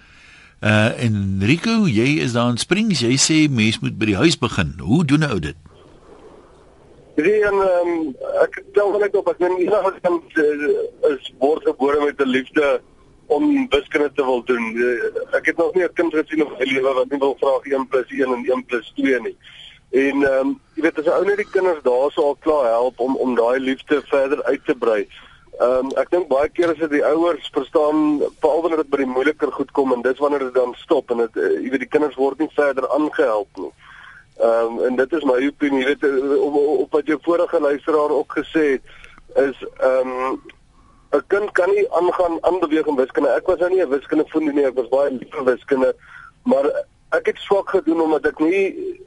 Uh 0.60 1.04
en 1.06 1.40
Rico, 1.40 1.88
jy 1.88 2.20
is 2.20 2.34
daar 2.36 2.50
in 2.52 2.58
Springs. 2.58 3.00
Jy 3.00 3.16
sê 3.16 3.38
mens 3.48 3.80
moet 3.80 3.96
by 3.96 4.10
die 4.12 4.20
huis 4.20 4.36
begin. 4.38 4.74
Hoe 4.80 5.06
doen 5.06 5.24
'n 5.24 5.32
ou 5.32 5.40
dit? 5.40 5.56
Drie 7.16 7.40
en 7.48 7.54
um, 7.54 8.16
ek 8.44 8.64
tel 8.74 8.92
net 9.00 9.16
op 9.16 9.28
as 9.28 9.40
men 9.40 9.56
enige 9.56 9.94
kind 10.04 10.38
uh, 10.38 11.14
is 11.16 11.32
word 11.40 11.64
gebore 11.64 12.06
met 12.06 12.20
'n 12.20 12.28
liefde 12.28 12.82
om 13.28 13.68
wiskunde 13.70 14.12
te 14.16 14.24
wil 14.24 14.44
doen. 14.44 14.66
Uh, 14.76 15.36
ek 15.40 15.46
het 15.46 15.58
nog 15.58 15.74
nie 15.74 15.84
'n 15.84 15.94
kind 15.94 16.14
gesien 16.14 16.44
in 16.44 16.52
my 16.52 16.66
lewe 16.72 16.94
wat 16.94 17.10
nie 17.10 17.20
wil 17.20 17.36
vra 17.40 17.56
1 17.64 17.88
+ 17.88 18.12
1 18.12 18.34
en 18.36 18.44
1 18.52 18.66
+ 18.68 18.94
2 18.96 19.20
nie. 19.22 19.36
En 19.90 20.24
ehm 20.24 20.48
um, 20.48 20.60
jy 20.74 20.82
weet 20.82 21.00
as 21.00 21.06
'n 21.06 21.18
ou 21.18 21.26
net 21.26 21.38
die 21.38 21.50
kinders 21.52 21.82
daarso 21.84 22.22
al 22.22 22.38
klaar 22.40 22.66
help 22.66 23.00
om 23.00 23.16
om 23.16 23.36
daai 23.36 23.60
liefde 23.60 24.02
verder 24.06 24.44
uit 24.44 24.66
te 24.66 24.76
brei. 24.76 25.08
Ehm 25.60 25.86
um, 25.86 25.92
ek 25.98 26.12
dink 26.12 26.28
baie 26.28 26.50
keer 26.50 26.70
as 26.70 26.78
dit 26.78 26.92
die 26.92 27.06
ouers 27.06 27.50
verstaan 27.54 28.22
veral 28.40 28.62
wanneer 28.62 28.84
dit 28.84 28.90
by 28.90 28.98
die 29.02 29.14
moeiliker 29.14 29.52
goed 29.52 29.72
kom 29.72 29.94
en 29.94 30.02
dis 30.02 30.20
wanneer 30.20 30.40
dit 30.40 30.54
dan 30.54 30.76
stop 30.78 31.12
en 31.12 31.18
dit 31.18 31.36
uh, 31.36 31.50
jy 31.64 31.70
weet 31.74 31.86
die 31.86 31.94
kinders 31.96 32.16
word 32.16 32.40
nie 32.40 32.52
verder 32.54 32.86
aangehelp 32.90 33.58
nie. 33.58 33.72
Ehm 34.38 34.78
um, 34.78 34.80
en 34.86 34.96
dit 34.96 35.14
is 35.18 35.26
my 35.28 35.40
opinie, 35.48 35.82
jy 35.82 35.90
weet 35.90 36.04
eh, 36.04 36.38
op, 36.38 36.56
op 36.86 36.92
wat 37.00 37.10
jou 37.10 37.18
vorige 37.26 37.60
luisteraar 37.60 38.14
ook 38.20 38.38
gesê 38.38 38.66
het 38.78 38.96
is 39.50 39.66
ehm 39.80 40.14
um, 40.30 40.40
'n 41.18 41.26
kind 41.28 41.52
kan 41.52 41.70
nie 41.74 41.88
aangaan 41.92 42.38
aanbeweeg 42.46 42.86
in 42.86 42.96
wiskunde. 42.96 43.30
Ek 43.30 43.48
was 43.48 43.60
nou 43.60 43.70
nie 43.74 43.82
'n 43.82 43.90
wiskunde 43.90 44.26
vriend 44.28 44.54
nie, 44.54 44.66
ek 44.66 44.78
was 44.78 44.94
baie 44.94 45.12
lief 45.12 45.34
vir 45.34 45.44
wiskunde, 45.44 45.96
maar 46.44 46.70
ek 47.10 47.26
het 47.26 47.38
swak 47.38 47.70
gedoen 47.70 48.02
omdat 48.02 48.26
ek 48.26 48.40
nie 48.40 49.00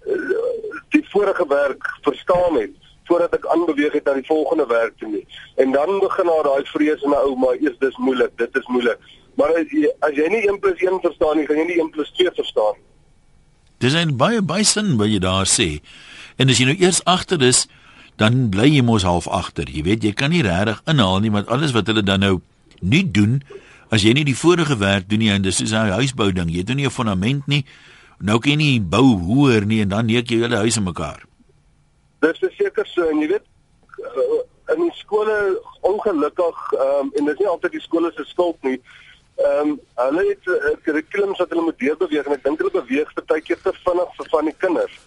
die 0.92 1.04
vorige 1.10 1.46
werk 1.48 1.88
verstaan 2.06 2.56
het 2.60 2.70
voordat 3.10 3.34
ek 3.34 3.46
aanbeweeg 3.50 3.92
het 3.92 4.04
na 4.06 4.14
die 4.14 4.26
volgende 4.26 4.66
werk 4.70 4.94
toe 4.98 5.08
nie. 5.10 5.24
En 5.56 5.72
dan 5.72 5.98
begin 6.00 6.28
daar 6.30 6.46
daai 6.46 6.64
vrees 6.70 7.02
in 7.02 7.10
my 7.10 7.20
ou, 7.26 7.34
maar 7.36 7.58
eers 7.58 7.78
dis 7.82 7.96
moeilik, 7.96 8.30
dit 8.38 8.56
is 8.56 8.68
moeilik. 8.70 8.98
Maar 9.36 9.54
as 9.58 9.68
jy, 9.74 9.90
as 10.06 10.14
jy 10.16 10.28
nie 10.28 10.42
1 10.48 10.60
+ 10.60 10.86
1 10.86 11.00
verstaan 11.02 11.36
nie, 11.36 11.46
gaan 11.46 11.56
jy 11.56 11.66
nie 11.66 11.80
1 11.82 11.90
+ 11.90 12.16
2 12.18 12.30
verstaan. 12.38 12.76
Dis 13.78 13.94
'n 13.94 14.16
baie 14.16 14.42
baie 14.42 14.64
sin 14.64 14.96
wat 14.96 15.08
jy 15.08 15.18
daar 15.18 15.46
sê. 15.46 15.80
En 16.36 16.48
as 16.48 16.58
jy 16.58 16.64
nou 16.64 16.76
eers 16.78 17.04
agter 17.04 17.42
is, 17.42 17.66
dan 18.16 18.48
bly 18.50 18.68
jy 18.68 18.82
mos 18.82 19.02
half 19.02 19.26
agter. 19.28 19.68
Jy 19.68 19.82
weet, 19.82 20.02
jy 20.02 20.12
kan 20.12 20.30
nie 20.30 20.42
regtig 20.42 20.82
inhaal 20.86 21.20
nie 21.20 21.30
want 21.30 21.48
alles 21.48 21.72
wat 21.72 21.86
hulle 21.86 22.02
dan 22.02 22.20
nou 22.20 22.40
nie 22.80 23.10
doen 23.10 23.42
as 23.90 24.02
jy 24.02 24.12
nie 24.12 24.24
die 24.24 24.36
vorige 24.36 24.78
werk 24.78 25.08
doen 25.08 25.18
nie 25.18 25.30
en 25.30 25.42
dis 25.42 25.60
is 25.60 25.72
'n 25.72 25.92
huisbou 25.92 26.32
ding. 26.32 26.50
Jy 26.50 26.62
doen 26.62 26.76
nie 26.76 26.86
'n 26.86 26.90
fondament 26.90 27.46
nie. 27.46 27.64
Nou 28.22 28.38
kan 28.38 28.54
jy 28.54 28.58
nie 28.60 28.82
bou 28.94 29.16
hoër 29.18 29.64
nie 29.66 29.80
en 29.82 29.90
dan 29.90 30.06
neek 30.06 30.30
jy 30.30 30.44
hele 30.44 30.60
huis 30.62 30.78
in 30.78 30.86
mekaar. 30.86 31.24
Dis 32.22 32.38
seker 32.54 32.86
so 32.86 33.08
en 33.10 33.18
jy 33.18 33.32
weet 33.32 33.46
eh, 33.98 34.42
in 34.74 34.84
die 34.84 34.94
skole 34.94 35.34
ongelukkig 35.88 36.60
um, 36.78 37.10
en 37.18 37.30
dis 37.30 37.40
nie 37.40 37.48
altyd 37.50 37.74
die 37.74 37.82
skole 37.82 38.12
se 38.14 38.26
skuld 38.30 38.58
nie. 38.62 38.78
Ehm 39.42 39.72
um, 39.72 39.74
hulle 39.98 40.26
het 40.28 40.50
uh, 40.54 40.70
kurrikulum 40.86 41.34
wat 41.38 41.50
hulle 41.50 41.66
moet 41.66 41.80
deurbeweeg 41.82 42.28
en 42.28 42.36
ek 42.36 42.44
dink 42.46 42.62
hulle 42.62 42.74
beweeg 42.76 43.10
baie 43.26 43.42
keer 43.42 43.58
te 43.64 43.74
vinnig 43.82 44.14
vir 44.18 44.30
van 44.36 44.50
die 44.50 44.56
kinders. 44.64 44.98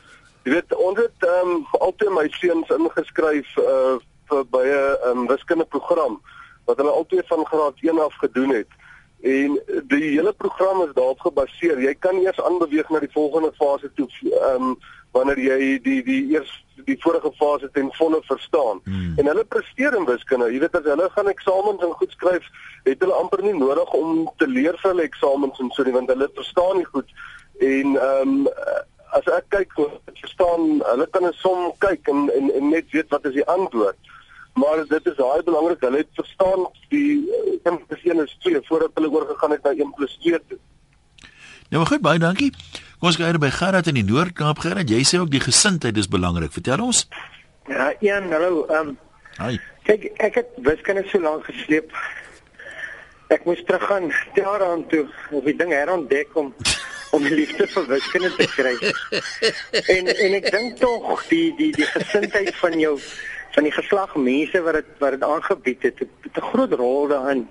Jy 0.44 0.58
weet 0.58 0.76
ons 0.76 1.00
het 1.00 1.28
ehm 1.30 1.54
um, 1.56 1.66
altyd 1.88 2.12
my 2.18 2.26
seuns 2.36 2.78
ingeskryf 2.80 3.58
uh, 3.64 3.96
vir 4.28 4.48
by 4.52 4.66
'n 4.68 5.12
um, 5.12 5.28
wiskundige 5.32 5.72
program 5.72 6.20
wat 6.68 6.84
hulle 6.84 6.92
altyd 7.00 7.32
van 7.32 7.48
graad 7.48 7.80
1 7.80 8.02
af 8.10 8.20
gedoen 8.26 8.60
het. 8.60 8.82
En 9.26 9.62
die 9.88 10.04
hele 10.04 10.34
program 10.34 10.82
is 10.82 10.94
daarop 10.94 11.20
gebaseer. 11.20 11.80
Jy 11.82 11.96
kan 12.00 12.20
eers 12.22 12.42
aanbeweeg 12.42 12.90
na 12.94 13.00
die 13.02 13.14
volgende 13.14 13.50
fase 13.58 13.90
toe 13.98 14.06
ehm 14.22 14.70
um, 14.70 14.78
wanneer 15.16 15.40
jy 15.40 15.58
die 15.82 16.02
die 16.04 16.22
eers 16.34 16.52
die 16.86 16.98
vorige 17.00 17.32
fase 17.40 17.70
ten 17.74 17.88
volle 17.96 18.20
verstaan. 18.28 18.82
Hmm. 18.84 19.14
En 19.18 19.30
hulle 19.32 19.46
presteer 19.50 19.96
in 19.98 20.06
wiskunde. 20.06 20.52
Jy 20.54 20.60
weet 20.62 20.76
as 20.78 20.90
hulle 20.92 21.08
gaan 21.16 21.32
eksamens 21.32 21.82
en 21.88 21.96
goed 22.02 22.12
skryf, 22.12 22.50
het 22.84 23.02
hulle 23.02 23.16
amper 23.18 23.42
nie 23.42 23.56
nodig 23.58 23.94
om 23.98 24.28
te 24.38 24.48
leer 24.48 24.78
vir 24.82 24.92
hulle 24.92 25.08
eksamens 25.08 25.62
en 25.64 25.72
so 25.74 25.88
nie 25.88 25.96
want 25.96 26.12
hulle 26.14 26.30
verstaan 26.36 26.84
nie 26.84 26.90
goed. 26.92 27.16
En 27.64 27.96
ehm 27.96 28.36
um, 28.36 28.52
as 29.16 29.30
ek 29.32 29.46
kyk, 29.56 29.74
verstaan, 30.20 30.82
hulle 30.84 31.08
kan 31.16 31.26
'n 31.26 31.34
som 31.42 31.72
kyk 31.80 32.14
en, 32.14 32.28
en 32.38 32.52
en 32.60 32.70
net 32.70 32.92
weet 32.92 33.10
wat 33.10 33.26
is 33.26 33.40
die 33.40 33.50
antwoord. 33.58 33.98
Maar 34.56 34.86
dit 34.88 35.08
is 35.12 35.18
baie 35.20 35.44
belangrik 35.44 35.82
hulle 35.84 36.04
het 36.04 36.12
verstaan 36.16 36.68
die 36.90 37.22
1 37.64 37.80
+ 37.92 38.04
1 38.04 38.24
is 38.24 38.36
2 38.40 38.62
voordat 38.70 38.92
hulle 38.94 39.12
oorgegaan 39.12 39.52
het 39.52 39.64
na 39.64 39.76
1 39.76 39.94
+ 40.08 40.20
2 40.24 40.40
toe. 40.48 40.60
Nou 41.70 41.82
maar 41.82 41.92
goed, 41.92 42.02
baie 42.02 42.20
dankie. 42.20 42.52
Kom 43.00 43.10
ons 43.10 43.18
kyk 43.20 43.40
by 43.42 43.50
Gerard 43.52 43.88
in 43.92 43.98
die 44.00 44.06
Noord-Kaap. 44.08 44.62
Gerard, 44.64 44.90
jy 44.90 45.04
sê 45.04 45.20
ook 45.20 45.32
die 45.34 45.44
gesindheid 45.44 45.98
is 45.98 46.08
belangrik. 46.08 46.54
Vertel 46.56 46.80
ons. 46.82 47.08
Ja, 47.68 47.94
een, 48.00 48.32
hallo. 48.32 48.66
Ehm 48.70 48.94
um, 48.94 48.98
Hi. 49.36 49.58
Kyk, 49.84 50.06
ek 50.24 50.38
het 50.40 50.52
wiskunde 50.64 51.04
so 51.12 51.20
lank 51.20 51.44
gesleep. 51.50 51.92
Ek 53.34 53.44
moes 53.44 53.60
teruggaan 53.68 54.08
daaraan 54.38 54.86
toe 54.88 55.04
of 55.36 55.44
die 55.44 55.56
ding 55.60 55.74
herontdek 55.76 56.32
om 56.40 56.54
om 57.16 57.24
die 57.24 57.36
liefde 57.36 57.68
vir 57.68 57.86
wiskunde 57.90 58.32
te 58.38 58.48
kry. 58.56 58.74
en 59.96 60.12
en 60.14 60.38
ek 60.40 60.48
dink 60.56 60.80
tog 60.80 61.26
die 61.28 61.50
die 61.60 61.72
die 61.76 61.90
gesindheid 61.92 62.56
van 62.62 62.80
jou 62.80 62.96
van 63.56 63.64
die 63.64 63.76
geslag 63.76 64.16
mense 64.16 64.62
wat 64.62 64.74
dit 64.80 64.90
wat 65.00 65.16
dit 65.16 65.24
aangebied 65.24 65.84
het, 65.88 66.00
het 66.00 66.38
'n 66.38 66.50
groot 66.52 66.74
rol 66.74 67.08
daarin. 67.08 67.48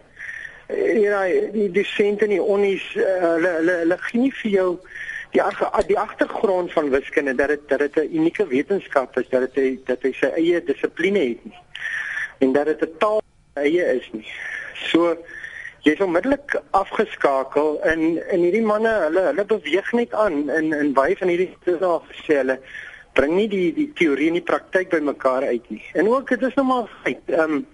Eh, 0.66 1.00
ja, 1.00 1.24
die 1.52 1.70
die 1.70 1.84
sente 1.84 2.26
nie 2.26 2.42
onnies 2.42 2.84
uh, 2.94 3.04
hulle 3.20 3.52
hulle 3.58 3.74
hulle 3.82 3.98
gee 3.98 4.20
nie 4.20 4.32
vir 4.32 4.50
jou 4.50 4.70
die 5.34 5.42
die 5.86 5.98
agtergrond 5.98 6.72
van 6.72 6.90
wiskunde 6.90 7.34
dat 7.34 7.48
dit 7.48 7.68
dat 7.68 7.78
dit 7.78 7.96
'n 7.96 8.16
unieke 8.16 8.46
wetenskap 8.46 9.18
is, 9.18 9.28
dat 9.28 9.54
dit 9.54 9.86
dat 9.86 10.02
hy 10.02 10.12
sy 10.12 10.26
eie 10.26 10.64
dissipline 10.64 11.18
het 11.18 11.44
nie. 11.44 11.58
En 12.38 12.52
dat 12.52 12.66
dit 12.66 12.80
'n 12.80 12.96
taal 12.98 13.22
eie 13.54 13.84
is 13.94 14.08
nie. 14.12 14.28
So 14.74 15.16
jy's 15.80 16.00
onmiddellik 16.00 16.60
afgeskakel 16.70 17.82
en 17.82 18.28
en 18.28 18.40
hierdie 18.40 18.62
manne, 18.62 18.92
hulle 19.04 19.20
hulle 19.20 19.44
beweeg 19.44 19.92
net 19.92 20.12
aan 20.12 20.50
in 20.50 20.72
in 20.72 20.92
baie 20.92 21.16
van 21.16 21.28
hierdie 21.28 21.56
is 21.64 21.80
al 21.80 22.04
gesê 22.08 22.36
hulle 22.36 22.58
bring 23.14 23.36
nie 23.36 23.48
die 23.48 23.68
die 23.74 23.90
teorie 23.98 24.28
en 24.32 24.38
die 24.38 24.44
praktyk 24.44 24.90
bymekaar 24.90 25.46
uit 25.46 25.70
nie. 25.70 25.82
En 25.94 26.08
ook 26.10 26.28
dit 26.34 26.42
is 26.42 26.54
nou 26.58 26.66
maar 26.66 26.90
feit. 27.02 27.22
Ehm 27.30 27.58
um, 27.60 27.64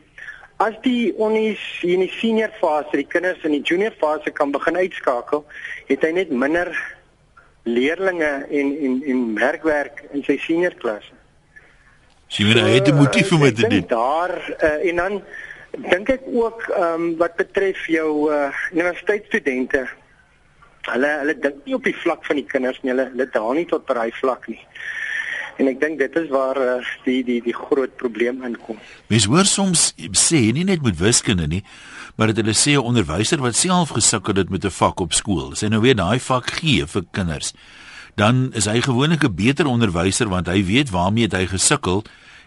as 0.61 0.75
die 0.85 1.15
onnies 1.17 1.61
in 1.89 2.03
die 2.05 2.13
senior 2.13 2.51
fase, 2.61 2.93
die 2.93 3.09
kinders 3.09 3.45
in 3.49 3.55
die 3.57 3.63
junior 3.65 3.95
fase 3.97 4.29
kan 4.31 4.51
begin 4.53 4.77
uitskakel, 4.77 5.47
het 5.89 6.03
hy 6.05 6.11
net 6.19 6.35
minder 6.43 6.69
leerlinge 7.65 8.33
en 8.51 8.75
en 8.77 8.99
en 9.13 9.23
merkwerk 9.39 10.05
in 10.13 10.25
sy 10.27 10.37
senior 10.45 10.77
klasse. 10.83 11.17
Sien 12.31 12.53
jy 12.53 12.61
hy 12.61 12.75
het 12.77 12.89
'n 12.93 13.01
motief 13.01 13.33
om 13.33 13.47
dit 13.49 13.57
te 13.57 13.69
doen. 13.69 13.87
Daar 13.89 14.37
uh, 14.63 14.89
en 14.89 14.97
dan 14.97 15.23
dink 15.89 16.09
ek 16.09 16.29
ook 16.29 16.69
ehm 16.69 16.95
um, 16.95 17.17
wat 17.17 17.37
betref 17.37 17.87
jou 17.87 18.31
uh, 18.31 18.53
universiteitsstudente. 18.73 19.87
Hulle 20.93 21.11
hulle 21.23 21.39
dink 21.39 21.65
nie 21.65 21.75
op 21.75 21.85
die 21.85 21.97
vlak 21.97 22.25
van 22.25 22.37
die 22.37 22.47
kinders 22.47 22.81
nie. 22.83 22.93
Hulle 22.93 23.09
hulle 23.11 23.29
daal 23.33 23.53
nie 23.53 23.67
tot 23.67 23.87
by 23.87 23.95
daai 23.95 24.13
vlak 24.13 24.47
nie. 24.49 24.61
En 25.61 25.69
ek 25.69 25.81
dink 25.81 25.99
dit 26.01 26.15
is 26.17 26.29
waar 26.33 26.57
uh, 26.57 26.79
die 27.05 27.21
die 27.27 27.41
die 27.45 27.55
groot 27.57 27.93
probleem 28.01 28.41
inkom. 28.47 28.79
Mens 29.13 29.27
hoor 29.29 29.49
soms 29.49 29.91
sê 30.17 30.41
nie 30.57 30.65
net 30.65 30.81
met 30.87 30.97
wiskunde 30.97 31.49
nie, 31.51 31.61
maar 32.17 32.33
dit 32.33 32.41
hulle 32.41 32.57
sê 32.57 32.79
'n 32.79 32.89
onderwyser 32.93 33.45
wat 33.45 33.57
self 33.57 33.93
gesukkel 33.99 34.41
het 34.41 34.49
met 34.49 34.65
'n 34.65 34.73
vak 34.73 35.01
op 35.01 35.13
skool, 35.13 35.55
sy 35.55 35.69
nou 35.69 35.81
weer 35.85 35.97
daai 35.97 36.19
vak 36.19 36.51
gee 36.61 36.87
vir 36.87 37.05
kinders, 37.13 37.53
dan 38.17 38.53
is 38.55 38.65
hy 38.65 38.81
gewoonlik 38.81 39.25
'n 39.25 39.35
beter 39.35 39.67
onderwyser 39.67 40.29
want 40.29 40.47
hy 40.47 40.65
weet 40.65 40.91
waarmee 40.91 41.29
hy 41.29 41.47
gesukkel 41.47 42.05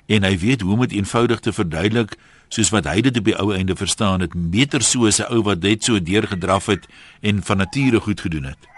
en 0.07 0.23
hy 0.23 0.37
weet 0.37 0.61
hoe 0.61 0.73
om 0.73 0.79
dit 0.79 0.97
eenvoudig 0.97 1.39
te 1.39 1.53
verduidelik 1.53 2.17
soos 2.49 2.69
wat 2.69 2.85
hy 2.85 3.01
dit 3.01 3.17
op 3.17 3.25
die 3.25 3.37
ou 3.37 3.53
einde 3.53 3.75
verstaan 3.75 4.21
het, 4.21 4.33
beter 4.33 4.81
so 4.81 5.05
as 5.05 5.19
'n 5.19 5.29
ou 5.29 5.41
wat 5.43 5.61
net 5.61 5.83
so 5.83 5.99
deurgedraf 5.99 6.65
het 6.65 6.87
en 7.21 7.43
van 7.43 7.57
nature 7.57 7.99
goed 7.99 8.21
gedoen 8.21 8.43
het. 8.43 8.72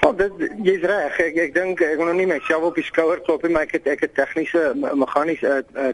Oh, 0.00 0.16
dit 0.16 0.32
jy's 0.62 0.84
reg. 0.86 1.18
Ek 1.18 1.36
ek 1.42 1.54
dink 1.54 1.80
ek 1.82 1.96
wil 1.98 2.06
nog 2.10 2.18
nie 2.20 2.28
myself 2.30 2.68
op 2.70 2.78
die 2.78 2.86
skouer 2.86 3.20
klop 3.26 3.42
nie, 3.42 3.52
maar 3.54 3.66
ek 3.66 3.78
het 3.78 3.88
ek 3.90 4.04
het 4.06 4.14
tegniese 4.14 4.70
meganiese 4.78 5.62
uh, 5.74 5.90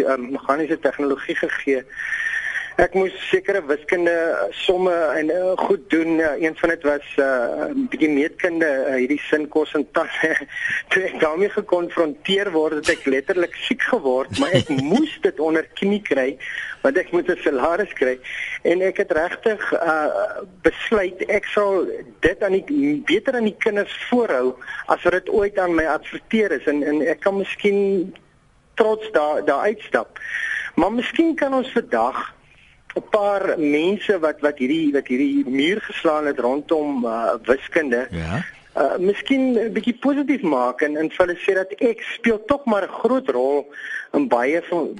uh, 0.00 0.16
meganiese 0.16 0.78
tegnologie 0.80 1.36
gegee 1.36 1.82
ek 2.76 2.94
moes 2.94 3.14
sekere 3.28 3.60
wiskunde 3.68 4.14
somme 4.64 4.94
en 5.18 5.30
uh, 5.30 5.52
goed 5.56 5.84
doen. 5.90 6.18
Uh, 6.18 6.40
een 6.40 6.56
van 6.56 6.68
dit 6.68 6.82
was 6.82 7.06
'n 7.16 7.20
uh, 7.20 7.86
bietjie 7.90 8.08
meetkunde, 8.08 8.70
uh, 8.88 8.94
hierdie 8.94 9.20
sin 9.28 9.48
kos 9.48 9.74
en 9.74 9.86
tas. 9.92 10.14
Toe 10.90 11.02
ek 11.02 11.20
daarmee 11.20 11.50
gekonfronteer 11.50 12.50
word, 12.50 12.80
het 12.80 12.88
ek 12.88 13.04
letterlik 13.04 13.54
siek 13.54 13.82
geword, 13.82 14.38
maar 14.38 14.52
ek 14.52 14.68
moes 14.92 15.18
dit 15.20 15.40
onder 15.40 15.66
knie 15.74 16.02
kry 16.02 16.38
want 16.82 16.98
ek 16.98 17.12
moet 17.12 17.28
'n 17.30 17.38
salaris 17.42 17.92
kry 17.94 18.18
en 18.62 18.82
ek 18.82 18.96
het 18.96 19.12
regtig 19.12 19.72
uh, 19.72 20.42
besluit 20.66 21.22
ek 21.30 21.46
sal 21.46 21.86
dit 22.20 22.42
aan 22.42 22.58
die 22.58 23.02
beter 23.06 23.38
aan 23.38 23.46
die 23.46 23.58
kinders 23.58 23.94
voorhou 24.10 24.58
as 24.86 25.02
wat 25.02 25.12
dit 25.12 25.30
ooit 25.30 25.58
aan 25.58 25.74
my 25.74 25.86
adverteer 25.86 26.50
is 26.58 26.66
en 26.66 26.82
en 26.82 27.02
ek 27.06 27.20
kan 27.20 27.38
miskien 27.38 28.12
trots 28.74 29.10
daar 29.12 29.44
daar 29.44 29.68
uitstap. 29.70 30.18
Maar 30.74 30.92
miskien 30.92 31.34
kan 31.34 31.54
ons 31.54 31.70
vandag 31.72 32.34
'n 32.94 33.04
paar 33.10 33.58
mense 33.58 34.18
wat 34.18 34.40
wat 34.40 34.58
hierdie 34.58 34.92
wat 34.92 35.06
hierdie 35.08 35.44
muur 35.48 35.80
geslaan 35.80 36.26
het 36.26 36.38
rondom 36.38 37.04
uh, 37.04 37.34
wiskunde. 37.44 38.06
Ja. 38.10 38.44
Uh 38.76 38.96
miskien 38.98 39.52
'n 39.52 39.72
bietjie 39.72 39.96
positief 40.00 40.42
maak 40.42 40.80
en 40.80 40.96
en 40.96 41.10
hulle 41.16 41.36
sê 41.36 41.54
dat 41.54 41.72
ek 41.78 42.00
speel 42.16 42.44
tog 42.44 42.64
maar 42.64 42.84
'n 42.84 42.98
groot 43.00 43.28
rol 43.28 43.72
in 44.12 44.28
baie 44.28 44.62
van 44.62 44.96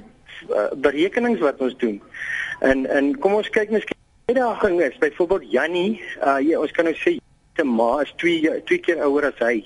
uh, 0.49 0.71
berekenings 0.75 1.39
wat 1.39 1.61
ons 1.61 1.77
doen. 1.77 2.01
En 2.59 2.85
en 2.89 3.17
kom 3.19 3.33
ons 3.33 3.49
kyk 3.49 3.69
miskien 3.69 3.97
uitdaging 4.25 4.81
is 4.81 4.97
byvoorbeeld 4.97 5.51
Jannie, 5.51 6.01
uh 6.25 6.39
jy, 6.39 6.55
ons 6.55 6.71
kan 6.71 6.85
nou 6.85 6.95
sê 6.95 7.17
te 7.53 7.63
ma 7.63 8.01
is 8.01 8.13
2 8.17 8.61
2 8.65 8.79
keer 8.79 9.01
ouer 9.05 9.25
as 9.25 9.39
hy. 9.39 9.65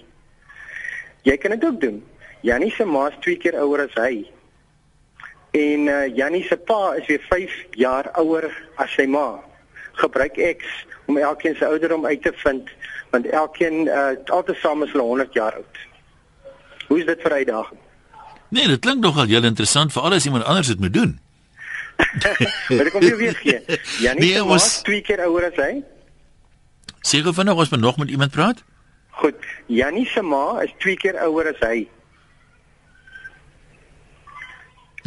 Jy 1.23 1.38
kan 1.38 1.51
dit 1.51 1.65
ook 1.65 1.82
doen. 1.82 2.03
Jannie 2.41 2.71
se 2.71 2.86
ma 2.86 3.07
is 3.07 3.15
2 3.19 3.38
keer 3.38 3.55
ouer 3.59 3.86
as 3.88 3.95
hy. 3.95 4.25
En 5.57 5.89
uh, 5.89 6.15
Jannie 6.15 6.43
se 6.45 6.57
pa 6.57 6.93
is 6.99 7.07
weer 7.09 7.23
5 7.29 7.53
jaar 7.81 8.09
ouer 8.21 8.49
as 8.75 8.93
sy 8.97 9.05
ma. 9.09 9.27
gebruik 9.97 10.37
X 10.57 10.85
om 11.05 11.17
elkeen 11.17 11.55
se 11.55 11.65
ouderdom 11.65 12.05
uit 12.05 12.21
te 12.21 12.33
vind 12.35 12.69
want 13.09 13.25
elkeen 13.25 13.87
uh, 13.87 14.07
altesaam 14.25 14.83
is 14.83 14.91
hulle 14.91 15.03
100 15.03 15.33
jaar 15.33 15.53
oud. 15.53 15.77
Hoe 16.87 16.99
is 16.99 17.05
dit 17.05 17.21
vir 17.21 17.31
uitdaging? 17.31 17.79
Nee, 18.49 18.67
dit 18.67 18.79
klink 18.79 19.01
nogal 19.03 19.31
heel 19.31 19.47
interessant 19.47 19.93
vir 19.95 20.01
alles 20.01 20.25
iemand 20.25 20.43
anders 20.43 20.67
dit 20.67 20.79
moet 20.79 20.93
doen. 20.93 21.15
Maar 22.77 22.85
ek 22.85 22.93
kom 22.93 23.01
weer 23.01 23.17
weer 23.17 23.37
gee. 23.39 23.77
Janie 24.03 24.21
Nee, 24.21 24.43
was 24.45 24.81
twee 24.85 25.01
keer 25.01 25.23
ouer 25.25 25.47
as 25.49 25.57
hy. 25.57 25.71
Seker 27.01 27.33
vinnig 27.33 27.57
ons 27.63 27.71
moet 27.73 27.81
nog 27.81 27.97
met 27.97 28.11
iemand 28.13 28.35
praat? 28.35 28.61
Goed, 29.17 29.39
Janie 29.65 30.05
se 30.05 30.21
ma 30.21 30.59
is 30.61 30.75
twee 30.83 30.99
keer 30.99 31.17
ouer 31.25 31.49
as 31.55 31.63
hy. 31.65 31.87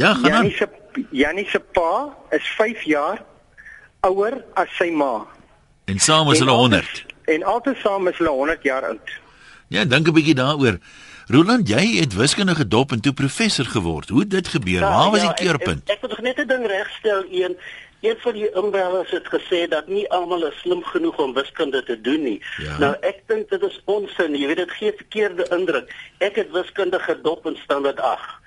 Ja, 0.01 0.15
gaan 0.15 0.33
aan. 0.33 0.49
Janie 0.49 0.57
se 0.57 0.69
Janie 1.11 1.49
se 1.49 1.61
pa 1.61 2.17
is 2.31 2.47
5 2.57 2.83
jaar 2.83 3.23
ouer 4.01 4.45
as 4.55 4.71
sy 4.79 4.89
ma. 4.91 5.27
En 5.85 5.99
saam 5.99 6.31
is 6.33 6.39
hulle 6.39 6.57
100. 6.57 7.05
En 7.25 7.43
altesaam 7.43 8.09
is 8.09 8.17
hulle 8.19 8.31
100 8.31 8.63
jaar 8.63 8.87
oud. 8.89 9.13
Ja, 9.69 9.85
dink 9.85 10.09
'n 10.09 10.13
bietjie 10.13 10.35
daaroor. 10.35 10.79
Roland, 11.27 11.69
jy 11.69 12.01
het 12.01 12.15
wiskunde 12.15 12.55
gedop 12.55 12.93
en 12.93 13.01
toe 13.01 13.13
professor 13.13 13.65
geword. 13.65 14.09
Hoe 14.09 14.21
het 14.21 14.31
dit 14.31 14.49
gebeur? 14.49 14.81
Waar 14.81 15.11
was 15.11 15.21
die 15.21 15.35
keerpunt? 15.35 15.83
Ek, 15.85 15.89
ek, 15.89 15.95
ek 15.95 16.01
wil 16.01 16.11
nog 16.11 16.21
net 16.21 16.39
'n 16.39 16.47
ding 16.47 16.67
regstel 16.67 17.25
een. 17.31 17.57
Een 18.01 18.17
van 18.19 18.33
die 18.33 18.51
inbellers 18.53 19.11
het 19.11 19.27
gesê 19.29 19.69
dat 19.69 19.87
nie 19.87 20.11
almal 20.11 20.47
is 20.47 20.61
slim 20.61 20.83
genoeg 20.83 21.17
om 21.19 21.35
wiskunde 21.35 21.83
te 21.83 22.01
doen 22.01 22.23
nie. 22.23 22.43
Ja. 22.57 22.79
Nou 22.79 22.97
ek 23.01 23.19
dink 23.27 23.51
dit 23.51 23.63
is 23.63 23.81
onsin. 23.85 24.37
Jy 24.37 24.47
weet 24.47 24.57
dit 24.57 24.71
gee 24.71 24.93
verkeerde 24.97 25.47
indruk. 25.51 25.95
Ek 26.19 26.35
het 26.37 26.51
wiskunde 26.51 26.99
gedop 26.99 27.47
in 27.47 27.57
standaard 27.57 28.01
8. 28.01 28.40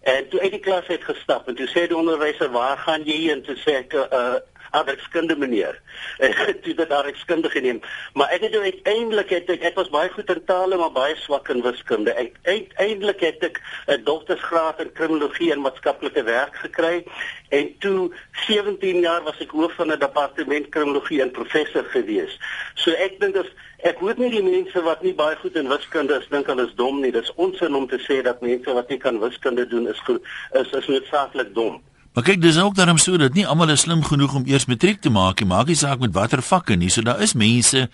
En 0.00 0.28
toe 0.28 0.40
uit 0.40 0.50
die 0.50 0.60
klas 0.60 0.86
het 0.86 1.04
gestap 1.04 1.48
en 1.48 1.54
toe 1.54 1.68
sê 1.68 1.84
die 1.88 1.96
onderwyser, 1.96 2.50
"Waar 2.50 2.78
gaan 2.78 3.02
jy 3.04 3.16
heen?" 3.26 3.42
Toe 3.42 3.56
sê 3.56 3.74
ek, 3.84 3.92
"Uh, 3.92 4.34
aardrykskunde 4.70 5.36
meneer." 5.36 5.80
En 6.18 6.60
toe 6.60 6.74
het 6.76 6.90
aardrykskunde 6.92 7.50
geneem. 7.50 7.80
Maar 8.12 8.28
ek 8.28 8.40
het 8.40 8.56
uiteindelik 8.56 9.30
het 9.30 9.50
ek 9.50 9.62
ek 9.62 9.74
was 9.74 9.88
baie 9.88 10.08
goed 10.08 10.30
in 10.30 10.44
tale 10.44 10.76
maar 10.76 10.92
baie 10.92 11.16
swak 11.16 11.48
in 11.48 11.62
wiskunde. 11.62 12.12
Ek 12.12 12.36
uiteindelik 12.42 13.20
het 13.20 13.44
ek 13.44 13.60
'n 13.86 14.04
doktorsgraad 14.04 14.80
in 14.80 14.92
kriminologie 14.92 15.52
en 15.52 15.60
maatskaplike 15.60 16.22
werk 16.22 16.56
gekry 16.56 17.04
en 17.48 17.78
toe 17.78 18.14
17 18.46 19.00
jaar 19.00 19.22
was 19.22 19.40
ek 19.40 19.50
hoof 19.50 19.72
van 19.74 19.92
'n 19.92 19.98
departement 19.98 20.68
kriminologie 20.68 21.20
en 21.20 21.30
professor 21.30 21.84
gewees. 21.84 22.38
So 22.74 22.90
ek 22.90 23.20
dink 23.20 23.36
as 23.36 23.52
ek 23.88 24.00
hoor 24.02 24.18
nie 24.18 24.30
die 24.30 24.42
mense 24.44 24.82
wat 24.84 25.02
nie 25.02 25.14
baie 25.16 25.36
goed 25.40 25.56
in 25.56 25.68
wiskunde 25.70 26.18
is 26.20 26.28
dink 26.32 26.48
hulle 26.50 26.66
is 26.68 26.74
dom 26.76 27.00
nie. 27.00 27.12
Dis 27.12 27.30
onsin 27.36 27.74
om 27.74 27.86
te 27.88 28.00
sê 28.06 28.20
dat 28.26 28.42
mense 28.44 28.74
wat 28.76 28.90
nie 28.92 28.98
kan 28.98 29.20
wiskunde 29.22 29.66
doen 29.68 29.88
is 29.88 30.00
goed, 30.06 30.22
is 30.60 30.72
is 30.76 30.88
noodsaaklik 30.90 31.54
dom. 31.54 31.80
Maar 32.14 32.26
kyk, 32.26 32.40
dis 32.42 32.58
ook 32.58 32.74
daarom 32.74 32.98
so 32.98 33.16
dat 33.16 33.36
nie 33.38 33.46
almal 33.46 33.70
is 33.70 33.84
slim 33.86 34.02
genoeg 34.02 34.34
om 34.34 34.46
eers 34.46 34.66
matriek 34.66 35.00
te 35.00 35.10
maak 35.14 35.40
nie. 35.40 35.48
Maak 35.48 35.70
nie 35.70 35.78
saak 35.78 36.00
met 36.02 36.14
watter 36.14 36.42
vakke 36.42 36.76
nie. 36.76 36.90
So 36.90 37.06
daar 37.06 37.22
is 37.22 37.36
mense 37.38 37.86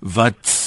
wat 0.00 0.58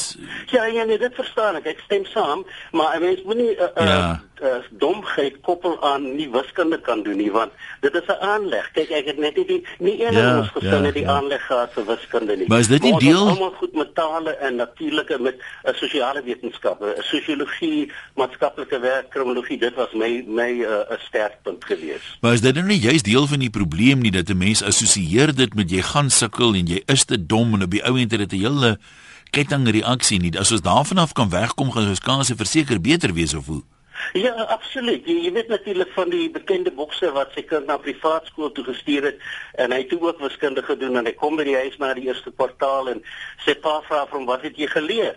Ja, 0.45 0.65
ja, 0.65 0.83
nee, 0.83 0.97
dit 0.99 1.15
verstaan 1.15 1.55
ek. 1.55 1.65
Ek 1.65 1.79
stem 1.85 2.05
saam, 2.05 2.45
maar 2.71 2.95
'n 2.97 3.01
mens 3.01 3.21
moenie 3.25 3.55
'n 3.57 3.61
uh, 3.61 3.81
uh, 3.81 3.85
Ja. 3.87 4.21
uh, 4.43 4.47
domheid 4.69 5.39
koppel 5.41 5.81
aan 5.83 6.15
nie 6.15 6.29
wiskunde 6.29 6.81
kan 6.81 7.03
doen 7.03 7.17
nie, 7.17 7.31
want 7.31 7.51
dit 7.81 7.93
is 7.93 8.05
'n 8.07 8.21
aanleg. 8.21 8.71
Kyk, 8.71 8.89
ek 8.89 9.05
het 9.05 9.17
net 9.17 9.35
nie 9.35 9.45
die 9.45 9.67
nie 9.79 10.05
een 10.05 10.13
Ja, 10.13 10.21
van 10.29 10.37
ons 10.39 10.49
gesin 10.49 10.69
ja, 10.79 10.81
het 10.85 10.93
die 10.93 11.03
ja. 11.03 11.09
aanleg 11.17 11.45
gehad 11.45 11.73
vir 11.73 11.85
wiskunde 11.85 12.35
nie. 12.37 12.47
Maar 12.47 12.59
is 12.59 12.67
dit 12.67 12.81
nie 12.81 12.97
deel- 12.99 13.27
almal 13.27 13.51
goed 13.57 13.73
met 13.73 13.95
tale 13.95 14.29
en 14.35 14.55
natuurlike 14.55 15.17
met 15.19 15.35
uh, 15.65 15.73
sosiale 15.73 16.23
wetenskappe, 16.23 16.95
sosiologie, 16.99 17.91
maatskaplike 18.15 18.79
werk, 18.79 19.09
kriminologie, 19.09 19.57
dit 19.57 19.73
was 19.75 19.91
my 19.93 20.23
my 20.27 20.51
'n 20.51 20.61
uh, 20.61 20.97
sterkpunt 20.99 21.65
geweest. 21.65 22.17
Maar 22.21 22.33
is 22.33 22.41
dit 22.41 22.53
nou 22.55 22.65
nie 22.67 22.79
juist 22.79 23.03
deel 23.05 23.27
van 23.27 23.39
die 23.39 23.49
probleem 23.49 23.99
nie 23.99 24.11
dat 24.11 24.29
'n 24.29 24.37
mens 24.37 24.63
assosieer 24.63 25.35
dit 25.35 25.53
met 25.55 25.69
jy 25.69 25.81
gaan 25.81 26.09
sukkel 26.09 26.53
en 26.53 26.65
jy 26.67 26.81
is 26.85 27.05
te 27.05 27.25
dom 27.25 27.53
en 27.53 27.63
op 27.63 27.71
die 27.71 27.83
ou 27.85 27.99
end 27.99 28.11
het 28.11 28.19
dit 28.29 28.31
'n 28.31 28.43
hele 28.45 28.77
kettingreaksie 29.33 30.19
nie. 30.21 30.33
As 30.39 30.51
ons 30.53 30.63
daarvan 30.65 31.01
af 31.03 31.13
kan 31.17 31.29
wegkom, 31.33 31.71
gaan 31.73 31.89
ons 31.89 32.03
kanse 32.03 32.35
verseker 32.37 32.81
beter 32.81 33.13
wees 33.17 33.33
of 33.33 33.49
hoe? 33.51 33.63
Ja, 34.13 34.33
absoluut. 34.51 35.05
Jy, 35.07 35.15
jy 35.25 35.31
weet 35.33 35.49
natuurlik 35.49 35.91
van 35.95 36.09
die 36.11 36.27
bekende 36.31 36.71
bokser 36.75 37.13
wat 37.15 37.33
sy 37.33 37.45
kind 37.47 37.69
na 37.69 37.77
privaat 37.81 38.27
skool 38.29 38.51
toe 38.53 38.65
gestuur 38.67 39.07
het 39.09 39.21
en 39.61 39.71
hy 39.71 39.83
het 39.83 39.91
toe 39.93 40.01
ook 40.03 40.21
wiskunde 40.21 40.63
gedoen 40.65 40.99
en 40.99 41.07
hy 41.07 41.13
kom 41.17 41.37
by 41.39 41.45
die 41.47 41.57
huis 41.57 41.77
na 41.81 41.93
die 41.97 42.09
eerste 42.09 42.33
kwartaal 42.35 42.91
en 42.93 43.03
sy 43.45 43.55
pa 43.63 43.79
vra 43.87 44.03
vir 44.09 44.19
hom 44.19 44.27
wat 44.29 44.43
het 44.45 44.59
jy 44.59 44.69
geleer? 44.73 45.15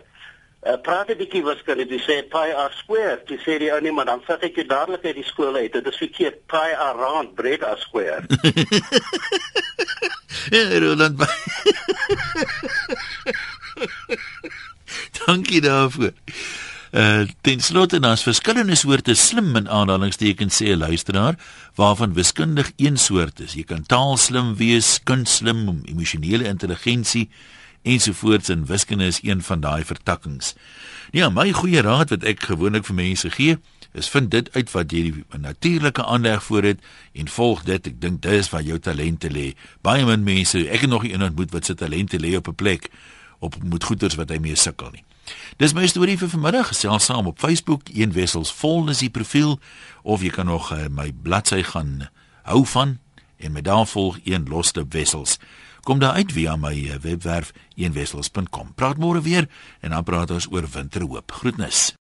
Uh, 0.67 0.75
praat 0.83 1.11
'n 1.13 1.19
bietjie 1.19 1.45
wiskunde. 1.47 1.87
Hy 1.87 2.01
sê 2.03 2.23
pi 2.27 2.49
r 2.51 2.73
square. 2.75 3.21
Hy 3.29 3.39
sê 3.45 3.59
die 3.63 3.71
ou 3.71 3.81
nee, 3.81 3.93
maar 3.93 4.09
dan 4.09 4.23
vat 4.27 4.43
ek 4.43 4.57
jou 4.59 4.67
dadelik 4.67 5.05
uit 5.05 5.15
die 5.21 5.29
skool 5.29 5.55
uit. 5.55 5.73
Dit 5.73 5.87
is 5.87 6.01
verkeerd. 6.01 6.41
Pi 6.51 6.73
r 6.75 6.97
round, 6.99 7.35
breed 7.39 7.63
r 7.63 7.79
square. 7.79 8.25
Ja, 10.51 10.63
Roland. 10.83 11.23
Dankie 15.27 15.61
daarvoor. 15.61 16.13
Uh 16.91 17.27
ten 17.41 17.61
slotte 17.61 17.99
daar's 18.01 18.23
verskillende 18.23 18.75
soorte 18.75 19.15
slim 19.15 19.57
in 19.57 19.69
aanhalingstekens 19.69 20.63
sê 20.63 20.73
'n 20.73 20.79
luisteraar 20.79 21.35
waarvan 21.75 22.15
wiskundig 22.15 22.73
een 22.77 22.97
soort 22.97 23.41
is. 23.41 23.53
Jy 23.53 23.65
kan 23.65 23.87
taalslim 23.87 24.55
wees, 24.57 25.01
kunstslim, 25.03 25.83
emosionele 25.85 26.45
intelligensie 26.45 27.29
ensovoorts 27.83 28.49
en 28.49 28.67
wiskunde 28.67 29.07
is 29.07 29.19
een 29.23 29.43
van 29.43 29.61
daai 29.61 29.85
vertakkings. 29.85 30.55
Ja, 31.11 31.29
my 31.29 31.53
goeie 31.53 31.81
raad 31.81 32.11
wat 32.11 32.25
ek 32.27 32.43
gewoonlik 32.43 32.87
vir 32.89 32.95
mense 32.95 33.31
gee, 33.31 33.59
is 33.93 34.09
vind 34.09 34.31
dit 34.31 34.49
uit 34.57 34.71
wat 34.75 34.93
jy 34.93 35.03
die 35.03 35.25
natuurlike 35.39 36.05
aanleg 36.05 36.43
voor 36.43 36.63
het 36.63 36.81
en 37.15 37.29
volg 37.29 37.63
dit. 37.63 37.87
Ek 37.87 38.01
dink 38.01 38.23
dis 38.23 38.51
waar 38.51 38.63
jou 38.63 38.79
talente 38.79 39.31
lê. 39.31 39.55
Baie 39.87 40.05
min 40.05 40.25
mense, 40.27 40.59
ek 40.69 40.81
het 40.85 40.91
nog 40.91 41.05
iemand 41.05 41.31
ontmoet 41.31 41.55
wat 41.55 41.65
se 41.65 41.75
talente 41.75 42.21
lê 42.21 42.35
op 42.37 42.49
'n 42.49 42.55
plek 42.55 42.91
op 43.39 43.57
moet 43.63 43.85
goeders 43.85 44.15
wat 44.15 44.31
hy 44.31 44.39
mee 44.43 44.57
sukkel 44.57 44.91
nie. 44.93 45.05
Dis 45.59 45.75
my 45.75 45.87
storie 45.91 46.19
vir 46.19 46.31
vanmiddag. 46.31 46.71
Gesels 46.71 47.09
saam 47.09 47.27
op 47.27 47.41
Facebook, 47.43 47.89
een 47.95 48.13
wessels 48.15 48.53
vol 48.53 48.89
is 48.93 49.03
die 49.03 49.11
profiel 49.11 49.59
of 50.03 50.23
jy 50.23 50.31
kan 50.31 50.47
nog 50.47 50.71
uh, 50.73 50.87
my 50.91 51.13
bladsy 51.23 51.63
gaan 51.67 52.09
hou 52.47 52.63
van 52.67 52.99
en 53.37 53.53
my 53.53 53.61
daar 53.61 53.87
volg 53.87 54.19
een 54.25 54.49
loste 54.49 54.87
wessels. 54.89 55.39
Kom 55.87 55.99
daar 56.03 56.19
uit 56.19 56.33
via 56.33 56.57
my 56.57 56.75
uh, 56.75 56.99
webwerf 57.03 57.53
eenwessels.com. 57.75 58.75
Praat 58.75 58.99
môre 58.99 59.23
weer 59.23 59.47
en 59.81 59.95
dan 59.95 60.05
praat 60.05 60.31
ons 60.35 60.51
oor 60.51 60.67
winterhoop. 60.73 61.33
Groetnis. 61.33 61.93